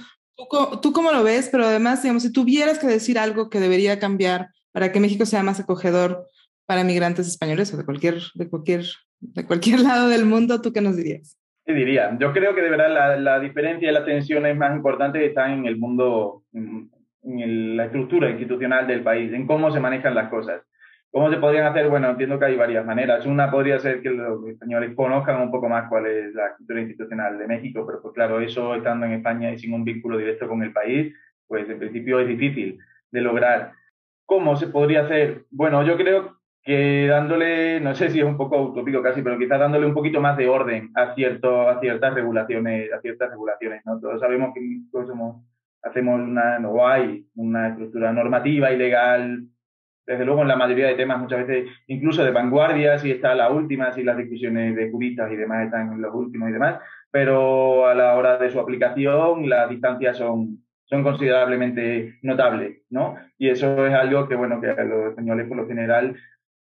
¿Tú, 0.82 0.92
cómo 0.92 1.10
lo 1.10 1.24
ves? 1.24 1.48
Pero 1.50 1.64
además, 1.64 2.02
digamos, 2.02 2.22
si 2.22 2.32
tuvieras 2.32 2.78
que 2.78 2.86
decir 2.86 3.18
algo 3.18 3.50
que 3.50 3.58
debería 3.58 3.98
cambiar 3.98 4.48
para 4.72 4.92
que 4.92 5.00
México 5.00 5.26
sea 5.26 5.42
más 5.42 5.58
acogedor 5.58 6.26
para 6.64 6.84
migrantes 6.84 7.26
españoles 7.26 7.74
o 7.74 7.76
de 7.76 7.84
cualquier, 7.84 8.18
de 8.34 8.48
cualquier, 8.48 8.84
de 9.18 9.44
cualquier 9.44 9.80
lado 9.80 10.08
del 10.08 10.26
mundo, 10.26 10.60
¿tú 10.60 10.72
qué 10.72 10.80
nos 10.80 10.96
dirías? 10.96 11.36
¿Qué 11.66 11.72
diría? 11.74 12.16
Yo 12.20 12.32
creo 12.32 12.54
que 12.54 12.62
de 12.62 12.70
verdad 12.70 12.88
la, 12.88 13.16
la 13.16 13.40
diferencia 13.40 13.90
y 13.90 13.92
la 13.92 14.04
tensión 14.04 14.46
es 14.46 14.56
más 14.56 14.74
importante 14.76 15.24
están 15.24 15.50
en 15.52 15.66
el 15.66 15.76
mundo, 15.76 16.44
en 16.52 17.76
la 17.76 17.86
estructura 17.86 18.30
institucional 18.30 18.86
del 18.86 19.02
país, 19.02 19.32
en 19.32 19.46
cómo 19.46 19.72
se 19.72 19.80
manejan 19.80 20.14
las 20.14 20.30
cosas. 20.30 20.62
¿Cómo 21.10 21.30
se 21.30 21.38
podrían 21.38 21.66
hacer? 21.66 21.88
Bueno, 21.88 22.10
entiendo 22.10 22.38
que 22.38 22.44
hay 22.44 22.56
varias 22.56 22.84
maneras. 22.84 23.24
Una 23.24 23.50
podría 23.50 23.78
ser 23.78 24.02
que 24.02 24.10
los 24.10 24.46
españoles 24.46 24.94
conozcan 24.94 25.40
un 25.40 25.50
poco 25.50 25.68
más 25.68 25.88
cuál 25.88 26.06
es 26.06 26.34
la 26.34 26.54
cultura 26.56 26.80
institucional 26.80 27.38
de 27.38 27.46
México, 27.46 27.84
pero 27.86 28.02
pues 28.02 28.12
claro, 28.14 28.40
eso 28.40 28.74
estando 28.74 29.06
en 29.06 29.12
España 29.12 29.50
y 29.50 29.58
sin 29.58 29.72
un 29.72 29.84
vínculo 29.84 30.18
directo 30.18 30.46
con 30.46 30.62
el 30.62 30.72
país, 30.72 31.14
pues 31.46 31.68
en 31.70 31.78
principio 31.78 32.20
es 32.20 32.28
difícil 32.28 32.78
de 33.10 33.20
lograr. 33.22 33.72
¿Cómo 34.26 34.56
se 34.56 34.66
podría 34.66 35.06
hacer? 35.06 35.46
Bueno, 35.50 35.82
yo 35.82 35.96
creo 35.96 36.36
que 36.62 37.06
dándole, 37.06 37.80
no 37.80 37.94
sé 37.94 38.10
si 38.10 38.18
es 38.18 38.26
un 38.26 38.36
poco 38.36 38.60
utópico 38.60 39.02
casi, 39.02 39.22
pero 39.22 39.38
quizás 39.38 39.58
dándole 39.58 39.86
un 39.86 39.94
poquito 39.94 40.20
más 40.20 40.36
de 40.36 40.48
orden 40.48 40.90
a, 40.94 41.14
cierto, 41.14 41.70
a 41.70 41.80
ciertas 41.80 42.12
regulaciones, 42.12 42.92
a 42.92 43.00
ciertas 43.00 43.30
regulaciones, 43.30 43.80
¿no? 43.86 43.98
Todos 43.98 44.20
sabemos 44.20 44.52
que 44.54 44.60
somos, 45.06 45.42
hacemos 45.82 46.20
una, 46.20 46.58
no 46.58 46.86
hay 46.86 47.24
una 47.36 47.68
estructura 47.68 48.12
normativa 48.12 48.70
y 48.70 48.76
legal 48.76 49.48
desde 50.08 50.24
luego 50.24 50.40
en 50.40 50.48
la 50.48 50.56
mayoría 50.56 50.86
de 50.86 50.94
temas 50.94 51.20
muchas 51.20 51.46
veces 51.46 51.70
incluso 51.86 52.24
de 52.24 52.30
vanguardia, 52.30 52.98
si 52.98 53.10
está 53.10 53.34
la 53.34 53.50
última, 53.50 53.92
si 53.92 54.02
las 54.02 54.16
discusiones 54.16 54.74
de 54.74 54.90
juristas 54.90 55.30
y 55.30 55.36
demás 55.36 55.66
están 55.66 55.92
en 55.92 56.00
los 56.00 56.14
últimos 56.14 56.48
y 56.48 56.52
demás, 56.52 56.80
pero 57.10 57.86
a 57.86 57.94
la 57.94 58.14
hora 58.16 58.38
de 58.38 58.50
su 58.50 58.58
aplicación 58.58 59.48
las 59.48 59.68
distancias 59.68 60.16
son, 60.16 60.64
son 60.86 61.02
considerablemente 61.02 62.18
notables, 62.22 62.80
¿no? 62.88 63.16
Y 63.36 63.50
eso 63.50 63.86
es 63.86 63.92
algo 63.92 64.26
que, 64.28 64.34
bueno, 64.34 64.62
que 64.62 64.70
a 64.70 64.84
los 64.84 65.10
españoles 65.10 65.46
por 65.46 65.58
lo 65.58 65.66
general 65.66 66.16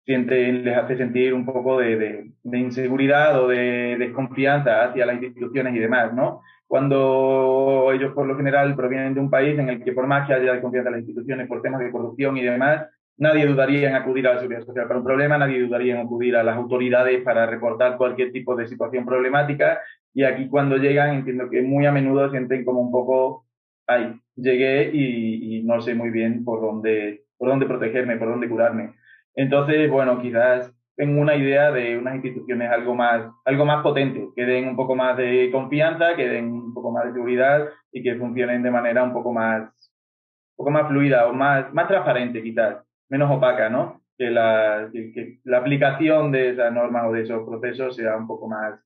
siempre 0.03 0.51
les 0.51 0.75
hace 0.75 0.97
sentir 0.97 1.33
un 1.33 1.45
poco 1.45 1.79
de, 1.79 1.95
de, 1.95 2.31
de 2.41 2.57
inseguridad 2.57 3.39
o 3.39 3.49
de 3.49 3.97
desconfianza 3.99 4.85
hacia 4.85 5.05
las 5.05 5.21
instituciones 5.21 5.75
y 5.75 5.79
demás, 5.79 6.11
¿no? 6.11 6.41
Cuando 6.65 7.91
ellos 7.93 8.13
por 8.13 8.25
lo 8.25 8.35
general 8.35 8.75
provienen 8.75 9.13
de 9.13 9.19
un 9.19 9.29
país 9.29 9.59
en 9.59 9.69
el 9.69 9.83
que 9.83 9.93
por 9.93 10.07
más 10.07 10.27
que 10.27 10.33
haya 10.33 10.53
desconfianza 10.53 10.89
en 10.89 10.95
las 10.95 11.01
instituciones 11.01 11.47
por 11.47 11.61
temas 11.61 11.81
de 11.81 11.91
corrupción 11.91 12.35
y 12.35 12.43
demás, 12.43 12.87
Nadie 13.19 13.47
dudaría 13.47 13.89
en 13.89 13.95
acudir 13.95 14.27
a 14.27 14.35
la 14.35 14.39
seguridad 14.39 14.63
social 14.63 14.87
para 14.87 14.99
un 14.99 15.05
problema, 15.05 15.39
nadie 15.39 15.59
dudaría 15.59 15.95
en 15.95 16.05
acudir 16.05 16.35
a 16.35 16.43
las 16.43 16.55
autoridades 16.55 17.23
para 17.23 17.47
reportar 17.47 17.97
cualquier 17.97 18.31
tipo 18.31 18.55
de 18.55 18.67
situación 18.67 19.05
problemática. 19.05 19.79
Y 20.13 20.23
aquí 20.23 20.47
cuando 20.47 20.77
llegan, 20.77 21.15
entiendo 21.15 21.49
que 21.49 21.63
muy 21.63 21.87
a 21.87 21.91
menudo 21.91 22.29
sienten 22.29 22.63
como 22.63 22.79
un 22.79 22.91
poco, 22.91 23.45
ay, 23.87 24.21
llegué 24.35 24.91
y, 24.93 25.63
no 25.63 25.81
sé 25.81 25.95
muy 25.95 26.11
bien 26.11 26.45
por 26.45 26.61
dónde, 26.61 27.23
por 27.37 27.49
dónde 27.49 27.65
protegerme, 27.65 28.17
por 28.17 28.29
dónde 28.29 28.49
curarme. 28.49 28.93
Entonces, 29.33 29.89
bueno, 29.89 30.21
quizás 30.21 30.71
tengo 30.95 31.19
una 31.19 31.35
idea 31.35 31.71
de 31.71 31.97
unas 31.97 32.15
instituciones 32.15 32.69
algo 32.71 32.93
más, 32.93 33.31
algo 33.45 33.65
más 33.65 33.81
potentes, 33.81 34.29
que 34.35 34.45
den 34.45 34.67
un 34.67 34.75
poco 34.75 34.95
más 34.95 35.17
de 35.17 35.49
confianza, 35.51 36.15
que 36.15 36.27
den 36.27 36.51
un 36.51 36.73
poco 36.73 36.91
más 36.91 37.05
de 37.05 37.13
seguridad 37.13 37.67
y 37.91 38.03
que 38.03 38.15
funcionen 38.15 38.61
de 38.61 38.71
manera 38.71 39.03
un 39.03 39.13
poco 39.13 39.33
más, 39.33 39.61
un 39.61 40.57
poco 40.57 40.71
más 40.71 40.87
fluida 40.87 41.27
o 41.27 41.33
más, 41.33 41.73
más 41.73 41.87
transparente 41.87 42.43
quizás 42.43 42.86
menos 43.09 43.31
opaca, 43.31 43.69
¿no? 43.69 44.01
Que 44.17 44.29
la, 44.29 44.89
que, 44.91 45.39
la 45.43 45.59
aplicación 45.59 46.31
de 46.31 46.51
esas 46.51 46.73
normas 46.73 47.05
o 47.07 47.13
de 47.13 47.23
esos 47.23 47.47
procesos 47.47 47.95
sea 47.95 48.15
un 48.17 48.27
poco 48.27 48.47
más 48.47 48.79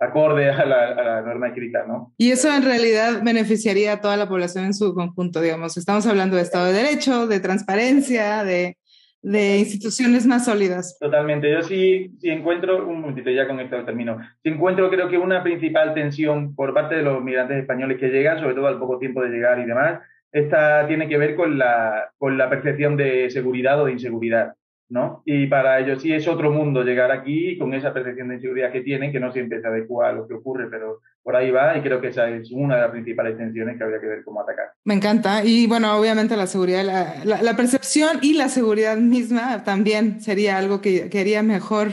acorde 0.00 0.50
a 0.50 0.64
la, 0.64 0.88
a 0.88 1.02
la, 1.02 1.22
norma 1.22 1.48
escrita, 1.48 1.84
¿no? 1.86 2.12
Y 2.18 2.32
eso 2.32 2.52
en 2.52 2.64
realidad 2.64 3.22
beneficiaría 3.22 3.92
a 3.92 4.00
toda 4.00 4.16
la 4.16 4.28
población 4.28 4.64
en 4.64 4.74
su 4.74 4.92
conjunto, 4.94 5.40
digamos. 5.40 5.76
Estamos 5.76 6.06
hablando 6.06 6.36
de 6.36 6.42
Estado 6.42 6.66
de 6.66 6.72
Derecho, 6.72 7.26
de 7.28 7.40
transparencia, 7.40 8.42
de, 8.42 8.76
de 9.24 9.58
instituciones 9.58 10.26
más 10.26 10.44
sólidas. 10.44 10.98
Totalmente. 11.00 11.50
Yo 11.50 11.62
sí, 11.62 12.14
sí 12.20 12.28
encuentro, 12.28 12.86
un 12.86 13.00
momentito 13.00 13.30
ya 13.30 13.48
con 13.48 13.58
esto 13.58 13.82
termino, 13.84 14.18
sí 14.42 14.50
encuentro 14.50 14.90
creo 14.90 15.08
que 15.08 15.16
una 15.16 15.42
principal 15.42 15.94
tensión 15.94 16.54
por 16.54 16.74
parte 16.74 16.96
de 16.96 17.02
los 17.02 17.24
migrantes 17.24 17.56
españoles 17.56 17.98
que 17.98 18.08
llegan, 18.08 18.38
sobre 18.38 18.54
todo 18.54 18.66
al 18.66 18.78
poco 18.78 18.98
tiempo 18.98 19.22
de 19.22 19.30
llegar 19.30 19.58
y 19.60 19.64
demás, 19.64 20.00
esta 20.34 20.84
tiene 20.88 21.08
que 21.08 21.16
ver 21.16 21.36
con 21.36 21.56
la, 21.56 22.10
con 22.18 22.36
la 22.36 22.50
percepción 22.50 22.96
de 22.96 23.30
seguridad 23.30 23.80
o 23.80 23.86
de 23.86 23.92
inseguridad. 23.92 24.54
¿no? 24.88 25.22
Y 25.24 25.46
para 25.46 25.80
ellos 25.80 26.02
sí 26.02 26.12
es 26.12 26.28
otro 26.28 26.50
mundo 26.50 26.82
llegar 26.82 27.10
aquí 27.10 27.56
con 27.56 27.72
esa 27.72 27.94
percepción 27.94 28.28
de 28.28 28.34
inseguridad 28.34 28.70
que 28.70 28.82
tienen, 28.82 29.12
que 29.12 29.20
no 29.20 29.32
siempre 29.32 29.60
se 29.60 29.66
adecua 29.66 30.10
a 30.10 30.12
lo 30.12 30.26
que 30.26 30.34
ocurre, 30.34 30.68
pero 30.68 31.00
por 31.22 31.36
ahí 31.36 31.50
va 31.50 31.78
y 31.78 31.80
creo 31.80 32.00
que 32.00 32.08
esa 32.08 32.28
es 32.28 32.50
una 32.50 32.74
de 32.76 32.82
las 32.82 32.90
principales 32.90 33.38
tensiones 33.38 33.78
que 33.78 33.84
habría 33.84 34.00
que 34.00 34.06
ver 34.06 34.24
cómo 34.24 34.42
atacar. 34.42 34.72
Me 34.84 34.94
encanta. 34.94 35.42
Y 35.44 35.66
bueno, 35.66 35.96
obviamente 35.96 36.36
la 36.36 36.46
seguridad, 36.46 36.84
la, 36.84 37.42
la, 37.42 37.56
percepción 37.56 38.18
y 38.20 38.34
la 38.34 38.48
seguridad 38.48 38.96
misma 38.96 39.64
también 39.64 40.20
sería 40.20 40.58
algo 40.58 40.80
que, 40.80 41.08
que 41.08 41.20
haría 41.20 41.42
mejor 41.42 41.92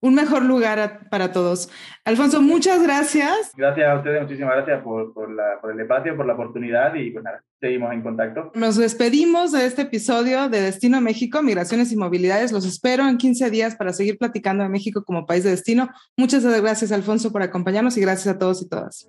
un 0.00 0.14
mejor 0.14 0.44
lugar 0.44 1.08
para 1.10 1.32
todos. 1.32 1.68
Alfonso, 2.04 2.40
muchas 2.40 2.82
gracias. 2.82 3.52
Gracias 3.56 3.88
a 3.88 3.96
ustedes, 3.96 4.22
muchísimas 4.22 4.56
gracias 4.56 4.82
por, 4.82 5.12
por, 5.12 5.30
la, 5.30 5.60
por 5.60 5.72
el 5.72 5.80
espacio, 5.80 6.16
por 6.16 6.26
la 6.26 6.34
oportunidad 6.34 6.94
y 6.94 7.10
pues 7.10 7.24
nada, 7.24 7.42
seguimos 7.60 7.92
en 7.92 8.02
contacto. 8.02 8.52
Nos 8.54 8.76
despedimos 8.76 9.52
de 9.52 9.66
este 9.66 9.82
episodio 9.82 10.48
de 10.48 10.60
Destino 10.60 11.00
México, 11.00 11.42
Migraciones 11.42 11.92
y 11.92 11.96
Movilidades. 11.96 12.52
Los 12.52 12.64
espero 12.64 13.08
en 13.08 13.18
15 13.18 13.50
días 13.50 13.76
para 13.76 13.92
seguir 13.92 14.18
platicando 14.18 14.62
de 14.62 14.70
México 14.70 15.04
como 15.04 15.26
país 15.26 15.44
de 15.44 15.50
destino. 15.50 15.88
Muchas 16.16 16.44
gracias, 16.44 16.92
Alfonso, 16.92 17.32
por 17.32 17.42
acompañarnos 17.42 17.96
y 17.96 18.00
gracias 18.00 18.34
a 18.34 18.38
todos 18.38 18.62
y 18.62 18.68
todas. 18.68 19.08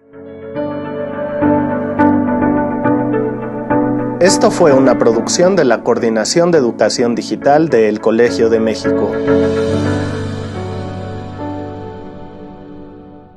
Esto 4.19 4.51
fue 4.51 4.73
una 4.73 4.97
producción 4.97 5.55
de 5.55 5.63
la 5.63 5.81
Coordinación 5.81 6.51
de 6.51 6.57
Educación 6.57 7.15
Digital 7.15 7.69
del 7.69 8.01
Colegio 8.01 8.49
de 8.49 8.59
México. 8.59 9.13